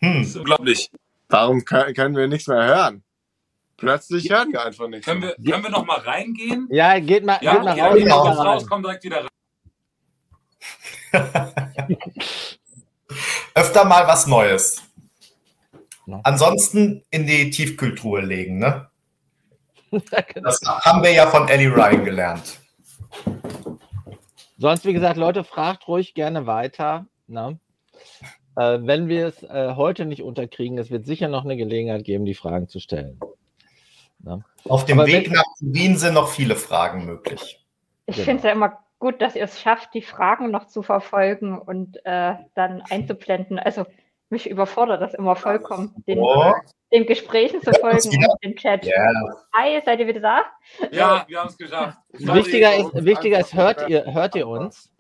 Das 0.01 0.11
Hm. 0.11 0.23
ist 0.23 0.37
unglaublich. 0.37 0.91
Warum 1.29 1.65
können 1.65 2.17
wir 2.17 2.27
nichts 2.27 2.49
mehr 2.49 2.65
hören? 2.65 3.04
Plötzlich 3.77 4.31
hören 4.31 4.53
wir 4.53 4.65
einfach 4.65 4.89
nichts. 4.89 5.07
Können 5.07 5.23
wir, 5.23 5.35
können 5.35 5.65
wir 5.65 5.71
noch 5.71 5.85
mal 5.85 5.99
reingehen? 5.99 6.69
Ja, 6.71 6.99
geht 7.01 7.25
mal, 7.25 7.39
Ja, 7.43 7.55
geht 7.55 7.65
mal 7.65 7.73
okay, 7.73 7.81
raus. 7.83 7.95
geht 7.97 8.09
mal 8.09 8.21
raus, 8.47 8.63
rein. 8.63 8.69
komm 8.69 8.83
direkt 8.83 9.05
wieder 9.05 9.21
rein. 9.21 9.29
Öfter 13.55 13.85
mal 13.85 14.07
was 14.07 14.27
Neues. 14.27 14.83
Ansonsten 16.23 17.03
in 17.11 17.27
die 17.27 17.51
Tiefkühltruhe 17.51 18.21
legen, 18.21 18.59
ne? 18.59 18.89
Genau. 20.35 20.49
Das 20.49 20.61
haben 20.67 21.03
wir 21.05 21.13
ja 21.13 21.27
von 21.29 21.49
Ellie 21.49 21.69
Ryan 21.69 22.05
gelernt. 22.05 22.59
Sonst, 24.59 24.85
wie 24.85 24.93
gesagt, 24.93 25.17
Leute, 25.17 25.45
fragt 25.45 25.87
ruhig 25.87 26.15
gerne 26.15 26.47
weiter. 26.47 27.07
Ne? 27.29 27.59
Äh, 28.57 28.79
wenn 28.83 29.09
wir 29.09 29.29
es 29.29 29.43
äh, 29.45 29.75
heute 29.77 30.05
nicht 30.05 30.23
unterkriegen, 30.23 30.79
es 30.79 30.91
wird 30.91 31.07
sicher 31.07 31.29
noch 31.29 31.45
eine 31.45 31.57
Gelegenheit 31.57 32.05
geben, 32.05 32.25
die 32.25 32.35
Fragen 32.35 32.69
zu 32.69 32.81
stellen. 32.81 33.21
Auf 34.69 34.85
dem 34.85 34.99
Aber 35.01 35.09
Weg 35.09 35.31
nach 35.31 35.45
Turin 35.59 35.97
sind 35.97 36.15
noch 36.15 36.29
viele 36.29 36.57
Fragen 36.57 37.05
möglich. 37.07 37.65
Ich 38.07 38.17
Genau. 38.17 38.25
finde 38.25 38.39
es 38.39 38.45
ja 38.45 38.53
immer 38.53 38.79
gut, 38.99 39.21
dass 39.21 39.35
ihr 39.37 39.45
es 39.45 39.61
schafft, 39.61 39.93
die 39.95 40.03
Fragen 40.03 40.51
noch 40.51 40.67
zu 40.67 40.83
verfolgen 40.83 41.59
und 41.59 41.99
äh, 42.05 42.35
dann 42.55 42.83
einzublenden. 42.91 43.59
Also 43.59 43.85
mich 44.31 44.49
überfordert 44.49 45.01
das 45.03 45.15
immer 45.15 45.37
vollkommen, 45.37 45.95
den, 46.09 46.19
Oh, 46.19 46.53
den 46.93 47.07
Gesprächen 47.07 47.61
zu 47.63 47.73
folgen 47.75 48.11
wieder. 48.13 48.31
und 48.31 48.43
den 48.45 48.57
Chat. 48.57 48.85
ja. 48.85 48.95
Hi, 49.55 49.81
seid 49.85 50.01
ihr 50.01 50.07
wieder 50.07 50.21
da? 50.21 50.43
Ja, 50.91 51.25
wir 51.29 51.41
haben 51.41 51.49
es 51.49 51.59
geschafft. 51.59 51.99
Wichtiger 52.13 52.75
ist, 52.77 53.05
wichtiger 53.05 53.41
ist 53.41 53.53
hört, 53.55 53.89
ihr, 53.89 54.05
hört 54.13 54.35
ihr 54.35 54.49
uns? 54.49 54.91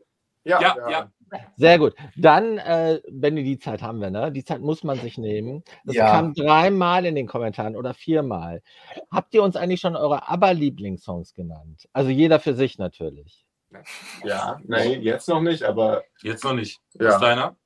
Ja, 0.45 0.61
Ja, 0.61 0.91
ja. 0.91 1.11
Sehr 1.57 1.79
gut. 1.79 1.95
Dann, 2.17 2.59
äh, 2.59 3.01
wenn 3.09 3.37
ihr 3.37 3.45
die 3.45 3.59
Zeit 3.59 3.83
haben 3.83 4.01
wir, 4.01 4.11
ne? 4.11 4.31
Die 4.33 4.45
Zeit 4.45 4.61
muss 4.61 4.85
man 4.85 4.99
sich 4.99 5.19
nehmen. 5.19 5.63
Das 5.85 5.97
Ja. 5.97 6.11
kam 6.11 6.35
dreimal 6.35 7.05
in 7.07 7.15
den 7.15 7.27
Kommentaren 7.27 7.77
oder 7.77 7.95
viermal. 7.95 8.63
Habt 9.11 9.35
ihr 9.35 9.43
uns 9.43 9.57
eigentlich 9.57 9.81
schon 9.81 9.97
eure 9.97 10.29
Aber-Lieblingssongs 10.29 11.35
genannt? 11.35 11.89
Also 11.93 12.11
jeder 12.11 12.41
für 12.41 12.55
sich 12.55 12.79
natürlich. 12.79 13.45
Ja, 14.23 14.61
nee, 14.65 14.95
jetzt 14.99 15.29
noch 15.29 15.41
nicht, 15.41 15.65
aber 15.65 16.05
Jetzt 16.23 16.45
noch 16.45 16.55
nicht. 16.55 16.81
Ja. 16.95 17.07
Was 17.07 17.15
ist 17.15 17.23
deiner? 17.23 17.57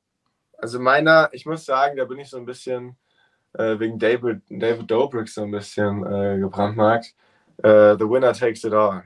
also 0.57 0.81
meiner, 0.81 1.29
ich 1.33 1.45
muss 1.47 1.65
sagen, 1.65 1.97
da 1.97 2.05
bin 2.05 2.19
ich 2.19 2.29
so 2.31 2.39
ein 2.39 2.47
bisschen 2.47 2.97
äh, 3.55 3.79
wegen 3.79 3.99
David, 3.99 4.43
David 4.49 4.91
Dobrik 4.91 5.29
so 5.29 5.43
ein 5.43 5.51
bisschen 5.51 6.05
äh, 6.07 6.39
gebrandmarkt. 6.39 7.15
Äh, 7.59 7.97
The 7.99 8.09
Winner 8.09 8.33
Takes 8.33 8.65
It 8.65 8.73
All. 8.73 9.05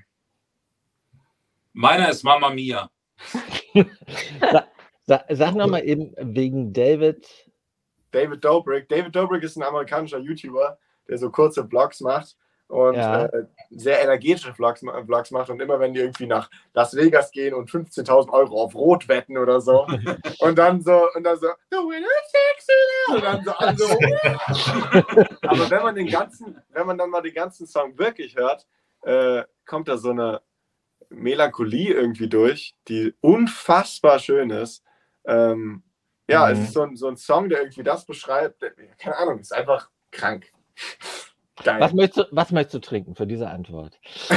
Meiner 1.72 2.08
ist 2.10 2.22
Mama 2.22 2.50
Mia. 2.50 2.90
Sa 5.06 5.24
sag 5.28 5.54
nochmal 5.54 5.84
eben 5.84 6.14
wegen 6.18 6.72
David. 6.72 7.26
David 8.12 8.44
Dobrik. 8.44 8.88
David 8.88 9.14
Dobrik 9.16 9.42
ist 9.42 9.56
ein 9.56 9.62
amerikanischer 9.62 10.18
YouTuber, 10.18 10.78
der 11.08 11.18
so 11.18 11.30
kurze 11.30 11.66
Vlogs 11.66 12.00
macht 12.00 12.36
und 12.68 12.94
Ja. 12.94 13.24
äh, 13.26 13.44
sehr 13.70 14.00
energetische 14.02 14.54
Vlogs, 14.54 14.80
Vlogs 14.80 15.30
macht. 15.30 15.50
Und 15.50 15.60
immer 15.60 15.80
wenn 15.80 15.92
die 15.92 16.00
irgendwie 16.00 16.26
nach 16.26 16.48
Las 16.74 16.94
Vegas 16.94 17.30
gehen 17.32 17.54
und 17.54 17.70
15.000 17.70 18.30
Euro 18.30 18.62
auf 18.62 18.74
Rot 18.74 19.08
wetten 19.08 19.36
oder 19.38 19.60
so 19.60 19.86
und 20.40 20.56
dann 20.56 20.80
so 20.82 21.08
und 21.14 21.24
dann 21.24 21.38
so 21.38 21.48
The 21.70 21.78
winner 21.78 22.06
takes 22.32 22.66
it 22.68 23.14
und 23.16 23.24
dann 23.24 23.44
so 23.44 23.52
alle 23.52 23.76
so 23.76 25.48
Aber 25.48 25.70
wenn 25.70 25.82
man 25.82 25.94
den 25.94 26.06
ganzen, 26.08 26.62
wenn 26.70 26.86
man 26.86 26.96
dann 26.98 27.10
mal 27.10 27.22
den 27.22 27.34
ganzen 27.34 27.66
Song 27.66 27.98
wirklich 27.98 28.36
hört, 28.36 28.66
äh, 29.02 29.42
kommt 29.66 29.88
da 29.88 29.96
so 29.96 30.10
eine 30.10 30.40
Melancholie 31.14 31.92
irgendwie 31.92 32.28
durch, 32.28 32.74
die 32.88 33.14
unfassbar 33.20 34.18
schön 34.18 34.50
ist. 34.50 34.82
Ähm, 35.26 35.82
ja, 36.28 36.46
Mhm. 36.46 36.52
es 36.52 36.58
ist 36.60 36.72
so 36.72 36.82
ein, 36.82 36.96
so 36.96 37.08
ein 37.08 37.16
Song, 37.16 37.48
der 37.48 37.60
irgendwie 37.60 37.82
das 37.82 38.04
beschreibt. 38.06 38.62
der- 38.62 38.72
Keine 38.98 39.16
Ahnung, 39.16 39.38
ist 39.40 39.52
einfach 39.54 39.88
krank. 40.10 40.46
Geil. 41.64 41.80
Was 41.80 41.92
möchtest, 41.92 42.18
du, 42.30 42.36
was 42.36 42.50
möchtest 42.50 42.74
du 42.74 42.78
trinken 42.80 43.14
für 43.14 43.26
diese 43.26 43.48
Antwort? 43.48 44.00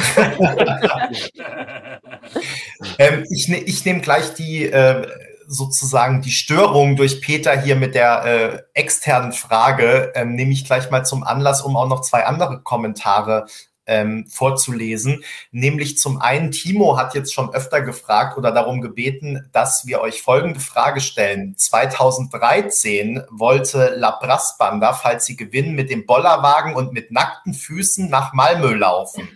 Ähm, 3.00 3.26
ich 3.30 3.48
ne, 3.48 3.58
ich 3.60 3.86
nehme 3.86 4.02
gleich 4.02 4.34
die 4.34 4.66
äh, 4.66 5.08
sozusagen 5.48 6.22
die 6.22 6.32
Störung 6.32 6.96
durch 6.96 7.22
Peter 7.22 7.60
hier 7.60 7.76
mit 7.76 7.96
der 7.96 8.26
äh, 8.26 8.62
externen 8.74 9.32
Frage, 9.32 10.12
ähm, 10.16 10.34
nehme 10.36 10.52
ich 10.52 10.66
gleich 10.66 10.90
mal 10.92 11.04
zum 11.06 11.24
Anlass, 11.24 11.62
um 11.62 11.78
auch 11.78 11.88
noch 11.88 12.02
zwei 12.02 12.26
andere 12.26 12.62
Kommentare 12.62 13.46
ähm, 13.88 14.28
vorzulesen. 14.30 15.24
Nämlich 15.52 15.98
zum 15.98 16.22
einen, 16.22 16.52
Timo 16.52 16.98
hat 16.98 17.14
jetzt 17.16 17.34
schon 17.34 17.54
öfter 17.54 17.82
gefragt 17.82 18.38
oder 18.38 18.52
darum 18.52 18.82
gebeten, 18.82 19.50
dass 19.52 19.86
wir 19.86 20.02
euch 20.02 20.22
folgende 20.22 20.60
Frage 20.60 21.02
stellen. 21.02 21.56
2013 21.58 23.24
wollte 23.30 23.96
La 23.96 24.12
Brassbanda, 24.12 24.94
falls 24.94 25.26
sie 25.26 25.36
gewinnen, 25.36 25.76
mit 25.76 25.90
dem 25.90 26.06
Bollerwagen 26.06 26.76
und 26.76 26.94
mit 26.94 27.12
nackten 27.12 27.54
Füßen 27.54 28.10
nach 28.10 28.34
Malmö 28.34 28.74
laufen. 28.74 29.30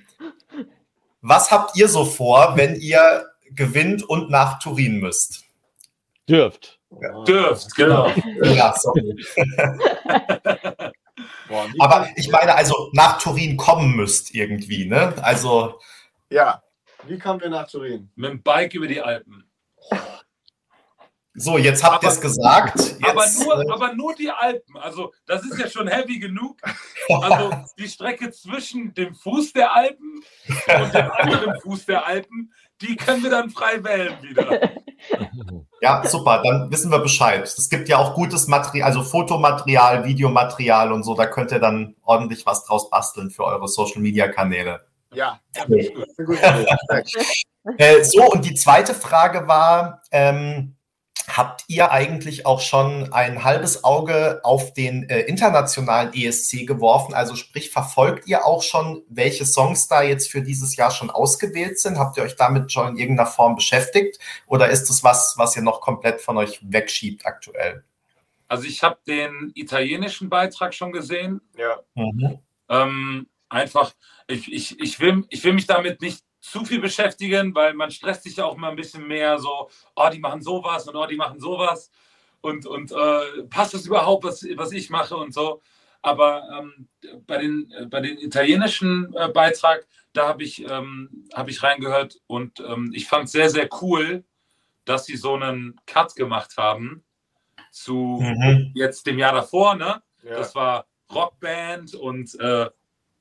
Was 1.21 1.51
habt 1.51 1.75
ihr 1.75 1.89
so 1.89 2.05
vor, 2.05 2.53
wenn 2.55 2.75
ihr 2.75 3.25
gewinnt 3.51 4.03
und 4.03 4.29
nach 4.29 4.59
Turin 4.59 4.99
müsst? 4.99 5.43
Dürft. 6.27 6.79
Dürft, 7.27 7.75
genau. 7.75 8.09
Ja, 8.41 8.73
sorry. 8.77 9.15
Boah, 11.49 11.67
Aber 11.79 12.07
ich 12.15 12.29
meine, 12.29 12.55
also 12.55 12.89
nach 12.93 13.19
Turin 13.19 13.57
kommen 13.57 13.95
müsst 13.95 14.33
irgendwie, 14.35 14.85
ne? 14.85 15.15
Also, 15.21 15.79
Ja, 16.29 16.61
wie 17.07 17.17
kommen 17.17 17.41
wir 17.41 17.49
nach 17.49 17.67
Turin? 17.67 18.11
Mit 18.15 18.31
dem 18.31 18.43
Bike 18.43 18.75
über 18.75 18.87
die 18.87 19.01
Alpen. 19.01 19.49
So, 21.33 21.57
jetzt 21.57 21.83
habt 21.83 22.03
ihr 22.03 22.09
es 22.09 22.19
gesagt. 22.19 22.77
Jetzt, 22.77 23.03
aber, 23.03 23.25
nur, 23.39 23.61
äh, 23.61 23.71
aber 23.71 23.93
nur 23.93 24.13
die 24.13 24.29
Alpen. 24.29 24.77
Also, 24.77 25.13
das 25.25 25.43
ist 25.43 25.57
ja 25.57 25.69
schon 25.69 25.87
heavy 25.87 26.19
genug. 26.19 26.57
Also, 27.09 27.51
die 27.79 27.87
Strecke 27.87 28.29
zwischen 28.29 28.93
dem 28.93 29.15
Fuß 29.15 29.53
der 29.53 29.73
Alpen 29.73 30.23
und 30.47 30.93
dem 30.93 31.09
anderen 31.11 31.59
Fuß 31.61 31.87
der 31.87 32.05
Alpen, 32.05 32.53
die 32.81 32.95
können 32.95 33.23
wir 33.23 33.29
dann 33.29 33.49
frei 33.49 33.83
wählen 33.83 34.17
wieder. 34.21 34.71
Ja, 35.81 36.03
super, 36.05 36.41
dann 36.43 36.69
wissen 36.71 36.91
wir 36.91 36.99
Bescheid. 36.99 37.43
Es 37.43 37.69
gibt 37.69 37.87
ja 37.87 37.97
auch 37.99 38.13
gutes 38.13 38.47
Material, 38.47 38.85
also 38.85 39.01
Fotomaterial, 39.01 40.03
Videomaterial 40.03 40.91
und 40.91 41.03
so, 41.03 41.15
da 41.15 41.25
könnt 41.25 41.53
ihr 41.53 41.59
dann 41.59 41.95
ordentlich 42.03 42.45
was 42.45 42.65
draus 42.65 42.89
basteln 42.89 43.29
für 43.29 43.45
eure 43.45 43.67
Social 43.69 44.01
Media 44.01 44.27
Kanäle. 44.27 44.81
Ja, 45.13 45.39
ja 45.55 45.65
gut. 46.25 46.37
äh, 47.77 48.03
so, 48.03 48.29
und 48.29 48.43
die 48.43 48.55
zweite 48.55 48.93
Frage 48.93 49.47
war, 49.47 50.01
ähm, 50.11 50.75
Habt 51.29 51.63
ihr 51.67 51.91
eigentlich 51.91 52.45
auch 52.45 52.59
schon 52.59 53.13
ein 53.13 53.43
halbes 53.43 53.83
Auge 53.83 54.41
auf 54.43 54.73
den 54.73 55.07
äh, 55.09 55.21
internationalen 55.21 56.13
ESC 56.13 56.65
geworfen? 56.65 57.13
Also 57.13 57.35
sprich, 57.35 57.69
verfolgt 57.69 58.27
ihr 58.27 58.45
auch 58.45 58.63
schon, 58.63 59.03
welche 59.09 59.45
Songs 59.45 59.87
da 59.87 60.01
jetzt 60.01 60.31
für 60.31 60.41
dieses 60.41 60.75
Jahr 60.75 60.91
schon 60.91 61.09
ausgewählt 61.09 61.79
sind? 61.79 61.99
Habt 61.99 62.17
ihr 62.17 62.23
euch 62.23 62.35
damit 62.35 62.71
schon 62.71 62.89
in 62.89 62.97
irgendeiner 62.97 63.29
Form 63.29 63.55
beschäftigt? 63.55 64.19
Oder 64.47 64.69
ist 64.69 64.89
das 64.89 65.03
was, 65.03 65.35
was 65.37 65.55
ihr 65.55 65.61
noch 65.61 65.81
komplett 65.81 66.19
von 66.19 66.37
euch 66.37 66.59
wegschiebt 66.63 67.25
aktuell? 67.25 67.83
Also 68.47 68.65
ich 68.65 68.81
habe 68.81 68.97
den 69.07 69.51
italienischen 69.53 70.29
Beitrag 70.29 70.73
schon 70.73 70.91
gesehen. 70.91 71.41
Ja. 71.55 71.79
Mhm. 71.93 72.39
Ähm, 72.67 73.27
einfach, 73.49 73.93
ich, 74.27 74.51
ich, 74.51 74.79
ich, 74.79 74.99
will, 74.99 75.25
ich 75.29 75.43
will 75.43 75.53
mich 75.53 75.67
damit 75.67 76.01
nicht 76.01 76.23
zu 76.39 76.65
viel 76.65 76.79
beschäftigen, 76.79 77.53
weil 77.53 77.73
man 77.73 77.91
stresst 77.91 78.23
sich 78.23 78.37
ja 78.37 78.45
auch 78.45 78.55
immer 78.55 78.69
ein 78.69 78.75
bisschen 78.75 79.07
mehr 79.07 79.39
so, 79.39 79.69
oh, 79.95 80.09
die 80.11 80.19
machen 80.19 80.41
sowas 80.41 80.87
und 80.87 80.95
oh, 80.95 81.05
die 81.05 81.15
machen 81.15 81.39
sowas 81.39 81.91
und, 82.41 82.65
und 82.65 82.91
äh, 82.91 83.43
passt 83.49 83.73
das 83.73 83.85
überhaupt, 83.85 84.23
was, 84.23 84.45
was 84.55 84.71
ich 84.71 84.89
mache 84.89 85.15
und 85.15 85.33
so. 85.33 85.61
Aber 86.01 86.47
ähm, 86.57 86.87
bei, 87.27 87.39
den, 87.39 87.73
bei 87.89 87.99
den 87.99 88.17
italienischen 88.17 89.13
äh, 89.15 89.27
Beitrag, 89.27 89.85
da 90.13 90.27
habe 90.27 90.43
ich, 90.43 90.63
ähm, 90.69 91.25
hab 91.33 91.49
ich 91.49 91.61
reingehört 91.61 92.19
und 92.27 92.61
ähm, 92.61 92.91
ich 92.93 93.07
fand 93.07 93.25
es 93.25 93.33
sehr, 93.33 93.49
sehr 93.49 93.67
cool, 93.81 94.23
dass 94.85 95.05
sie 95.05 95.17
so 95.17 95.35
einen 95.35 95.79
Cut 95.85 96.15
gemacht 96.15 96.55
haben 96.57 97.03
zu 97.71 98.19
mhm. 98.21 98.71
jetzt 98.75 99.05
dem 99.05 99.19
Jahr 99.19 99.33
davor. 99.33 99.75
Ne? 99.75 100.01
Ja. 100.23 100.35
Das 100.37 100.55
war 100.55 100.87
Rockband 101.13 101.95
und 101.95 102.39
äh, 102.39 102.69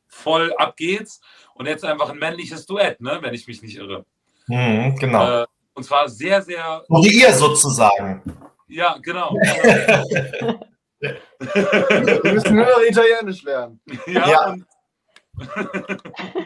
voll 0.08 0.52
ab 0.56 0.76
geht's. 0.76 1.20
Und 1.54 1.66
jetzt 1.66 1.84
einfach 1.84 2.10
ein 2.10 2.18
männliches 2.18 2.66
Duett, 2.66 3.00
ne? 3.00 3.18
wenn 3.20 3.34
ich 3.34 3.46
mich 3.46 3.62
nicht 3.62 3.76
irre. 3.76 4.04
Mhm, 4.46 4.96
genau. 4.96 5.42
Äh, 5.42 5.46
und 5.74 5.84
zwar 5.84 6.08
sehr, 6.08 6.42
sehr. 6.42 6.84
Wie 6.88 7.20
ihr 7.20 7.32
sozusagen. 7.32 8.22
Ja, 8.66 8.98
genau. 9.00 9.34
Wir 11.00 12.32
müssen 12.32 12.56
nur 12.56 12.64
noch 12.64 12.82
Italienisch 12.82 13.42
lernen. 13.44 13.80
Ja, 14.06 14.28
ja. 14.28 14.50
und 14.50 14.66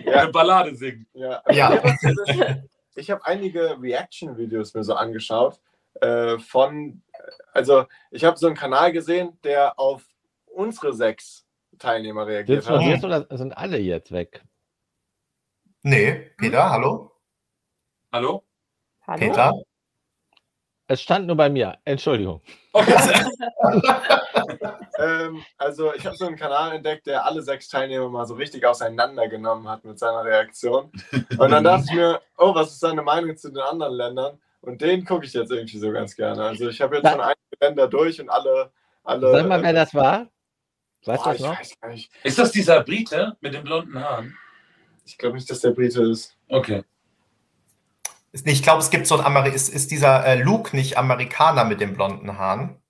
ja. 0.04 0.20
eine 0.20 0.30
Ballade 0.30 0.74
singen. 0.74 1.06
Ja. 1.14 1.42
ja. 1.50 1.82
Ich 2.94 3.10
habe 3.10 3.24
einige 3.24 3.80
Reaction-Videos 3.80 4.74
mir 4.74 4.84
so 4.84 4.94
angeschaut. 4.94 5.58
Äh, 6.00 6.38
von, 6.38 7.02
also 7.52 7.86
ich 8.10 8.24
habe 8.24 8.36
so 8.36 8.46
einen 8.46 8.56
Kanal 8.56 8.92
gesehen, 8.92 9.38
der 9.44 9.78
auf 9.78 10.02
unsere 10.46 10.92
sechs 10.92 11.46
Teilnehmer 11.83 12.26
reagiert 12.26 12.68
haben. 12.68 12.89
Jetzt 12.89 13.05
oder 13.05 13.26
sind 13.30 13.57
alle 13.57 13.78
jetzt 13.78 14.12
weg? 14.12 14.43
Nee, 15.83 16.30
Peter, 16.39 16.70
hallo? 16.70 17.11
Hallo? 18.12 18.45
Hallo? 19.05 19.18
Peter? 19.18 19.53
Es 20.87 21.03
stand 21.03 21.26
nur 21.26 21.37
bei 21.37 21.51
mir. 21.51 21.78
Entschuldigung. 21.85 22.41
ähm, 24.99 25.43
also 25.59 25.93
ich 25.95 26.07
habe 26.07 26.16
so 26.16 26.26
einen 26.26 26.37
Kanal 26.37 26.76
entdeckt, 26.76 27.07
der 27.07 27.24
alle 27.24 27.43
sechs 27.43 27.68
Teilnehmer 27.68 28.09
mal 28.09 28.26
so 28.26 28.35
richtig 28.35 28.64
auseinandergenommen 28.64 29.68
hat 29.68 29.85
mit 29.85 29.99
seiner 29.99 30.24
Reaktion. 30.24 30.93
Und 31.37 31.51
dann 31.51 31.64
dachte 31.64 31.87
ich 31.89 31.97
mir, 31.97 32.20
oh, 32.39 32.55
was 32.55 32.72
ist 32.72 32.80
seine 32.80 33.03
Meinung 33.03 33.37
zu 33.37 33.49
den 33.51 33.59
anderen 33.59 33.95
Ländern? 33.95 34.39
Und 34.61 34.80
den 34.80 35.05
gucke 35.05 35.26
ich 35.26 35.33
jetzt 35.33 35.51
irgendwie 35.51 35.78
so 35.78 35.91
ganz 35.91 36.14
gerne. 36.14 36.45
Also 36.45 36.68
ich 36.68 36.80
habe 36.80 36.97
jetzt 36.97 37.11
schon 37.11 37.20
einige 37.20 37.41
Länder 37.61 37.89
durch 37.89 38.20
und 38.20 38.28
alle, 38.28 38.70
alle. 39.03 39.33
Sag 39.33 39.49
mal, 39.49 39.62
wer 39.62 39.72
das 39.72 39.93
war? 39.95 40.28
Weißt 41.05 41.26
du 41.26 41.30
das 41.30 41.40
noch? 41.40 41.59
Ist 42.22 42.38
das 42.38 42.53
dieser 42.53 42.82
Brite 42.82 43.36
mit 43.40 43.55
den 43.55 43.64
blonden 43.64 43.98
Haaren? 43.98 44.36
Ich 45.05 45.18
glaube 45.18 45.36
nicht, 45.36 45.50
dass 45.50 45.61
der 45.61 45.70
Brite 45.70 46.03
ist. 46.03 46.36
Okay. 46.48 46.84
Ich 48.32 48.62
glaube, 48.62 48.80
es 48.80 48.90
gibt 48.90 49.07
so 49.07 49.16
ein 49.16 49.24
Ameri 49.24 49.50
ist, 49.50 49.68
ist 49.68 49.90
dieser 49.90 50.24
äh, 50.24 50.42
Luke 50.42 50.74
nicht 50.74 50.96
Amerikaner 50.96 51.64
mit 51.64 51.80
den 51.80 51.94
blonden 51.94 52.38
Haaren? 52.38 52.80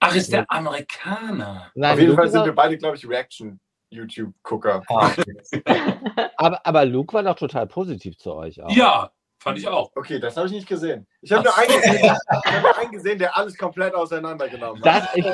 Ach, 0.00 0.14
ist 0.14 0.32
der 0.32 0.44
Amerikaner? 0.48 1.70
Nein, 1.74 1.92
Auf 1.92 1.98
jeden 1.98 2.10
Luke 2.10 2.22
Fall 2.22 2.30
sind 2.30 2.44
wir 2.44 2.54
beide, 2.54 2.76
glaube 2.76 2.96
ich, 2.96 3.08
Reaction-YouTube-Gucker. 3.08 4.82
Ah, 4.88 5.10
aber, 6.36 6.66
aber 6.66 6.84
Luke 6.84 7.14
war 7.14 7.22
doch 7.22 7.36
total 7.36 7.66
positiv 7.66 8.18
zu 8.18 8.34
euch 8.34 8.60
auch. 8.62 8.70
Ja, 8.70 9.10
Fand 9.44 9.58
ich 9.58 9.68
auch. 9.68 9.92
Okay, 9.94 10.18
das 10.18 10.38
habe 10.38 10.46
ich 10.46 10.54
nicht 10.54 10.66
gesehen. 10.66 11.06
Ich 11.20 11.30
habe 11.30 11.44
nur, 11.44 11.54
einen 11.58 11.68
gesehen, 11.68 12.10
hab 12.10 12.78
einen 12.78 12.90
gesehen, 12.90 13.18
der 13.18 13.36
alles 13.36 13.58
komplett 13.58 13.94
auseinandergenommen 13.94 14.82
hat. 14.82 15.02
Das, 15.02 15.16
ich, 15.16 15.26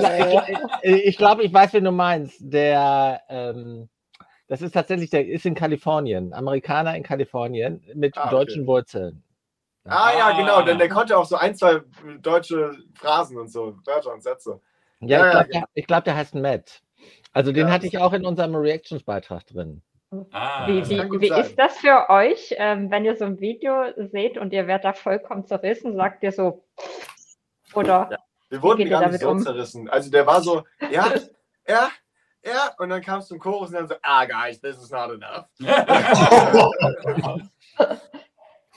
ich, 0.82 1.06
ich 1.06 1.16
glaube, 1.16 1.44
ich 1.44 1.52
weiß, 1.52 1.74
wen 1.74 1.84
du 1.84 1.92
meinst. 1.92 2.38
Der, 2.40 3.22
ähm, 3.28 3.88
das 4.48 4.62
ist 4.62 4.72
tatsächlich, 4.72 5.10
der 5.10 5.28
ist 5.28 5.46
in 5.46 5.54
Kalifornien. 5.54 6.32
Amerikaner 6.32 6.96
in 6.96 7.04
Kalifornien 7.04 7.84
mit 7.94 8.18
ah, 8.18 8.22
okay. 8.22 8.30
deutschen 8.32 8.66
Wurzeln. 8.66 9.22
Ah, 9.84 10.10
ja, 10.18 10.36
genau, 10.36 10.62
denn 10.62 10.78
der 10.78 10.88
konnte 10.88 11.16
auch 11.16 11.24
so 11.24 11.36
ein, 11.36 11.54
zwei 11.54 11.80
deutsche 12.20 12.76
Phrasen 12.94 13.38
und 13.38 13.46
so, 13.52 13.76
Wörter 13.86 14.12
und 14.12 14.24
Sätze. 14.24 14.60
Ja, 14.98 15.06
ja 15.06 15.26
ich 15.26 15.30
glaube, 15.30 15.48
ja. 15.52 15.64
der, 15.76 15.82
glaub, 15.84 16.04
der 16.04 16.16
heißt 16.16 16.34
Matt. 16.34 16.82
Also 17.32 17.52
den 17.52 17.70
hatte 17.70 17.86
ich 17.86 17.98
auch 17.98 18.12
in 18.12 18.26
unserem 18.26 18.56
Reactions-Beitrag 18.56 19.46
drin. 19.46 19.82
Ah, 20.32 20.66
wie, 20.66 20.88
wie, 20.88 21.20
wie 21.20 21.40
ist 21.40 21.56
das 21.56 21.76
für 21.78 22.10
euch, 22.10 22.52
ähm, 22.58 22.90
wenn 22.90 23.04
ihr 23.04 23.16
so 23.16 23.24
ein 23.26 23.38
Video 23.38 23.92
seht 23.96 24.38
und 24.38 24.52
ihr 24.52 24.66
werdet 24.66 24.84
da 24.84 24.92
vollkommen 24.92 25.46
zerrissen? 25.46 25.94
Sagt 25.94 26.24
ihr 26.24 26.32
so, 26.32 26.64
oder? 27.74 28.08
Ja, 28.10 28.18
wir 28.48 28.62
wurden 28.62 28.88
gar 28.90 29.08
nicht 29.08 29.20
so 29.20 29.30
um? 29.30 29.38
zerrissen. 29.38 29.88
Also 29.88 30.10
der 30.10 30.26
war 30.26 30.42
so, 30.42 30.64
ja, 30.90 31.12
ja, 31.68 31.90
ja, 32.44 32.74
und 32.78 32.88
dann 32.88 33.02
kam 33.02 33.20
es 33.20 33.28
zum 33.28 33.38
Chorus 33.38 33.68
und 33.68 33.76
dann 33.76 33.86
so, 33.86 33.94
ah, 34.02 34.24
guys, 34.24 34.60
this 34.60 34.78
is 34.78 34.90
not 34.90 35.12
enough. 35.12 35.46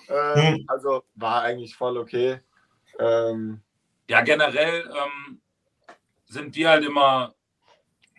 ähm, 0.09 0.65
also 0.67 1.03
war 1.15 1.41
eigentlich 1.41 1.75
voll 1.75 1.97
okay. 1.97 2.41
Ähm, 2.99 3.59
ja, 4.07 4.21
generell 4.21 4.83
ähm, 4.83 5.41
sind 6.25 6.55
wir 6.55 6.69
halt 6.69 6.85
immer, 6.85 7.33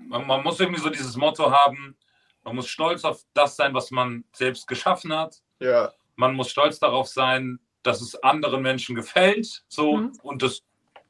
man, 0.01 0.27
man 0.27 0.43
muss 0.43 0.59
irgendwie 0.59 0.81
so 0.81 0.91
dieses 0.91 1.17
Motto 1.17 1.53
haben, 1.53 1.97
man 2.45 2.57
muss 2.57 2.69
stolz 2.69 3.05
auf 3.05 3.23
das 3.35 3.57
sein, 3.57 3.75
was 3.75 3.91
man 3.91 4.25
selbst 4.33 4.67
geschaffen 4.67 5.13
hat. 5.13 5.43
Ja. 5.61 5.93
Man 6.17 6.35
muss 6.35 6.51
stolz 6.51 6.79
darauf 6.79 7.09
sein, 7.09 7.59
dass 7.83 8.01
es 8.01 8.23
anderen 8.23 8.63
Menschen 8.63 8.95
gefällt. 8.95 9.65
So, 9.69 9.97
mhm. 9.97 10.13
und 10.23 10.43
das 10.43 10.63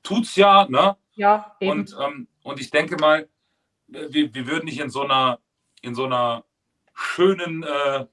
tut's 0.03 0.37
ja, 0.37 0.67
ne? 0.69 0.97
Ja, 1.15 1.57
eben. 1.61 1.71
Und, 1.71 1.97
ähm, 2.01 2.29
und 2.43 2.61
ich 2.61 2.71
denke 2.71 2.97
mal, 2.97 3.29
wir, 3.87 4.35
wir 4.35 4.47
würden 4.47 4.65
nicht 4.65 4.81
in 4.81 4.91
so 4.91 5.03
einer, 5.03 5.39
in 5.83 5.95
so 5.95 6.05
einer 6.05 6.45
schönen 6.95 7.63
äh, 7.63 8.07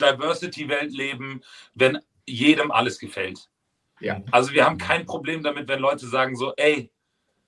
Diversity-Welt 0.00 0.92
leben, 0.92 1.42
wenn 1.74 1.98
jedem 2.26 2.70
alles 2.70 2.98
gefällt. 2.98 3.48
Ja. 4.00 4.20
Also 4.30 4.52
wir 4.52 4.64
haben 4.64 4.78
kein 4.78 5.06
Problem 5.06 5.42
damit, 5.42 5.68
wenn 5.68 5.80
Leute 5.80 6.06
sagen 6.06 6.36
so, 6.36 6.52
ey, 6.56 6.90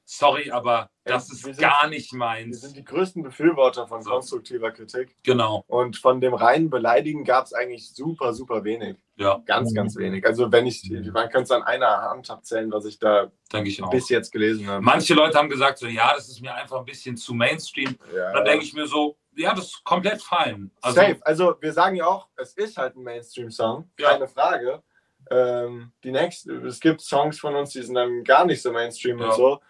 sorry, 0.09 0.51
aber 0.51 0.91
das 1.05 1.31
ist 1.31 1.43
sind, 1.43 1.59
gar 1.59 1.87
nicht 1.89 2.13
meins. 2.13 2.63
Wir 2.63 2.69
sind 2.69 2.77
die 2.77 2.85
größten 2.85 3.23
Befürworter 3.23 3.87
von 3.87 4.03
so. 4.03 4.11
konstruktiver 4.11 4.71
Kritik. 4.71 5.15
Genau. 5.23 5.65
Und 5.67 5.97
von 5.99 6.21
dem 6.21 6.35
reinen 6.35 6.71
Beleidigen 6.71 7.25
gab 7.25 7.45
es 7.45 7.53
eigentlich 7.53 7.95
super, 7.95 8.33
super 8.33 8.65
wenig. 8.65 8.97
Ja. 9.17 9.43
Ganz, 9.45 9.75
ganz 9.75 9.97
wenig. 9.97 10.27
Also 10.27 10.51
wenn 10.51 10.67
ich, 10.67 10.91
man 11.13 11.29
könnte 11.29 11.43
es 11.43 11.51
an 11.51 11.63
einer 11.63 12.03
Hand 12.03 12.31
abzählen, 12.31 12.73
was 12.73 12.87
ich 12.87 12.99
da 12.99 13.31
ich 13.53 13.83
bis 13.91 14.09
jetzt 14.09 14.33
gelesen 14.33 14.67
habe. 14.67 14.83
Manche 14.83 15.15
Leute 15.15 15.37
haben 15.37 15.51
gesagt, 15.51 15.79
so 15.79 15.87
ja, 15.87 16.15
das 16.15 16.29
ist 16.29 16.41
mir 16.41 16.55
einfach 16.55 16.79
ein 16.79 16.85
bisschen 16.85 17.17
zu 17.17 17.35
Mainstream. 17.35 17.97
Ja. 18.15 18.33
Dann 18.33 18.45
denke 18.45 18.65
ich 18.65 18.73
mir 18.73 18.87
so, 18.87 19.17
ja, 19.37 19.55
das 19.55 19.67
ist 19.67 19.85
komplett 19.85 20.23
fein. 20.23 20.71
Also, 20.81 21.01
Safe. 21.01 21.19
Also 21.23 21.55
wir 21.61 21.73
sagen 21.73 21.97
ja 21.97 22.07
auch, 22.07 22.29
es 22.37 22.55
ist 22.55 22.77
halt 22.79 22.97
ein 22.97 23.03
Mainstream-Song, 23.03 23.91
keine 23.97 24.21
ja. 24.21 24.27
Frage. 24.27 24.83
Ähm, 25.31 25.93
die 26.03 26.13
nächste, 26.13 26.53
es 26.67 26.81
gibt 26.81 27.03
Songs 27.03 27.39
von 27.39 27.55
uns, 27.55 27.71
die 27.71 27.83
sind 27.83 27.95
dann 27.95 28.25
gar 28.25 28.47
nicht 28.47 28.63
so 28.63 28.73
Mainstream 28.73 29.19
ja. 29.19 29.27
und 29.27 29.35
so. 29.35 29.61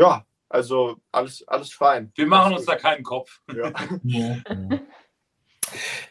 Ja, 0.00 0.24
also 0.48 0.96
alles, 1.12 1.46
alles 1.46 1.72
fein. 1.74 2.10
Wir 2.14 2.26
machen 2.26 2.54
uns 2.54 2.64
da 2.64 2.74
keinen 2.76 3.04
Kopf. 3.04 3.40
Ja. 3.52 3.70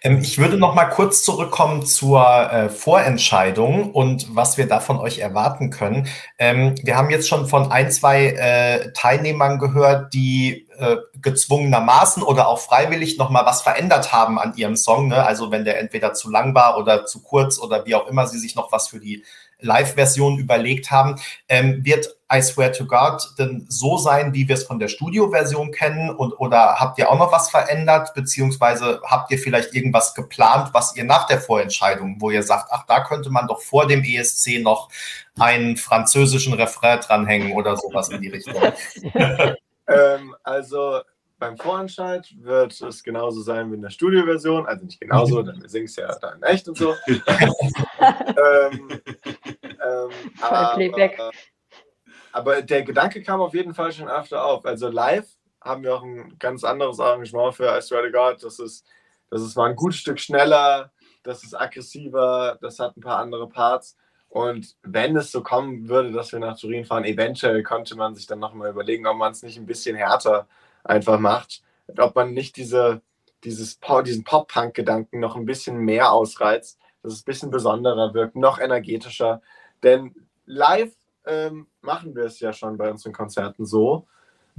Ähm, 0.04 0.20
ich 0.22 0.38
würde 0.38 0.56
noch 0.56 0.74
mal 0.74 0.86
kurz 0.86 1.22
zurückkommen 1.22 1.86
zur 1.86 2.24
äh, 2.24 2.70
Vorentscheidung 2.70 3.92
und 3.92 4.34
was 4.34 4.58
wir 4.58 4.70
da 4.70 4.80
von 4.80 4.98
euch 5.00 5.20
erwarten 5.20 5.70
können. 5.70 6.08
Ähm, 6.38 6.76
wir 6.82 6.96
haben 6.96 7.10
jetzt 7.10 7.28
schon 7.28 7.46
von 7.46 7.70
ein, 7.70 7.92
zwei 7.92 8.28
äh, 8.28 8.94
Teilnehmern 8.94 9.60
gehört, 9.60 10.14
die 10.14 10.70
äh, 10.78 10.96
gezwungenermaßen 11.22 12.24
oder 12.24 12.48
auch 12.48 12.60
freiwillig 12.60 13.18
noch 13.18 13.30
mal 13.30 13.46
was 13.46 13.62
verändert 13.62 14.14
haben 14.14 14.40
an 14.40 14.56
ihrem 14.56 14.78
Song. 14.78 15.10
Ne? 15.10 15.26
Also 15.26 15.52
wenn 15.52 15.66
der 15.66 15.78
entweder 15.78 16.14
zu 16.14 16.30
lang 16.30 16.56
war 16.56 16.78
oder 16.78 17.06
zu 17.06 17.22
kurz 17.22 17.60
oder 17.60 17.86
wie 17.86 17.96
auch 17.96 18.08
immer 18.08 18.28
sie 18.28 18.40
sich 18.40 18.56
noch 18.56 18.72
was 18.72 18.88
für 18.88 19.02
die 19.02 19.26
Live-Version 19.62 20.38
überlegt 20.38 20.92
haben. 20.92 21.20
Ähm, 21.48 21.84
wird 21.84 22.16
I 22.32 22.42
Swear 22.42 22.72
to 22.72 22.86
God 22.86 23.22
denn 23.38 23.66
so 23.70 23.98
sein, 23.98 24.34
wie 24.34 24.48
wir 24.48 24.56
es 24.56 24.64
von 24.64 24.80
der 24.80 24.88
Studio-Version 24.88 25.72
kennen? 25.72 26.10
Und, 26.12 26.34
oder 26.34 26.76
habt 26.80 27.00
ihr 27.00 27.10
auch 27.10 27.18
noch 27.18 27.32
was 27.32 27.50
verändert? 27.50 28.14
Beziehungsweise 28.14 29.02
habt 29.04 29.32
ihr 29.32 29.40
vielleicht 29.40 29.74
irgendwas 29.74 30.14
geplant, 30.14 30.70
was 30.74 30.96
ihr 30.96 31.04
nach 31.04 31.28
der 31.28 31.40
Vorentscheidung, 31.40 32.18
wo 32.20 32.30
ihr 32.30 32.44
sagt, 32.44 32.70
ach, 32.72 32.86
da 32.86 33.04
könnte 33.04 33.30
man 33.30 33.48
doch 33.48 33.62
vor 33.62 33.88
dem 33.88 34.04
ESC 34.04 34.62
noch 34.62 34.90
einen 35.40 35.78
französischen 35.78 36.54
Refrain 36.54 37.00
dranhängen 37.00 37.54
oder 37.54 37.76
sowas 37.78 38.10
in 38.10 38.22
die 38.22 38.30
Richtung? 38.30 38.56
ähm, 39.88 40.36
also 40.44 41.02
beim 41.40 41.58
Vorentscheid 41.58 42.28
wird 42.38 42.80
es 42.82 43.02
genauso 43.02 43.42
sein 43.42 43.72
wie 43.72 43.76
in 43.76 43.82
der 43.82 43.90
Studioversion. 43.90 44.68
Also 44.68 44.86
nicht 44.86 45.00
genauso, 45.00 45.42
denn 45.42 45.62
wir 45.62 45.70
singen 45.70 45.86
es 45.86 45.96
ja 45.96 46.14
da 46.20 46.34
in 46.34 46.44
echt 46.44 46.68
und 46.68 46.78
so. 46.78 46.94
ähm, 47.08 49.02
ähm, 49.62 50.10
aber, 50.42 51.32
aber, 52.34 52.62
der 52.62 52.84
Gedanke 52.84 53.24
kam 53.24 53.40
auf 53.40 53.54
jeden 53.54 53.74
Fall 53.74 53.92
schon 53.92 54.10
öfter 54.10 54.44
auf. 54.44 54.66
Also 54.66 54.90
live 54.90 55.28
haben 55.62 55.84
wir 55.84 55.96
auch 55.96 56.04
ein 56.04 56.38
ganz 56.38 56.64
anderes 56.64 57.00
Arrangement 57.00 57.56
für 57.56 57.76
I 57.76 57.82
Swear 57.82 58.04
to 58.04 58.12
God. 58.12 58.44
Das 58.44 58.60
ist, 58.60 58.86
das 59.30 59.42
ist 59.42 59.56
mal 59.56 59.70
ein 59.70 59.76
gutes 59.76 60.00
Stück 60.00 60.20
schneller, 60.20 60.92
das 61.24 61.44
ist 61.44 61.54
aggressiver, 61.54 62.58
das 62.62 62.80
hat 62.80 62.98
ein 62.98 63.02
paar 63.02 63.20
andere 63.20 63.48
Parts. 63.48 63.98
Und 64.28 64.76
wenn 64.84 65.16
es 65.16 65.32
so 65.32 65.42
kommen 65.42 65.88
würde, 65.90 66.12
dass 66.12 66.32
wir 66.32 66.40
nach 66.40 66.60
Turin 66.60 66.86
fahren, 66.86 67.06
eventuell 67.06 67.64
könnte 67.64 67.96
man 67.96 68.14
sich 68.14 68.28
dann 68.28 68.40
nochmal 68.40 68.70
überlegen, 68.70 69.08
ob 69.08 69.18
man 69.18 69.32
es 69.32 69.42
nicht 69.42 69.58
ein 69.58 69.66
bisschen 69.66 69.96
härter 69.96 70.48
einfach 70.84 71.20
macht, 71.20 71.62
ob 71.98 72.16
man 72.16 72.34
nicht 72.34 72.58
diese, 72.58 73.02
dieses, 73.44 73.80
diesen 74.06 74.24
Pop-Punk-Gedanken 74.24 75.20
noch 75.20 75.36
ein 75.36 75.46
bisschen 75.46 75.78
mehr 75.78 76.12
ausreizt, 76.12 76.80
dass 77.04 77.14
es 77.14 77.22
ein 77.22 77.26
bisschen 77.26 77.52
besonderer 77.52 78.14
wirkt, 78.14 78.36
noch 78.36 78.60
energetischer. 78.60 79.42
Denn 79.84 80.16
live 80.46 80.92
ähm, 81.26 81.68
machen 81.82 82.16
wir 82.16 82.26
es 82.26 82.40
ja 82.40 82.54
schon 82.54 82.78
bei 82.78 82.90
unseren 82.90 83.14
Konzerten 83.14 83.66
so. 83.66 84.08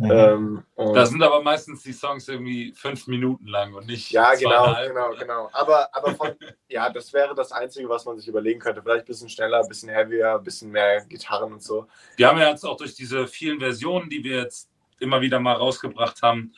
Mhm. 0.01 0.11
Ähm, 0.11 0.95
da 0.95 1.05
sind 1.05 1.23
aber 1.23 1.43
meistens 1.43 1.83
die 1.83 1.93
Songs 1.93 2.27
irgendwie 2.27 2.73
fünf 2.75 3.07
Minuten 3.07 3.47
lang 3.47 3.75
und 3.75 3.87
nicht. 3.87 4.11
Ja, 4.11 4.35
genau, 4.35 4.75
genau, 4.87 5.11
genau. 5.19 5.51
Aber, 5.53 5.95
aber 5.95 6.15
von, 6.15 6.31
ja, 6.69 6.89
das 6.89 7.13
wäre 7.13 7.35
das 7.35 7.53
Einzige, 7.53 7.87
was 7.87 8.07
man 8.07 8.17
sich 8.17 8.27
überlegen 8.27 8.61
könnte. 8.61 8.81
Vielleicht 8.81 9.03
ein 9.03 9.07
bisschen 9.07 9.29
schneller, 9.29 9.61
ein 9.61 9.69
bisschen 9.69 9.91
heavier, 9.91 10.37
ein 10.37 10.43
bisschen 10.43 10.71
mehr 10.71 11.05
Gitarren 11.05 11.53
und 11.53 11.63
so. 11.63 11.87
Wir 12.17 12.29
haben 12.29 12.39
ja 12.39 12.49
jetzt 12.49 12.65
auch 12.65 12.79
durch 12.79 12.95
diese 12.95 13.27
vielen 13.27 13.61
Versionen, 13.61 14.09
die 14.09 14.25
wir 14.25 14.39
jetzt 14.39 14.71
immer 15.01 15.21
wieder 15.21 15.41
mal 15.41 15.55
rausgebracht 15.55 16.23
haben, 16.23 16.53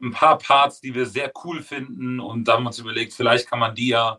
ein 0.00 0.12
paar 0.12 0.38
Parts, 0.38 0.80
die 0.80 0.94
wir 0.94 1.06
sehr 1.06 1.32
cool 1.44 1.62
finden. 1.62 2.20
Und 2.20 2.46
da 2.46 2.54
haben 2.54 2.64
wir 2.64 2.68
uns 2.68 2.78
überlegt, 2.78 3.14
vielleicht 3.14 3.48
kann 3.48 3.58
man 3.58 3.74
die 3.74 3.88
ja 3.88 4.18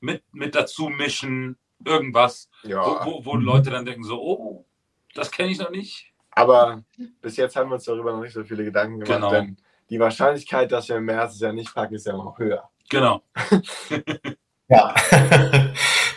mit, 0.00 0.22
mit 0.32 0.54
dazu 0.54 0.88
mischen, 0.88 1.56
irgendwas, 1.84 2.48
ja. 2.62 2.80
wo, 2.80 3.04
wo, 3.04 3.24
wo 3.24 3.36
Leute 3.36 3.70
dann 3.70 3.84
denken 3.84 4.04
so, 4.04 4.20
oh, 4.20 4.66
das 5.14 5.30
kenne 5.30 5.50
ich 5.50 5.58
noch 5.58 5.70
nicht. 5.70 6.12
Aber 6.30 6.82
bis 7.20 7.36
jetzt 7.36 7.56
haben 7.56 7.70
wir 7.70 7.74
uns 7.74 7.84
darüber 7.84 8.12
noch 8.12 8.22
nicht 8.22 8.34
so 8.34 8.44
viele 8.44 8.64
Gedanken 8.64 9.00
gemacht, 9.00 9.20
genau. 9.20 9.30
denn 9.30 9.56
die 9.88 9.98
Wahrscheinlichkeit, 9.98 10.70
dass 10.70 10.88
wir 10.88 10.96
im 10.96 11.04
März 11.04 11.34
es 11.34 11.40
ja 11.40 11.52
nicht 11.52 11.74
packen, 11.74 11.94
ist 11.94 12.06
ja 12.06 12.12
noch 12.12 12.38
höher. 12.38 12.68
Genau. 12.88 13.22
ja, 14.68 14.94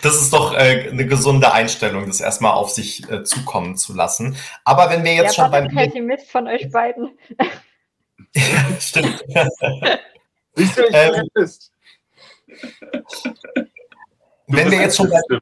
das 0.01 0.21
ist 0.21 0.33
doch 0.33 0.53
äh, 0.53 0.89
eine 0.89 1.05
gesunde 1.05 1.51
Einstellung, 1.51 2.07
das 2.07 2.21
erstmal 2.21 2.53
auf 2.53 2.69
sich 2.69 3.09
äh, 3.09 3.23
zukommen 3.23 3.77
zu 3.77 3.93
lassen. 3.93 4.35
Aber 4.63 4.89
wenn 4.89 5.03
wir 5.03 5.13
jetzt 5.13 5.37
ja, 5.37 5.43
schon 5.43 5.51
beim. 5.51 5.67
Pessimist 5.67 6.29
von 6.29 6.47
euch 6.47 6.69
beiden. 6.71 7.17
ja, 8.35 8.79
stimmt. 8.79 9.23
Siehst 10.55 10.77
du, 10.77 10.83
ich 10.83 10.93
ähm. 10.93 11.29
Wenn 14.47 14.71
wir 14.71 14.81
jetzt 14.81 14.97
schon 14.97 15.09
beim, 15.09 15.39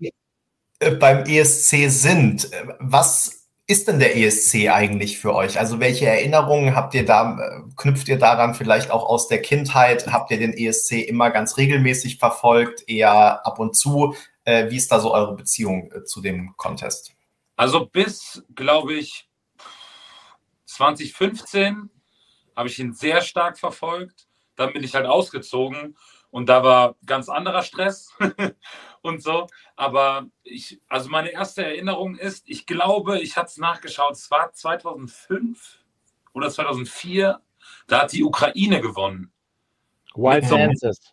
äh, 0.80 0.92
beim 0.92 1.24
ESC 1.26 1.90
sind, 1.90 2.52
äh, 2.52 2.64
was 2.80 3.48
ist 3.66 3.88
denn 3.88 4.00
der 4.00 4.16
ESC 4.16 4.70
eigentlich 4.70 5.20
für 5.20 5.36
euch? 5.36 5.60
Also 5.60 5.80
welche 5.80 6.08
Erinnerungen 6.08 6.76
habt 6.76 6.94
ihr 6.94 7.06
da, 7.06 7.38
äh, 7.38 7.62
knüpft 7.76 8.08
ihr 8.08 8.18
daran 8.18 8.54
vielleicht 8.54 8.92
auch 8.92 9.08
aus 9.08 9.28
der 9.28 9.42
Kindheit? 9.42 10.08
Habt 10.08 10.32
ihr 10.32 10.38
den 10.38 10.54
ESC 10.54 11.08
immer 11.08 11.32
ganz 11.32 11.58
regelmäßig 11.58 12.18
verfolgt, 12.18 12.88
eher 12.88 13.46
ab 13.46 13.60
und 13.60 13.76
zu? 13.76 14.16
Äh, 14.48 14.72
wie 14.72 14.78
ist 14.78 14.90
da 14.90 15.02
so 15.02 15.14
eure 15.14 15.36
Beziehung 15.36 15.92
äh, 15.92 16.06
zu 16.06 16.22
dem 16.22 16.56
Contest? 16.56 17.14
Also 17.58 17.86
bis, 17.86 18.46
glaube 18.56 18.94
ich, 18.94 19.28
2015 20.64 21.90
habe 22.56 22.70
ich 22.70 22.80
ihn 22.80 22.94
sehr 22.94 23.20
stark 23.20 23.60
verfolgt. 23.60 24.30
Dann 24.56 24.72
bin 24.72 24.86
ich 24.86 24.96
halt 24.96 25.06
ausgezogen 25.06 25.98
und 26.30 26.48
da 26.48 26.64
war 26.64 26.96
ganz 27.06 27.28
anderer 27.28 27.62
Stress 27.62 28.16
und 29.02 29.22
so. 29.22 29.48
Aber 29.76 30.28
ich, 30.44 30.80
also 30.88 31.10
meine 31.10 31.32
erste 31.32 31.66
Erinnerung 31.66 32.16
ist, 32.16 32.48
ich 32.48 32.66
glaube, 32.66 33.20
ich 33.20 33.36
hatte 33.36 33.48
es 33.48 33.58
nachgeschaut, 33.58 34.14
es 34.14 34.32
war 34.32 34.54
2005 34.54 35.84
oder 36.34 36.50
2004, 36.50 37.42
da 37.88 38.04
hat 38.04 38.14
die 38.14 38.24
Ukraine 38.24 38.80
gewonnen. 38.80 39.34
Wild 40.16 40.50
Dances. 40.50 41.12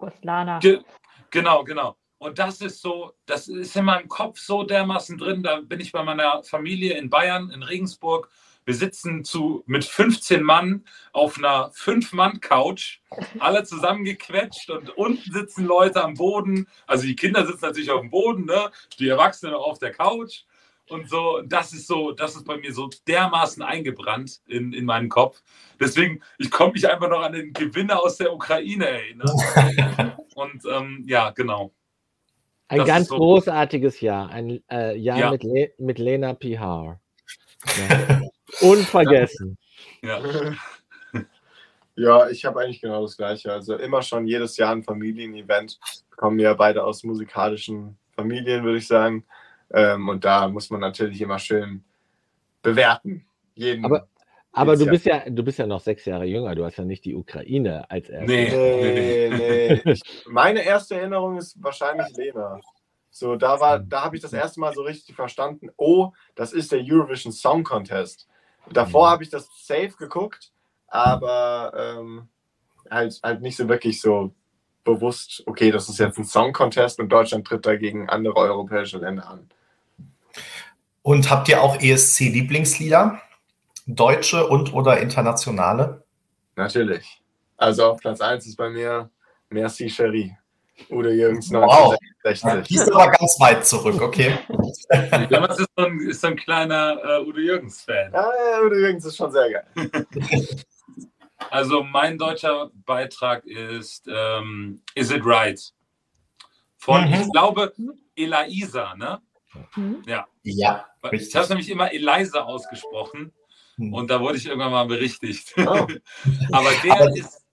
Ruslana. 0.00 0.60
Ge 0.60 0.82
genau, 1.30 1.64
genau. 1.64 1.96
Und 2.26 2.38
das 2.38 2.60
ist 2.60 2.82
so, 2.82 3.12
das 3.26 3.48
ist 3.48 3.76
in 3.76 3.84
meinem 3.84 4.08
Kopf 4.08 4.38
so 4.38 4.64
dermaßen 4.64 5.16
drin. 5.16 5.42
Da 5.42 5.60
bin 5.60 5.80
ich 5.80 5.92
bei 5.92 6.02
meiner 6.02 6.42
Familie 6.42 6.98
in 6.98 7.08
Bayern, 7.08 7.50
in 7.50 7.62
Regensburg 7.62 8.28
wir 8.66 8.74
sitzen 8.74 9.24
zu, 9.24 9.62
mit 9.66 9.84
15 9.84 10.42
Mann 10.42 10.84
auf 11.12 11.38
einer 11.38 11.70
5-Mann-Couch, 11.70 12.98
alle 13.38 13.62
zusammengequetscht 13.62 14.70
und 14.70 14.90
unten 14.90 15.32
sitzen 15.32 15.64
Leute 15.64 16.02
am 16.02 16.14
Boden. 16.14 16.66
Also 16.88 17.04
die 17.04 17.14
Kinder 17.14 17.46
sitzen 17.46 17.64
natürlich 17.64 17.92
auf 17.92 18.00
dem 18.00 18.10
Boden, 18.10 18.44
ne? 18.44 18.72
die 18.98 19.08
Erwachsenen 19.08 19.54
auf 19.54 19.78
der 19.78 19.92
Couch 19.92 20.42
und 20.88 21.08
so. 21.08 21.42
Das 21.46 21.72
ist 21.72 21.86
so, 21.86 22.10
das 22.10 22.34
ist 22.34 22.44
bei 22.44 22.56
mir 22.56 22.74
so 22.74 22.90
dermaßen 23.06 23.62
eingebrannt 23.62 24.40
in, 24.48 24.72
in 24.72 24.84
meinen 24.84 25.08
Kopf. 25.08 25.42
Deswegen, 25.78 26.20
ich 26.36 26.50
komme 26.50 26.72
mich 26.72 26.90
einfach 26.90 27.08
noch 27.08 27.22
an 27.22 27.34
den 27.34 27.52
Gewinner 27.52 28.02
aus 28.02 28.16
der 28.16 28.32
Ukraine 28.32 28.86
erinnern. 28.88 30.16
und 30.34 30.64
ähm, 30.68 31.04
ja, 31.06 31.30
genau. 31.30 31.72
Ein 32.68 32.78
das 32.78 32.86
ganz 32.86 33.08
so 33.08 33.16
großartiges 33.16 34.00
Jahr. 34.00 34.30
Ein 34.30 34.62
äh, 34.70 34.96
Jahr 34.96 35.18
ja. 35.18 35.30
mit, 35.30 35.44
Le 35.44 35.70
mit 35.78 35.98
Lena 35.98 36.34
Pihar. 36.34 37.00
Ja. 37.88 38.22
Unvergessen. 38.60 39.58
Ja. 40.02 40.20
Ja, 41.98 42.28
ich 42.28 42.44
habe 42.44 42.60
eigentlich 42.60 42.82
genau 42.82 43.00
das 43.00 43.16
Gleiche. 43.16 43.50
Also 43.50 43.74
immer 43.76 44.02
schon 44.02 44.26
jedes 44.26 44.58
Jahr 44.58 44.72
ein 44.72 44.82
Familienevent. 44.82 45.80
Kommen 46.14 46.38
ja 46.38 46.52
beide 46.52 46.84
aus 46.84 47.02
musikalischen 47.04 47.96
Familien, 48.14 48.64
würde 48.64 48.76
ich 48.76 48.86
sagen. 48.86 49.24
Ähm, 49.72 50.06
und 50.10 50.22
da 50.22 50.46
muss 50.46 50.68
man 50.68 50.80
natürlich 50.80 51.22
immer 51.22 51.38
schön 51.38 51.82
bewerten. 52.60 53.24
Jeden, 53.54 53.82
aber 53.86 54.08
aber 54.56 54.76
du 54.76 54.86
bist 54.86 55.06
ja, 55.06 55.28
du 55.28 55.42
bist 55.42 55.58
ja 55.58 55.66
noch 55.66 55.80
sechs 55.80 56.04
Jahre 56.04 56.24
jünger. 56.24 56.54
Du 56.54 56.64
hast 56.64 56.76
ja 56.76 56.84
nicht 56.84 57.04
die 57.04 57.14
Ukraine 57.14 57.90
als 57.90 58.08
erstes. 58.08 58.28
Nee, 58.28 59.30
nee, 59.30 59.80
nee. 59.84 59.94
Meine 60.26 60.64
erste 60.64 60.96
Erinnerung 60.96 61.36
ist 61.38 61.62
wahrscheinlich 61.62 62.16
Lena. 62.16 62.60
So, 63.10 63.36
da 63.36 63.60
war, 63.60 63.78
da 63.78 64.04
habe 64.04 64.16
ich 64.16 64.22
das 64.22 64.32
erste 64.32 64.60
Mal 64.60 64.74
so 64.74 64.82
richtig 64.82 65.14
verstanden. 65.14 65.70
Oh, 65.76 66.12
das 66.34 66.52
ist 66.52 66.72
der 66.72 66.80
Eurovision 66.80 67.32
Song 67.32 67.64
Contest. 67.64 68.28
Davor 68.72 69.06
mhm. 69.06 69.10
habe 69.12 69.22
ich 69.22 69.30
das 69.30 69.48
safe 69.64 69.92
geguckt, 69.98 70.52
aber 70.88 71.72
ähm, 71.76 72.28
halt, 72.90 73.20
halt 73.22 73.42
nicht 73.42 73.56
so 73.56 73.68
wirklich 73.68 74.00
so 74.00 74.32
bewusst, 74.86 75.42
okay, 75.46 75.70
das 75.70 75.88
ist 75.88 75.98
jetzt 75.98 76.18
ein 76.18 76.24
Song-Contest 76.24 76.98
und 77.00 77.10
Deutschland 77.10 77.46
tritt 77.46 77.66
dagegen 77.66 78.08
andere 78.08 78.36
europäische 78.36 78.98
Länder 78.98 79.28
an. 79.28 79.50
Und 81.02 81.30
habt 81.30 81.48
ihr 81.48 81.60
auch 81.60 81.80
ESC-Lieblingslieder? 81.80 83.20
Deutsche 83.86 84.46
und 84.46 84.72
oder 84.74 85.00
internationale? 85.00 86.04
Natürlich. 86.56 87.22
Also 87.56 87.86
auf 87.86 88.00
Platz 88.00 88.20
1 88.20 88.46
ist 88.46 88.56
bei 88.56 88.68
mir 88.68 89.10
Merci 89.48 89.88
Cherie. 89.88 90.36
Udo 90.90 91.08
Jürgens 91.08 91.50
wow. 91.50 91.96
1960. 92.24 92.68
Die 92.68 92.74
ist 92.74 92.92
aber 92.92 93.10
ganz 93.10 93.40
weit 93.40 93.66
zurück, 93.66 94.00
okay. 94.02 94.38
Jonas 95.30 95.58
ist 95.58 95.68
so 95.76 95.86
ein, 95.86 96.00
ist 96.00 96.20
so 96.20 96.26
ein 96.26 96.36
kleiner 96.36 96.98
uh, 97.02 97.26
Udo 97.26 97.38
Jürgens-Fan. 97.38 98.12
Ja, 98.12 98.30
ja, 98.52 98.60
Udo 98.62 98.74
Jürgens 98.74 99.04
ist 99.04 99.16
schon 99.16 99.32
sehr 99.32 99.50
geil. 99.50 100.06
Also 101.50 101.82
mein 101.84 102.18
deutscher 102.18 102.70
Beitrag 102.86 103.44
ist 103.44 104.08
ähm, 104.08 104.82
Is 104.94 105.10
It 105.10 105.22
Right? 105.24 105.60
Von, 106.78 107.06
mhm. 107.06 107.14
ich 107.14 107.30
glaube, 107.30 107.72
Elisa, 108.16 108.94
ne? 108.96 109.20
Mhm. 109.76 110.02
Ja. 110.06 110.26
Ja, 110.42 110.86
richtig. 111.04 111.28
Ich 111.28 111.36
habe 111.36 111.48
nämlich 111.48 111.70
immer 111.70 111.92
Eliza 111.92 112.40
ausgesprochen. 112.40 113.32
Und 113.78 114.10
da 114.10 114.20
wurde 114.20 114.38
ich 114.38 114.46
irgendwann 114.46 114.72
mal 114.72 114.86
berichtigt. 114.86 115.54
Oh. 115.58 115.62
Aber 116.52 116.70
der 116.82 116.92
Aber, 116.92 117.16
ist, 117.16 117.44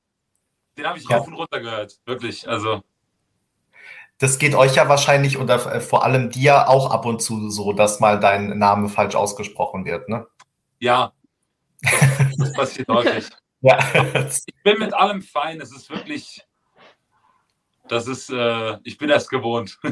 den 0.78 0.88
habe 0.88 0.97
ich 0.97 1.07
ja. 1.09 1.17
rauf 1.17 1.28
und 1.28 1.34
runter 1.34 1.59
gehört, 1.59 1.99
wirklich. 2.05 2.47
Also 2.47 2.84
das 4.19 4.38
geht 4.38 4.55
euch 4.55 4.76
ja 4.76 4.88
wahrscheinlich 4.88 5.38
oder 5.38 5.55
äh, 5.74 5.82
vor 5.82 6.05
allem 6.05 6.30
dir 6.30 6.69
auch 6.69 6.91
ab 6.91 7.05
und 7.05 7.21
zu 7.21 7.49
so, 7.49 7.74
dass 7.74 7.99
mal 7.99 8.19
dein 8.19 8.57
Name 8.57 8.88
falsch 8.88 9.15
ausgesprochen 9.15 9.86
wird, 9.86 10.07
ne? 10.07 10.28
Ja, 10.80 11.11
das 12.38 12.53
passiert 12.53 12.88
häufig. 12.89 13.30
Ja. 13.61 13.78
Ich 14.30 14.63
bin 14.63 14.80
mit 14.80 14.93
allem 14.93 15.21
fein. 15.21 15.59
Es 15.59 15.74
ist 15.76 15.89
wirklich, 15.89 16.41
Das 17.89 18.07
ist, 18.07 18.29
äh, 18.29 18.77
ich 18.84 18.97
bin 18.97 19.09
das 19.09 19.27
gewohnt. 19.27 19.79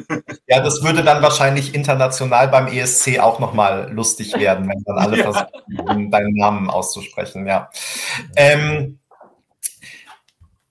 Ja, 0.47 0.61
das 0.61 0.83
würde 0.83 1.01
dann 1.01 1.23
wahrscheinlich 1.23 1.73
international 1.73 2.49
beim 2.49 2.67
ESC 2.67 3.19
auch 3.19 3.39
nochmal 3.39 3.89
lustig 3.93 4.37
werden, 4.37 4.67
wenn 4.67 4.83
dann 4.83 4.97
alle 4.97 5.17
ja. 5.23 5.31
versuchen, 5.31 6.11
deinen 6.11 6.35
Namen 6.35 6.69
auszusprechen, 6.69 7.47
ja. 7.47 7.69
Ähm, 8.35 8.99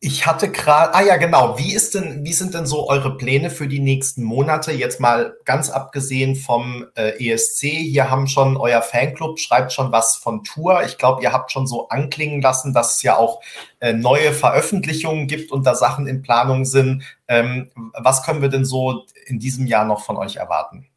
ich 0.02 0.26
hatte 0.26 0.50
gerade, 0.50 0.94
ah 0.94 1.02
ja, 1.02 1.18
genau. 1.18 1.58
Wie 1.58 1.74
ist 1.74 1.94
denn, 1.94 2.24
wie 2.24 2.32
sind 2.32 2.54
denn 2.54 2.64
so 2.64 2.88
eure 2.88 3.18
Pläne 3.18 3.50
für 3.50 3.68
die 3.68 3.80
nächsten 3.80 4.22
Monate? 4.22 4.72
Jetzt 4.72 4.98
mal 4.98 5.36
ganz 5.44 5.68
abgesehen 5.68 6.36
vom 6.36 6.86
äh, 6.94 7.22
ESC. 7.22 7.68
Hier 7.68 8.10
haben 8.10 8.26
schon 8.26 8.56
euer 8.56 8.80
Fanclub 8.80 9.38
schreibt 9.38 9.74
schon 9.74 9.92
was 9.92 10.16
von 10.16 10.42
Tour. 10.42 10.82
Ich 10.86 10.96
glaube, 10.96 11.22
ihr 11.22 11.34
habt 11.34 11.52
schon 11.52 11.66
so 11.66 11.88
anklingen 11.90 12.40
lassen, 12.40 12.72
dass 12.72 12.96
es 12.96 13.02
ja 13.02 13.18
auch 13.18 13.42
äh, 13.80 13.92
neue 13.92 14.32
Veröffentlichungen 14.32 15.26
gibt 15.26 15.52
und 15.52 15.66
da 15.66 15.74
Sachen 15.74 16.06
in 16.06 16.22
Planung 16.22 16.64
sind. 16.64 17.04
Ähm, 17.28 17.70
was 17.92 18.22
können 18.22 18.40
wir 18.40 18.48
denn 18.48 18.64
so 18.64 19.04
in 19.26 19.38
diesem 19.38 19.66
Jahr 19.66 19.84
noch 19.84 20.02
von 20.02 20.16
euch 20.16 20.36
erwarten? 20.36 20.88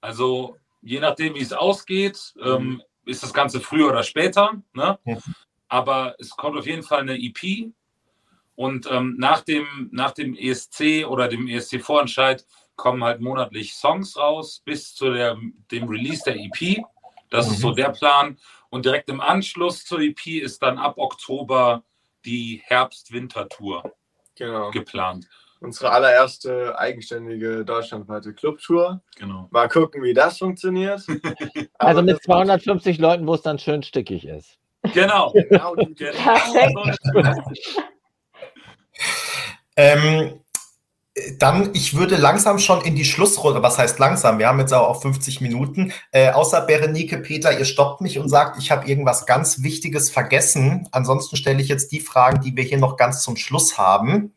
Also, 0.00 0.56
je 0.80 1.00
nachdem, 1.00 1.34
wie 1.34 1.42
es 1.42 1.52
ausgeht, 1.52 2.34
ähm, 2.40 2.82
ist 3.04 3.24
das 3.24 3.34
Ganze 3.34 3.58
früher 3.58 3.88
oder 3.88 4.04
später. 4.04 4.52
Ne? 4.74 4.96
Ja. 5.04 5.18
Aber 5.66 6.14
es 6.20 6.30
kommt 6.30 6.56
auf 6.56 6.66
jeden 6.66 6.84
Fall 6.84 7.00
eine 7.00 7.16
EP 7.16 7.72
und 8.58 8.90
ähm, 8.90 9.14
nach, 9.20 9.42
dem, 9.42 9.88
nach 9.92 10.10
dem 10.10 10.34
ESC 10.34 11.06
oder 11.06 11.28
dem 11.28 11.46
ESC-Vorentscheid 11.46 12.44
kommen 12.74 13.04
halt 13.04 13.20
monatlich 13.20 13.74
Songs 13.74 14.16
raus 14.16 14.62
bis 14.64 14.96
zu 14.96 15.12
der, 15.12 15.36
dem 15.70 15.88
Release 15.88 16.24
der 16.24 16.34
EP. 16.34 16.82
Das 17.30 17.46
mhm. 17.46 17.52
ist 17.52 17.60
so 17.60 17.68
mhm. 17.68 17.76
der 17.76 17.90
Plan. 17.90 18.36
Und 18.68 18.84
direkt 18.84 19.10
im 19.10 19.20
Anschluss 19.20 19.84
zur 19.84 20.00
EP 20.00 20.26
ist 20.26 20.60
dann 20.60 20.76
ab 20.76 20.94
Oktober 20.98 21.84
die 22.24 22.60
Herbst-Winter-Tour 22.64 23.94
genau. 24.34 24.72
geplant. 24.72 25.28
Unsere 25.60 25.92
allererste 25.92 26.76
eigenständige 26.76 27.64
deutschlandweite 27.64 28.34
Clubtour. 28.34 29.00
Genau. 29.14 29.46
Mal 29.52 29.68
gucken, 29.68 30.02
wie 30.02 30.14
das 30.14 30.38
funktioniert. 30.38 31.00
also 31.78 32.02
mit 32.02 32.20
250 32.24 32.98
Leuten, 32.98 33.24
wo 33.24 33.34
es 33.34 33.42
dann 33.42 33.60
schön 33.60 33.84
stickig 33.84 34.26
ist. 34.26 34.58
Genau. 34.94 35.32
genau, 35.32 35.74
genau. 35.74 37.52
Ähm, 39.78 40.40
dann, 41.38 41.70
ich 41.72 41.96
würde 41.96 42.16
langsam 42.16 42.58
schon 42.58 42.80
in 42.82 42.96
die 42.96 43.04
Schlussrunde, 43.04 43.62
was 43.62 43.78
heißt 43.78 43.98
langsam? 43.98 44.38
Wir 44.38 44.48
haben 44.48 44.58
jetzt 44.58 44.72
auch 44.72 45.00
50 45.00 45.40
Minuten. 45.40 45.92
Äh, 46.10 46.30
außer 46.30 46.62
Berenike, 46.62 47.18
Peter, 47.18 47.56
ihr 47.56 47.64
stoppt 47.64 48.00
mich 48.00 48.18
und 48.18 48.28
sagt, 48.28 48.58
ich 48.58 48.70
habe 48.70 48.88
irgendwas 48.88 49.24
ganz 49.24 49.62
Wichtiges 49.62 50.10
vergessen. 50.10 50.88
Ansonsten 50.90 51.36
stelle 51.36 51.60
ich 51.60 51.68
jetzt 51.68 51.92
die 51.92 52.00
Fragen, 52.00 52.40
die 52.40 52.56
wir 52.56 52.64
hier 52.64 52.78
noch 52.78 52.96
ganz 52.96 53.22
zum 53.22 53.36
Schluss 53.36 53.78
haben. 53.78 54.34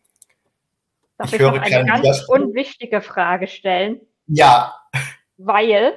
Darf 1.18 1.28
ich, 1.28 1.34
ich 1.34 1.40
höre 1.40 1.52
noch 1.54 1.62
eine 1.62 1.86
ganz 1.86 2.24
unwichtige 2.28 3.02
Frage 3.02 3.48
stellen? 3.48 4.00
Ja. 4.28 4.76
Weil 5.38 5.94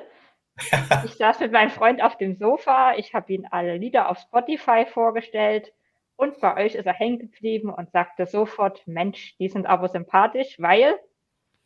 ich 1.05 1.13
saß 1.15 1.41
mit 1.41 1.53
meinem 1.53 1.71
Freund 1.71 2.03
auf 2.03 2.17
dem 2.17 2.37
Sofa, 2.37 2.95
ich 2.97 3.13
habe 3.13 3.33
ihm 3.33 3.47
alle 3.51 3.77
Lieder 3.77 4.09
auf 4.09 4.19
Spotify 4.19 4.87
vorgestellt 4.91 5.73
und 6.17 6.41
bei 6.41 6.65
euch 6.65 6.75
ist 6.75 6.87
er 6.87 6.93
hängen 6.93 7.19
geblieben 7.19 7.71
und 7.71 7.91
sagte 7.91 8.27
sofort, 8.27 8.87
Mensch, 8.87 9.37
die 9.39 9.49
sind 9.49 9.67
aber 9.67 9.89
sympathisch, 9.89 10.57
weil 10.59 10.99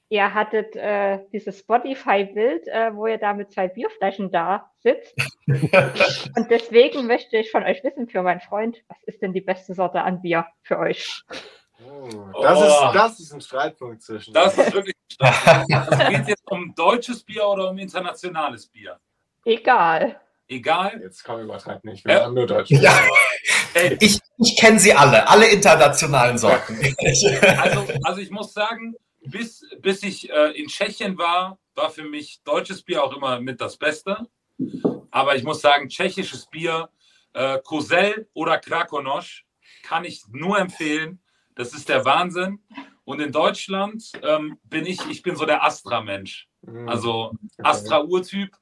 ihr 0.08 0.32
hattet 0.32 0.74
äh, 0.74 1.20
dieses 1.32 1.58
Spotify-Bild, 1.60 2.66
äh, 2.68 2.94
wo 2.94 3.06
ihr 3.06 3.18
da 3.18 3.34
mit 3.34 3.52
zwei 3.52 3.68
Bierflaschen 3.68 4.30
da 4.30 4.70
sitzt. 4.78 5.14
und 5.46 6.50
deswegen 6.50 7.06
möchte 7.06 7.36
ich 7.36 7.50
von 7.50 7.62
euch 7.62 7.84
wissen, 7.84 8.08
für 8.08 8.22
meinen 8.22 8.40
Freund, 8.40 8.78
was 8.88 9.02
ist 9.04 9.20
denn 9.20 9.32
die 9.32 9.42
beste 9.42 9.74
Sorte 9.74 10.02
an 10.02 10.22
Bier 10.22 10.46
für 10.62 10.78
euch? 10.78 11.22
Oh, 11.84 12.42
das, 12.42 12.58
oh. 12.58 12.64
ist, 12.64 12.94
das 12.94 13.20
ist 13.20 13.32
ein 13.32 13.40
Streitpunkt 13.40 14.02
zwischen. 14.02 14.34
Das 14.34 14.56
ist 14.56 14.72
wirklich 14.72 14.96
ein 14.96 15.12
Streitpunkt. 15.12 15.72
Also 15.72 16.10
geht 16.10 16.20
es 16.22 16.28
jetzt 16.28 16.50
um 16.50 16.74
deutsches 16.74 17.22
Bier 17.22 17.46
oder 17.46 17.70
um 17.70 17.78
internationales 17.78 18.66
Bier? 18.66 18.98
Egal. 19.44 20.20
Egal. 20.48 21.00
Jetzt 21.02 21.22
komm, 21.22 21.42
übertreib 21.42 21.84
nicht. 21.84 22.04
Wir 22.04 22.14
ja. 22.14 22.24
haben 22.24 22.34
nur 22.34 22.46
Deutsch. 22.46 22.70
Ja. 22.70 22.92
Ich, 24.00 24.20
ich 24.38 24.56
kenne 24.56 24.78
sie 24.78 24.92
alle, 24.92 25.28
alle 25.28 25.46
internationalen 25.46 26.38
Sorten. 26.38 26.78
Also, 27.58 27.86
also 28.02 28.20
ich 28.20 28.30
muss 28.30 28.52
sagen, 28.52 28.94
bis, 29.20 29.64
bis 29.80 30.02
ich 30.02 30.30
äh, 30.30 30.50
in 30.52 30.68
Tschechien 30.68 31.18
war, 31.18 31.58
war 31.74 31.90
für 31.90 32.04
mich 32.04 32.40
deutsches 32.44 32.82
Bier 32.82 33.02
auch 33.02 33.16
immer 33.16 33.40
mit 33.40 33.60
das 33.60 33.76
Beste. 33.76 34.26
Aber 35.10 35.36
ich 35.36 35.44
muss 35.44 35.60
sagen, 35.60 35.88
tschechisches 35.88 36.46
Bier, 36.46 36.88
äh, 37.32 37.58
Kozel 37.62 38.28
oder 38.34 38.58
Krakonosch, 38.58 39.44
kann 39.82 40.04
ich 40.04 40.22
nur 40.30 40.58
empfehlen. 40.58 41.20
Das 41.54 41.74
ist 41.74 41.88
der 41.88 42.04
Wahnsinn. 42.04 42.60
Und 43.04 43.20
in 43.20 43.32
Deutschland 43.32 44.12
ähm, 44.22 44.58
bin 44.64 44.86
ich, 44.86 45.00
ich 45.08 45.22
bin 45.22 45.34
so 45.36 45.46
der 45.46 45.64
Astra-Mensch. 45.64 46.48
Mhm. 46.62 46.88
Also 46.88 47.32
Astra-Urtyp. 47.58 48.56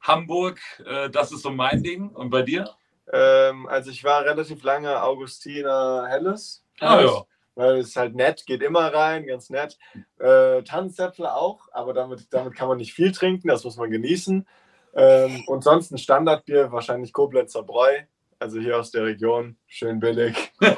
Hamburg, 0.00 0.58
äh, 0.86 1.10
das 1.10 1.32
ist 1.32 1.42
so 1.42 1.50
mein 1.50 1.82
Ding. 1.82 2.08
Und 2.08 2.30
bei 2.30 2.42
dir? 2.42 2.74
Ähm, 3.12 3.66
also 3.66 3.90
ich 3.90 4.04
war 4.04 4.24
relativ 4.24 4.62
lange 4.62 5.02
Augustiner 5.02 6.06
Helles. 6.08 6.64
Ah, 6.80 7.00
ja. 7.00 7.24
Weil 7.56 7.78
es 7.78 7.96
halt 7.96 8.14
nett, 8.14 8.46
geht 8.46 8.62
immer 8.62 8.92
rein, 8.92 9.26
ganz 9.26 9.50
nett. 9.50 9.76
Äh, 10.18 10.62
Tannenzäpfel 10.62 11.26
auch, 11.26 11.68
aber 11.72 11.92
damit, 11.92 12.28
damit 12.30 12.54
kann 12.54 12.68
man 12.68 12.78
nicht 12.78 12.94
viel 12.94 13.12
trinken, 13.12 13.48
das 13.48 13.64
muss 13.64 13.76
man 13.76 13.90
genießen. 13.90 14.46
Ähm, 14.94 15.42
und 15.46 15.62
sonst 15.62 15.90
ein 15.90 15.98
Standardbier, 15.98 16.72
wahrscheinlich 16.72 17.12
Koblenzer 17.12 17.62
Bräu, 17.62 17.98
also 18.38 18.58
hier 18.60 18.78
aus 18.78 18.90
der 18.90 19.04
Region, 19.04 19.56
schön 19.66 20.00
billig. 20.00 20.34
und 20.60 20.72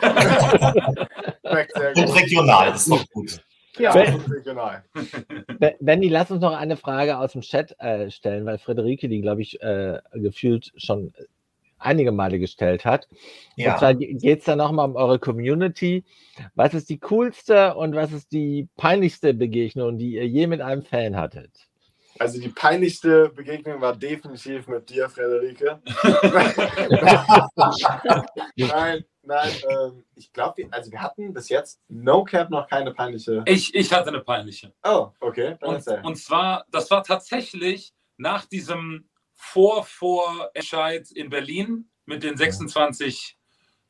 regional, 1.45 2.73
das 2.73 2.83
ist 2.83 2.91
doch 2.91 3.09
gut. 3.11 3.43
Ja, 3.79 3.93
regional. 3.93 4.85
Benny, 5.81 6.09
lass 6.09 6.31
uns 6.31 6.43
noch 6.43 6.55
eine 6.55 6.77
Frage 6.77 7.17
aus 7.17 7.33
dem 7.33 7.41
Chat 7.41 7.75
äh, 7.81 8.11
stellen, 8.11 8.45
weil 8.45 8.59
Friederike 8.59 9.09
die, 9.09 9.23
glaube 9.23 9.41
ich, 9.41 9.63
äh, 9.63 9.99
gefühlt 10.13 10.73
schon 10.77 11.15
einige 11.85 12.13
Male 12.13 12.39
gestellt 12.39 12.85
hat. 12.85 13.09
Ja. 13.57 13.73
Und 13.73 13.79
zwar 13.79 13.95
geht 13.95 14.41
es 14.41 14.45
da 14.45 14.57
nochmal 14.57 14.89
um 14.89 14.97
eure 14.97 15.19
Community. 15.19 16.05
Was 16.55 16.75
ist 16.75 16.89
die 16.89 16.99
coolste 16.99 17.75
und 17.75 17.95
was 17.95 18.13
ist 18.13 18.33
die 18.33 18.69
peinlichste 18.77 19.35
Begegnung, 19.35 19.99
die 19.99 20.15
ihr 20.15 20.27
je 20.27 20.47
mit 20.47 20.61
einem 20.61 20.83
Fan 20.83 21.17
hattet? 21.17 21.69
Also 22.19 22.41
die 22.41 22.51
peinlichste 22.51 23.31
Begegnung 23.31 23.81
war 23.81 23.97
definitiv 23.97 24.69
mit 24.69 24.89
dir, 24.91 25.09
Frederike. 25.09 25.81
nein, 28.57 29.05
nein, 29.23 29.51
ähm, 29.69 30.05
ich 30.15 30.33
glaube, 30.33 30.69
also 30.71 30.93
wir 30.93 31.03
hatten 31.03 31.33
bis 31.33 31.49
jetzt 31.49 31.81
No 31.89 32.23
Cap 32.23 32.51
noch 32.51 32.69
keine 32.69 32.93
peinliche. 32.93 33.43
Ich, 33.47 33.75
ich 33.75 33.93
hatte 33.93 34.09
eine 34.09 34.21
peinliche. 34.21 34.73
Oh, 34.85 35.09
okay. 35.21 35.57
Und, 35.63 35.87
und 36.05 36.17
zwar, 36.17 36.67
das 36.71 36.91
war 36.91 37.03
tatsächlich 37.03 37.93
nach 38.19 38.45
diesem 38.45 39.09
Vor-Vorentscheid 39.43 41.11
in 41.11 41.29
Berlin 41.29 41.91
mit 42.07 42.23
den 42.23 42.37
26 42.37 43.37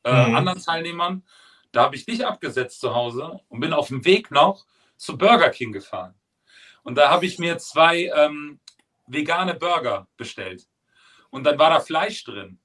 äh, 0.03 0.11
mhm. 0.11 0.35
anderen 0.35 0.61
Teilnehmern. 0.61 1.23
Da 1.71 1.83
habe 1.83 1.95
ich 1.95 2.05
dich 2.05 2.25
abgesetzt 2.25 2.81
zu 2.81 2.93
Hause 2.93 3.39
und 3.49 3.59
bin 3.59 3.71
auf 3.71 3.87
dem 3.87 4.03
Weg 4.03 4.31
noch 4.31 4.65
zu 4.97 5.17
Burger 5.17 5.51
King 5.51 5.71
gefahren. 5.71 6.15
Und 6.81 6.95
da 6.95 7.09
habe 7.09 7.27
ich 7.27 7.37
mir 7.39 7.59
zwei 7.59 8.11
ähm, 8.15 8.59
vegane 9.07 9.53
Burger 9.53 10.07
bestellt. 10.17 10.67
Und 11.29 11.43
dann 11.45 11.57
war 11.59 11.69
da 11.69 11.79
Fleisch 11.79 12.23
drin. 12.23 12.59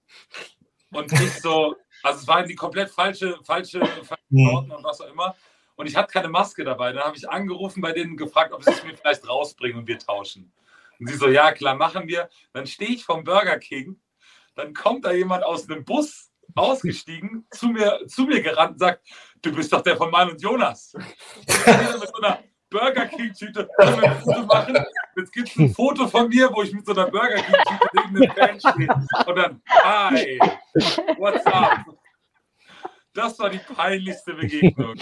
Und 0.91 1.13
nicht 1.13 1.43
so, 1.43 1.77
also 2.03 2.21
es 2.21 2.27
waren 2.27 2.49
die 2.49 2.57
komplett 2.57 2.91
falsche, 2.91 3.39
falsche, 3.45 3.81
falsche 4.03 4.17
und 4.31 4.83
was 4.83 5.03
auch 5.03 5.11
immer. 5.11 5.37
Und 5.77 5.87
ich 5.87 5.95
hatte 5.95 6.13
keine 6.13 6.29
Maske 6.29 6.65
dabei. 6.65 6.93
Dann 6.93 7.05
habe 7.05 7.17
ich 7.17 7.29
angerufen 7.29 7.83
bei 7.83 7.93
denen 7.93 8.17
gefragt, 8.17 8.53
ob 8.53 8.65
sie 8.65 8.73
es 8.73 8.83
mir 8.83 8.97
vielleicht 8.97 9.29
rausbringen 9.29 9.79
und 9.79 9.87
wir 9.87 9.99
tauschen. 9.99 10.51
Und 10.99 11.09
sie 11.09 11.17
so, 11.17 11.29
ja, 11.29 11.53
klar, 11.53 11.75
machen 11.75 12.09
wir. 12.09 12.29
Dann 12.53 12.67
stehe 12.67 12.91
ich 12.91 13.05
vom 13.05 13.25
Burger 13.25 13.59
King, 13.59 14.01
dann 14.55 14.75
kommt 14.75 15.05
da 15.05 15.13
jemand 15.13 15.45
aus 15.45 15.69
einem 15.69 15.85
Bus 15.85 16.31
ausgestiegen, 16.55 17.47
zu 17.51 17.69
mir, 17.69 18.01
zu 18.07 18.25
mir 18.25 18.43
gerannt 18.43 18.73
und 18.73 18.79
sagt, 18.79 19.07
du 19.43 19.55
bist 19.55 19.73
doch 19.73 19.83
der 19.83 19.97
von 19.97 20.11
Mann 20.11 20.31
und 20.31 20.43
Jonas. 20.43 20.95
Und 20.95 21.05
mit 21.47 22.09
so 22.09 22.23
einer 22.23 22.43
Burger 22.71 23.07
King-Tüte. 23.07 23.69
Jetzt 25.17 25.33
gibt 25.33 25.49
es 25.49 25.57
ein 25.57 25.73
Foto 25.73 26.09
von 26.09 26.29
mir, 26.29 26.51
wo 26.53 26.63
ich 26.63 26.73
mit 26.73 26.85
so 26.85 26.93
einer 26.93 27.11
Burger 27.11 27.37
King-Tüte 27.37 27.89
neben 27.95 28.21
dem 28.21 28.33
Fan 28.33 28.61
stehe. 28.61 29.27
Und 29.27 29.37
dann, 29.37 29.63
hi, 29.69 30.39
what's 31.19 31.47
up? 31.47 31.85
Das 33.15 33.39
war 33.39 33.51
die 33.51 33.59
peinlichste 33.59 34.35
Begegnung 34.35 34.95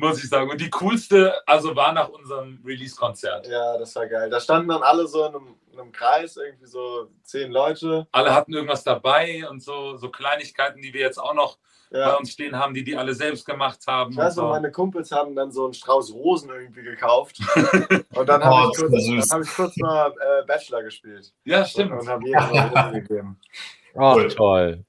muss 0.00 0.22
ich 0.22 0.28
sagen. 0.28 0.50
Und 0.50 0.60
die 0.60 0.70
coolste, 0.70 1.34
also 1.46 1.76
war 1.76 1.92
nach 1.92 2.08
unserem 2.08 2.60
Release-Konzert. 2.64 3.46
Ja, 3.46 3.78
das 3.78 3.94
war 3.94 4.06
geil. 4.06 4.30
Da 4.30 4.40
standen 4.40 4.68
dann 4.68 4.82
alle 4.82 5.06
so 5.06 5.24
in 5.24 5.34
einem, 5.34 5.54
in 5.72 5.80
einem, 5.80 5.92
Kreis, 5.92 6.36
irgendwie 6.36 6.66
so 6.66 7.08
zehn 7.22 7.52
Leute. 7.52 8.06
Alle 8.12 8.34
hatten 8.34 8.52
irgendwas 8.52 8.82
dabei 8.82 9.48
und 9.48 9.62
so, 9.62 9.96
so 9.96 10.10
Kleinigkeiten, 10.10 10.82
die 10.82 10.92
wir 10.92 11.00
jetzt 11.00 11.18
auch 11.18 11.34
noch 11.34 11.58
ja. 11.90 12.10
bei 12.10 12.16
uns 12.16 12.30
stehen 12.30 12.56
haben, 12.56 12.74
die 12.74 12.84
die 12.84 12.96
alle 12.96 13.14
selbst 13.14 13.44
gemacht 13.44 13.80
haben. 13.86 14.12
Ich 14.12 14.18
weiß 14.18 14.36
noch, 14.36 14.44
so. 14.44 14.50
meine 14.50 14.70
Kumpels 14.70 15.10
haben 15.12 15.34
dann 15.34 15.52
so 15.52 15.64
einen 15.64 15.74
Strauß 15.74 16.12
Rosen 16.14 16.50
irgendwie 16.50 16.82
gekauft. 16.82 17.38
und 18.14 18.28
dann 18.28 18.42
habe 18.42 18.68
oh, 18.68 18.70
ich, 18.70 18.78
kurz, 18.78 19.32
hab 19.32 19.42
ich 19.42 19.54
kurz 19.54 19.76
mal 19.76 20.12
äh, 20.12 20.46
Bachelor 20.46 20.82
gespielt. 20.82 21.32
Ja, 21.44 21.64
stimmt. 21.64 21.92
Und, 21.92 22.00
und 22.00 22.08
habe 22.08 22.26
jedem 22.26 22.44
Rosen 22.44 22.92
gegeben. 22.92 23.40
Oh, 23.92 24.14
cool. 24.14 24.28
toll. 24.28 24.84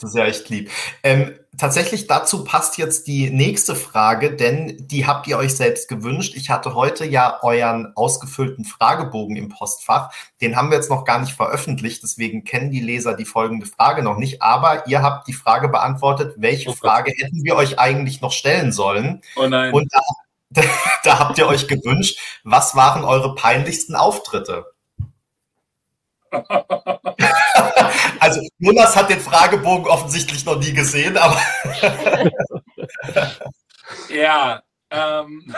Das 0.00 0.10
ist 0.10 0.16
ja 0.16 0.24
echt 0.24 0.48
lieb. 0.48 0.70
Ähm, 1.02 1.34
tatsächlich 1.58 2.06
dazu 2.06 2.42
passt 2.42 2.78
jetzt 2.78 3.06
die 3.06 3.28
nächste 3.28 3.76
Frage, 3.76 4.34
denn 4.34 4.78
die 4.80 5.06
habt 5.06 5.26
ihr 5.26 5.36
euch 5.36 5.54
selbst 5.54 5.88
gewünscht. 5.88 6.34
Ich 6.36 6.48
hatte 6.48 6.74
heute 6.74 7.04
ja 7.04 7.38
euren 7.42 7.92
ausgefüllten 7.96 8.64
Fragebogen 8.64 9.36
im 9.36 9.50
Postfach. 9.50 10.10
Den 10.40 10.56
haben 10.56 10.70
wir 10.70 10.78
jetzt 10.78 10.88
noch 10.88 11.04
gar 11.04 11.20
nicht 11.20 11.32
veröffentlicht, 11.32 12.02
deswegen 12.02 12.44
kennen 12.44 12.70
die 12.70 12.80
Leser 12.80 13.14
die 13.14 13.26
folgende 13.26 13.66
Frage 13.66 14.02
noch 14.02 14.16
nicht. 14.16 14.40
Aber 14.40 14.86
ihr 14.86 15.02
habt 15.02 15.28
die 15.28 15.34
Frage 15.34 15.68
beantwortet, 15.68 16.34
welche 16.38 16.70
oh 16.70 16.74
Frage 16.74 17.12
hätten 17.14 17.44
wir 17.44 17.56
euch 17.56 17.78
eigentlich 17.78 18.22
noch 18.22 18.32
stellen 18.32 18.72
sollen? 18.72 19.20
Oh 19.36 19.46
nein. 19.46 19.74
Und 19.74 19.92
da, 19.92 20.62
da 21.04 21.18
habt 21.18 21.36
ihr 21.36 21.46
euch 21.46 21.68
gewünscht, 21.68 22.18
was 22.42 22.74
waren 22.74 23.04
eure 23.04 23.34
peinlichsten 23.34 23.94
Auftritte? 23.96 24.64
also 28.20 28.40
Jonas 28.58 28.96
hat 28.96 29.10
den 29.10 29.20
Fragebogen 29.20 29.86
offensichtlich 29.86 30.44
noch 30.44 30.58
nie 30.58 30.72
gesehen, 30.72 31.16
aber. 31.16 31.40
ja. 34.08 34.62
Ähm. 34.92 35.54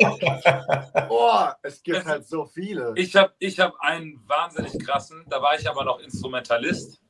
oh, 1.10 1.46
es 1.62 1.82
gibt 1.82 2.06
halt 2.06 2.26
so 2.26 2.46
viele. 2.46 2.94
Ich 2.96 3.14
habe 3.14 3.34
ich 3.38 3.60
hab 3.60 3.78
einen 3.80 4.18
wahnsinnig 4.26 4.78
krassen, 4.84 5.24
da 5.28 5.42
war 5.42 5.58
ich 5.58 5.68
aber 5.68 5.84
noch 5.84 6.00
Instrumentalist. 6.00 7.00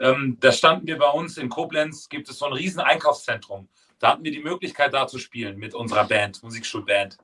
Ähm, 0.00 0.36
da 0.40 0.52
standen 0.52 0.86
wir 0.86 0.98
bei 0.98 1.10
uns 1.10 1.38
in 1.38 1.48
Koblenz, 1.48 2.08
gibt 2.08 2.28
es 2.28 2.38
so 2.38 2.46
ein 2.46 2.52
riesen 2.52 2.80
Einkaufszentrum. 2.80 3.68
Da 3.98 4.08
hatten 4.08 4.24
wir 4.24 4.32
die 4.32 4.42
Möglichkeit, 4.42 4.92
da 4.92 5.06
zu 5.06 5.18
spielen 5.18 5.58
mit 5.58 5.74
unserer 5.74 6.04
Band, 6.04 6.42
Musikschulband. 6.42 7.18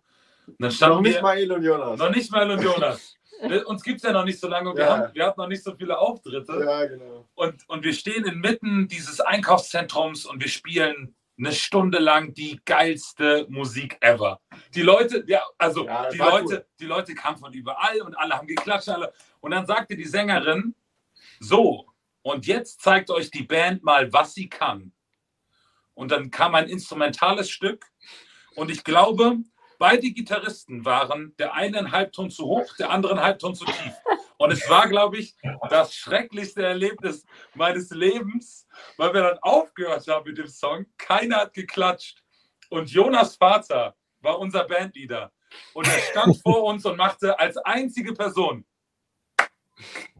Und 0.46 0.56
dann 0.58 0.70
standen 0.70 0.96
noch 0.96 1.02
nicht 1.02 1.14
wir, 1.16 1.22
mal 1.22 1.38
Il 1.38 1.52
und 1.52 1.62
Jonas. 1.62 1.98
Noch 1.98 2.10
nicht 2.10 2.30
mal 2.30 2.46
Il 2.46 2.52
und 2.52 2.62
Jonas. 2.62 3.16
Uns 3.66 3.82
gibt 3.82 3.98
es 3.98 4.02
ja 4.02 4.12
noch 4.12 4.24
nicht 4.24 4.38
so 4.38 4.48
lange 4.48 4.70
und 4.70 4.76
wir, 4.76 4.84
ja. 4.84 4.98
haben, 4.98 5.14
wir 5.14 5.26
hatten 5.26 5.40
noch 5.40 5.48
nicht 5.48 5.62
so 5.62 5.74
viele 5.74 5.98
Auftritte. 5.98 6.64
Ja, 6.64 6.84
genau. 6.86 7.28
Und, 7.34 7.68
und 7.68 7.84
wir 7.84 7.92
stehen 7.92 8.24
inmitten 8.24 8.88
dieses 8.88 9.20
Einkaufszentrums 9.20 10.26
und 10.26 10.40
wir 10.40 10.48
spielen 10.48 11.14
eine 11.38 11.52
Stunde 11.52 11.98
lang 11.98 12.34
die 12.34 12.60
geilste 12.64 13.46
Musik 13.48 13.96
ever. 14.00 14.40
Die 14.74 14.82
Leute, 14.82 15.24
ja, 15.26 15.42
also 15.58 15.86
ja, 15.86 16.08
die 16.10 16.18
Leute, 16.18 16.54
cool. 16.54 16.66
die 16.78 16.86
Leute 16.86 17.14
kamen 17.14 17.38
von 17.38 17.52
überall 17.52 18.00
und 18.02 18.14
alle 18.14 18.34
haben 18.34 18.46
geklatscht. 18.46 18.88
Alle. 18.88 19.12
Und 19.40 19.50
dann 19.50 19.66
sagte 19.66 19.96
die 19.96 20.04
Sängerin, 20.04 20.74
so, 21.40 21.86
und 22.22 22.46
jetzt 22.46 22.80
zeigt 22.80 23.10
euch 23.10 23.30
die 23.30 23.42
Band 23.42 23.82
mal, 23.82 24.12
was 24.12 24.34
sie 24.34 24.48
kann. 24.48 24.92
Und 25.94 26.10
dann 26.10 26.30
kam 26.30 26.54
ein 26.54 26.68
instrumentales 26.68 27.50
Stück. 27.50 27.86
Und 28.54 28.70
ich 28.70 28.84
glaube, 28.84 29.38
Beide 29.82 30.12
Gitarristen 30.12 30.84
waren 30.84 31.34
der 31.40 31.54
eine 31.54 31.78
einen 31.78 31.90
Halbton 31.90 32.30
zu 32.30 32.44
hoch, 32.44 32.76
der 32.76 32.90
andere 32.90 33.14
einen 33.14 33.24
Halbton 33.24 33.56
zu 33.56 33.64
tief. 33.64 33.92
Und 34.36 34.52
es 34.52 34.70
war, 34.70 34.86
glaube 34.86 35.18
ich, 35.18 35.34
das 35.70 35.96
schrecklichste 35.96 36.64
Erlebnis 36.64 37.26
meines 37.56 37.90
Lebens, 37.90 38.68
weil 38.96 39.12
wir 39.12 39.22
dann 39.22 39.38
aufgehört 39.38 40.06
haben 40.06 40.28
mit 40.28 40.38
dem 40.38 40.46
Song. 40.46 40.86
Keiner 40.98 41.38
hat 41.38 41.54
geklatscht. 41.54 42.22
Und 42.70 42.92
Jonas 42.92 43.34
Vater 43.34 43.96
war 44.20 44.38
unser 44.38 44.68
Bandleader. 44.68 45.32
Und 45.74 45.88
er 45.88 45.98
stand 45.98 46.40
vor 46.42 46.62
uns 46.62 46.86
und 46.86 46.96
machte 46.96 47.36
als 47.36 47.56
einzige 47.56 48.14
Person 48.14 48.64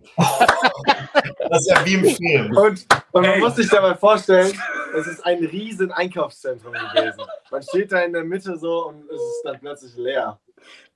das 0.16 1.61
ist 1.61 1.70
ja 1.70 1.84
wie 1.84 1.94
im 1.94 2.05
Film. 2.05 2.57
Und, 2.57 2.86
und 3.12 3.22
man 3.26 3.40
muss 3.40 3.57
sich 3.57 3.68
dabei 3.68 3.94
vorstellen, 3.94 4.53
es 4.94 5.07
ist 5.07 5.24
ein 5.24 5.44
riesen 5.44 5.92
Einkaufszentrum 5.92 6.72
gewesen. 6.72 7.22
Man 7.50 7.62
steht 7.62 7.92
da 7.92 8.00
in 8.00 8.12
der 8.12 8.24
Mitte 8.24 8.59
so 8.59 8.88
und 8.88 9.05
es 9.11 9.20
ist 9.20 9.42
dann 9.44 9.59
plötzlich 9.61 9.96
leer. 9.96 10.38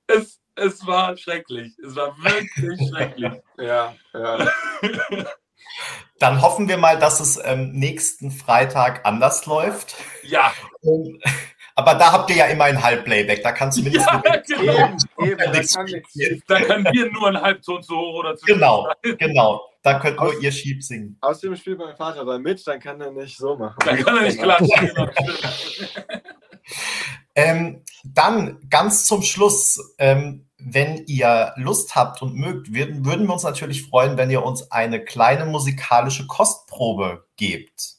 Es, 0.07 0.39
es 0.55 0.85
war 0.85 1.15
schrecklich. 1.17 1.73
Es 1.85 1.95
war 1.95 2.15
wirklich 2.17 2.89
schrecklich. 2.89 3.33
Ja, 3.57 3.95
ja. 4.13 4.47
Dann 6.19 6.41
hoffen 6.41 6.67
wir 6.67 6.77
mal, 6.77 6.97
dass 6.97 7.19
es 7.19 7.39
ähm, 7.43 7.73
nächsten 7.73 8.31
Freitag 8.31 9.05
anders 9.05 9.45
läuft. 9.45 9.95
Ja. 10.23 10.51
Und, 10.81 11.21
aber 11.77 11.93
da 11.93 12.11
habt 12.11 12.31
ihr 12.31 12.37
ja 12.37 12.45
immer 12.45 12.63
ein 12.63 12.81
Halbplayback. 12.81 13.43
Da 13.43 13.51
kannst 13.51 13.77
du 13.77 13.83
mindestens. 13.83 14.11
Ja, 14.11 14.41
genau. 14.47 14.97
eben, 15.19 15.37
da, 15.37 15.61
kann 15.61 16.03
da 16.47 16.61
können 16.61 16.85
wir 16.91 17.11
nur 17.11 17.27
ein 17.27 17.39
Halbton 17.39 17.83
zu 17.83 17.95
hoch 17.95 18.15
oder 18.15 18.35
zu 18.35 18.47
Genau, 18.47 18.91
genau. 19.03 19.61
Da 19.83 19.99
könnt 19.99 20.19
nur 20.19 20.41
ihr 20.41 20.51
Schieb 20.51 20.83
singen. 20.83 21.17
Außerdem 21.21 21.55
spielt 21.55 21.77
mein 21.77 21.95
Vater 21.95 22.25
da 22.25 22.39
mit, 22.39 22.65
dann 22.65 22.79
kann 22.79 22.99
er 22.99 23.11
nicht 23.11 23.37
so 23.37 23.55
machen. 23.55 23.77
Dann 23.85 23.95
kann 24.03 24.17
er 24.17 24.23
nicht 24.23 24.39
klatschen. 24.39 24.87
Genau, 24.87 25.07
ähm, 27.35 27.83
dann 28.03 28.57
ganz 28.71 29.05
zum 29.05 29.21
Schluss, 29.21 29.79
ähm, 29.99 30.49
wenn 30.57 31.05
ihr 31.05 31.53
Lust 31.57 31.95
habt 31.95 32.23
und 32.23 32.33
mögt, 32.33 32.73
würden, 32.73 33.05
würden 33.05 33.27
wir 33.27 33.33
uns 33.33 33.43
natürlich 33.43 33.87
freuen, 33.87 34.17
wenn 34.17 34.31
ihr 34.31 34.43
uns 34.43 34.71
eine 34.71 35.05
kleine 35.05 35.45
musikalische 35.45 36.25
Kostprobe 36.25 37.27
gebt. 37.35 37.97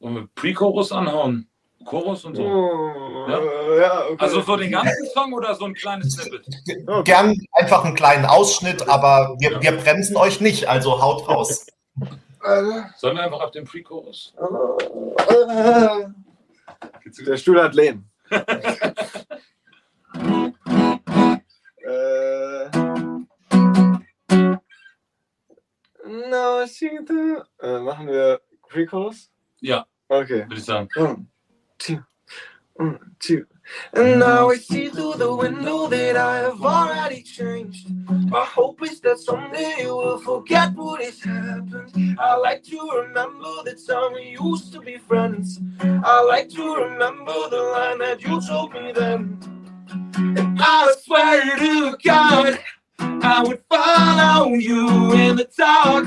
Und 0.00 0.14
mit 0.14 0.34
Pre-Chorus 0.34 0.90
anhauen. 0.90 1.48
Chorus 1.84 2.24
und 2.24 2.36
so. 2.36 2.42
Oh, 2.42 3.26
ja? 3.28 3.40
Ja, 3.80 4.04
okay. 4.06 4.16
Also 4.18 4.42
für 4.42 4.56
den 4.56 4.70
ganzen 4.70 5.06
Song 5.12 5.32
oder 5.32 5.54
so 5.54 5.64
ein 5.66 5.74
kleines 5.74 6.14
Snippet? 6.14 6.46
Okay. 6.86 7.02
Gern 7.04 7.36
einfach 7.52 7.84
einen 7.84 7.94
kleinen 7.94 8.24
Ausschnitt, 8.24 8.88
aber 8.88 9.36
wir, 9.38 9.62
wir 9.62 9.72
bremsen 9.72 10.16
euch 10.16 10.40
nicht, 10.40 10.68
also 10.68 11.00
haut 11.00 11.28
raus. 11.28 11.66
Sollen 12.96 13.16
wir 13.16 13.22
einfach 13.22 13.40
auf 13.40 13.52
den 13.52 13.64
Pre-Chorus? 13.64 14.34
Der 17.26 17.36
Stuhl 17.36 17.62
hat 17.62 17.74
Lehn. 17.74 18.08
no, 26.30 26.62
äh, 27.60 27.78
machen 27.78 28.06
wir 28.08 28.40
Pre-Chorus? 28.68 29.30
Ja. 29.60 29.86
Okay. 30.08 30.44
Würde 30.44 30.56
ich 30.56 30.64
sagen. 30.64 30.88
Hm 30.94 31.31
one, 32.74 32.98
two. 33.20 33.46
And 33.92 34.20
now 34.20 34.50
I 34.50 34.56
see 34.56 34.88
through 34.88 35.14
the 35.14 35.34
window 35.34 35.86
that 35.86 36.16
I 36.16 36.38
have 36.38 36.62
already 36.62 37.22
changed. 37.22 37.88
My 38.28 38.44
hope 38.44 38.82
is 38.82 39.00
that 39.00 39.18
someday 39.18 39.76
you 39.80 39.96
will 39.96 40.18
forget 40.18 40.74
what 40.74 41.02
has 41.02 41.20
happened. 41.22 42.16
I 42.18 42.36
like 42.36 42.62
to 42.64 42.78
remember 43.02 43.62
the 43.64 43.78
time 43.86 44.14
we 44.14 44.36
used 44.40 44.72
to 44.72 44.80
be 44.80 44.98
friends. 44.98 45.60
I 45.80 46.22
like 46.22 46.48
to 46.50 46.74
remember 46.74 47.48
the 47.50 47.62
line 47.74 47.98
that 47.98 48.22
you 48.22 48.40
told 48.40 48.72
me 48.72 48.92
then. 48.92 49.38
And 50.16 50.58
I 50.60 50.94
swear 51.02 51.56
to 51.58 51.96
God, 52.04 52.58
I 52.98 53.42
would 53.46 53.62
follow 53.70 54.54
you 54.54 55.12
in 55.12 55.36
the 55.36 55.48
dark. 55.56 56.04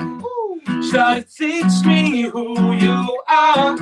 Try 0.89 1.21
to 1.21 1.27
teach 1.27 1.85
me 1.85 2.23
who 2.23 2.73
you 2.73 3.21
are. 3.27 3.77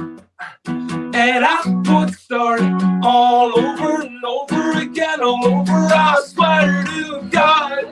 And 1.16 1.46
I 1.46 1.62
would 1.66 2.16
start 2.16 2.62
all 3.04 3.58
over 3.60 4.02
and 4.02 4.24
over 4.26 4.80
again, 4.80 5.22
all 5.22 5.46
over. 5.46 5.72
I 5.72 6.22
swear 6.26 6.84
to 6.86 7.22
God, 7.30 7.86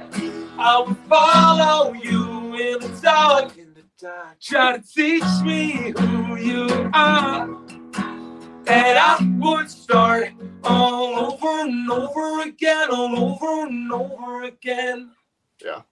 I 0.57 0.83
would 0.85 0.97
follow 1.07 1.93
you 1.93 2.55
in 2.55 2.79
the 2.79 2.89
dark. 2.99 3.53
Try 4.41 4.77
to 4.77 4.83
teach 4.83 5.23
me 5.43 5.93
who 5.97 6.35
you 6.37 6.89
are. 6.93 7.47
And 8.67 8.97
I 8.97 9.17
would 9.37 9.69
start 9.69 10.29
all 10.63 11.33
over 11.33 11.61
and 11.61 11.91
over 11.91 12.41
again, 12.41 12.89
all 12.89 13.19
over 13.19 13.67
and 13.67 13.91
over 13.91 14.43
again. 14.43 15.11
Ja. 15.63 15.85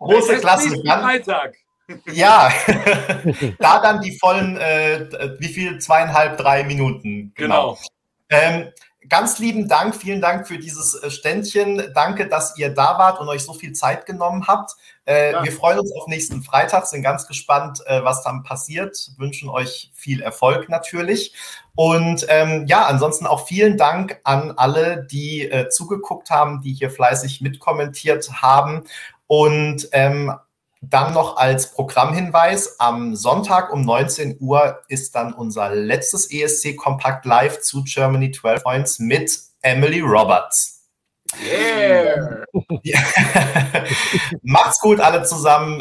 Große 0.00 0.40
Klasse. 0.40 0.74
Freitag. 0.82 1.54
Ja, 2.12 2.52
da 3.58 3.80
dann 3.80 4.00
die 4.00 4.18
vollen, 4.18 4.56
äh, 4.56 5.36
wie 5.38 5.48
viel? 5.48 5.78
Zweieinhalb, 5.78 6.36
drei 6.38 6.64
Minuten. 6.64 7.32
Genau. 7.34 7.74
genau. 7.74 7.78
Ähm, 8.30 8.72
ganz 9.08 9.38
lieben 9.38 9.68
Dank, 9.68 9.96
vielen 9.96 10.20
Dank 10.20 10.46
für 10.46 10.58
dieses 10.58 10.94
äh, 10.94 11.10
Ständchen. 11.10 11.92
Danke, 11.94 12.28
dass 12.28 12.56
ihr 12.56 12.72
da 12.72 12.98
wart 12.98 13.20
und 13.20 13.28
euch 13.28 13.42
so 13.42 13.52
viel 13.52 13.72
Zeit 13.72 14.06
genommen 14.06 14.46
habt. 14.46 14.72
Äh, 15.04 15.32
ja. 15.32 15.42
Wir 15.42 15.52
freuen 15.52 15.80
uns 15.80 15.92
auf 15.92 16.06
nächsten 16.06 16.42
Freitag, 16.42 16.86
sind 16.86 17.02
ganz 17.02 17.26
gespannt, 17.26 17.80
äh, 17.86 18.04
was 18.04 18.22
dann 18.22 18.42
passiert. 18.44 19.10
Wünschen 19.18 19.48
euch 19.48 19.90
viel 19.94 20.22
Erfolg 20.22 20.68
natürlich. 20.68 21.34
Und 21.74 22.26
ähm, 22.28 22.66
ja, 22.66 22.86
ansonsten 22.86 23.26
auch 23.26 23.46
vielen 23.46 23.76
Dank 23.76 24.20
an 24.24 24.52
alle, 24.56 25.06
die 25.10 25.50
äh, 25.50 25.68
zugeguckt 25.68 26.30
haben, 26.30 26.60
die 26.60 26.72
hier 26.72 26.90
fleißig 26.90 27.40
mitkommentiert 27.40 28.30
haben. 28.42 28.84
Und 29.26 29.88
ähm, 29.92 30.34
dann 30.80 31.12
noch 31.12 31.36
als 31.36 31.72
Programmhinweis, 31.72 32.80
am 32.80 33.14
Sonntag 33.14 33.72
um 33.72 33.82
19 33.82 34.38
Uhr 34.40 34.80
ist 34.88 35.14
dann 35.14 35.34
unser 35.34 35.74
letztes 35.74 36.30
ESC 36.30 36.76
Kompakt 36.76 37.26
Live 37.26 37.60
zu 37.60 37.84
Germany 37.84 38.30
12 38.30 38.62
Points 38.62 38.98
mit 38.98 39.38
Emily 39.62 40.00
Roberts. 40.00 40.78
Yeah. 41.44 42.44
Macht's 44.42 44.80
gut 44.80 45.00
alle 45.00 45.22
zusammen. 45.22 45.68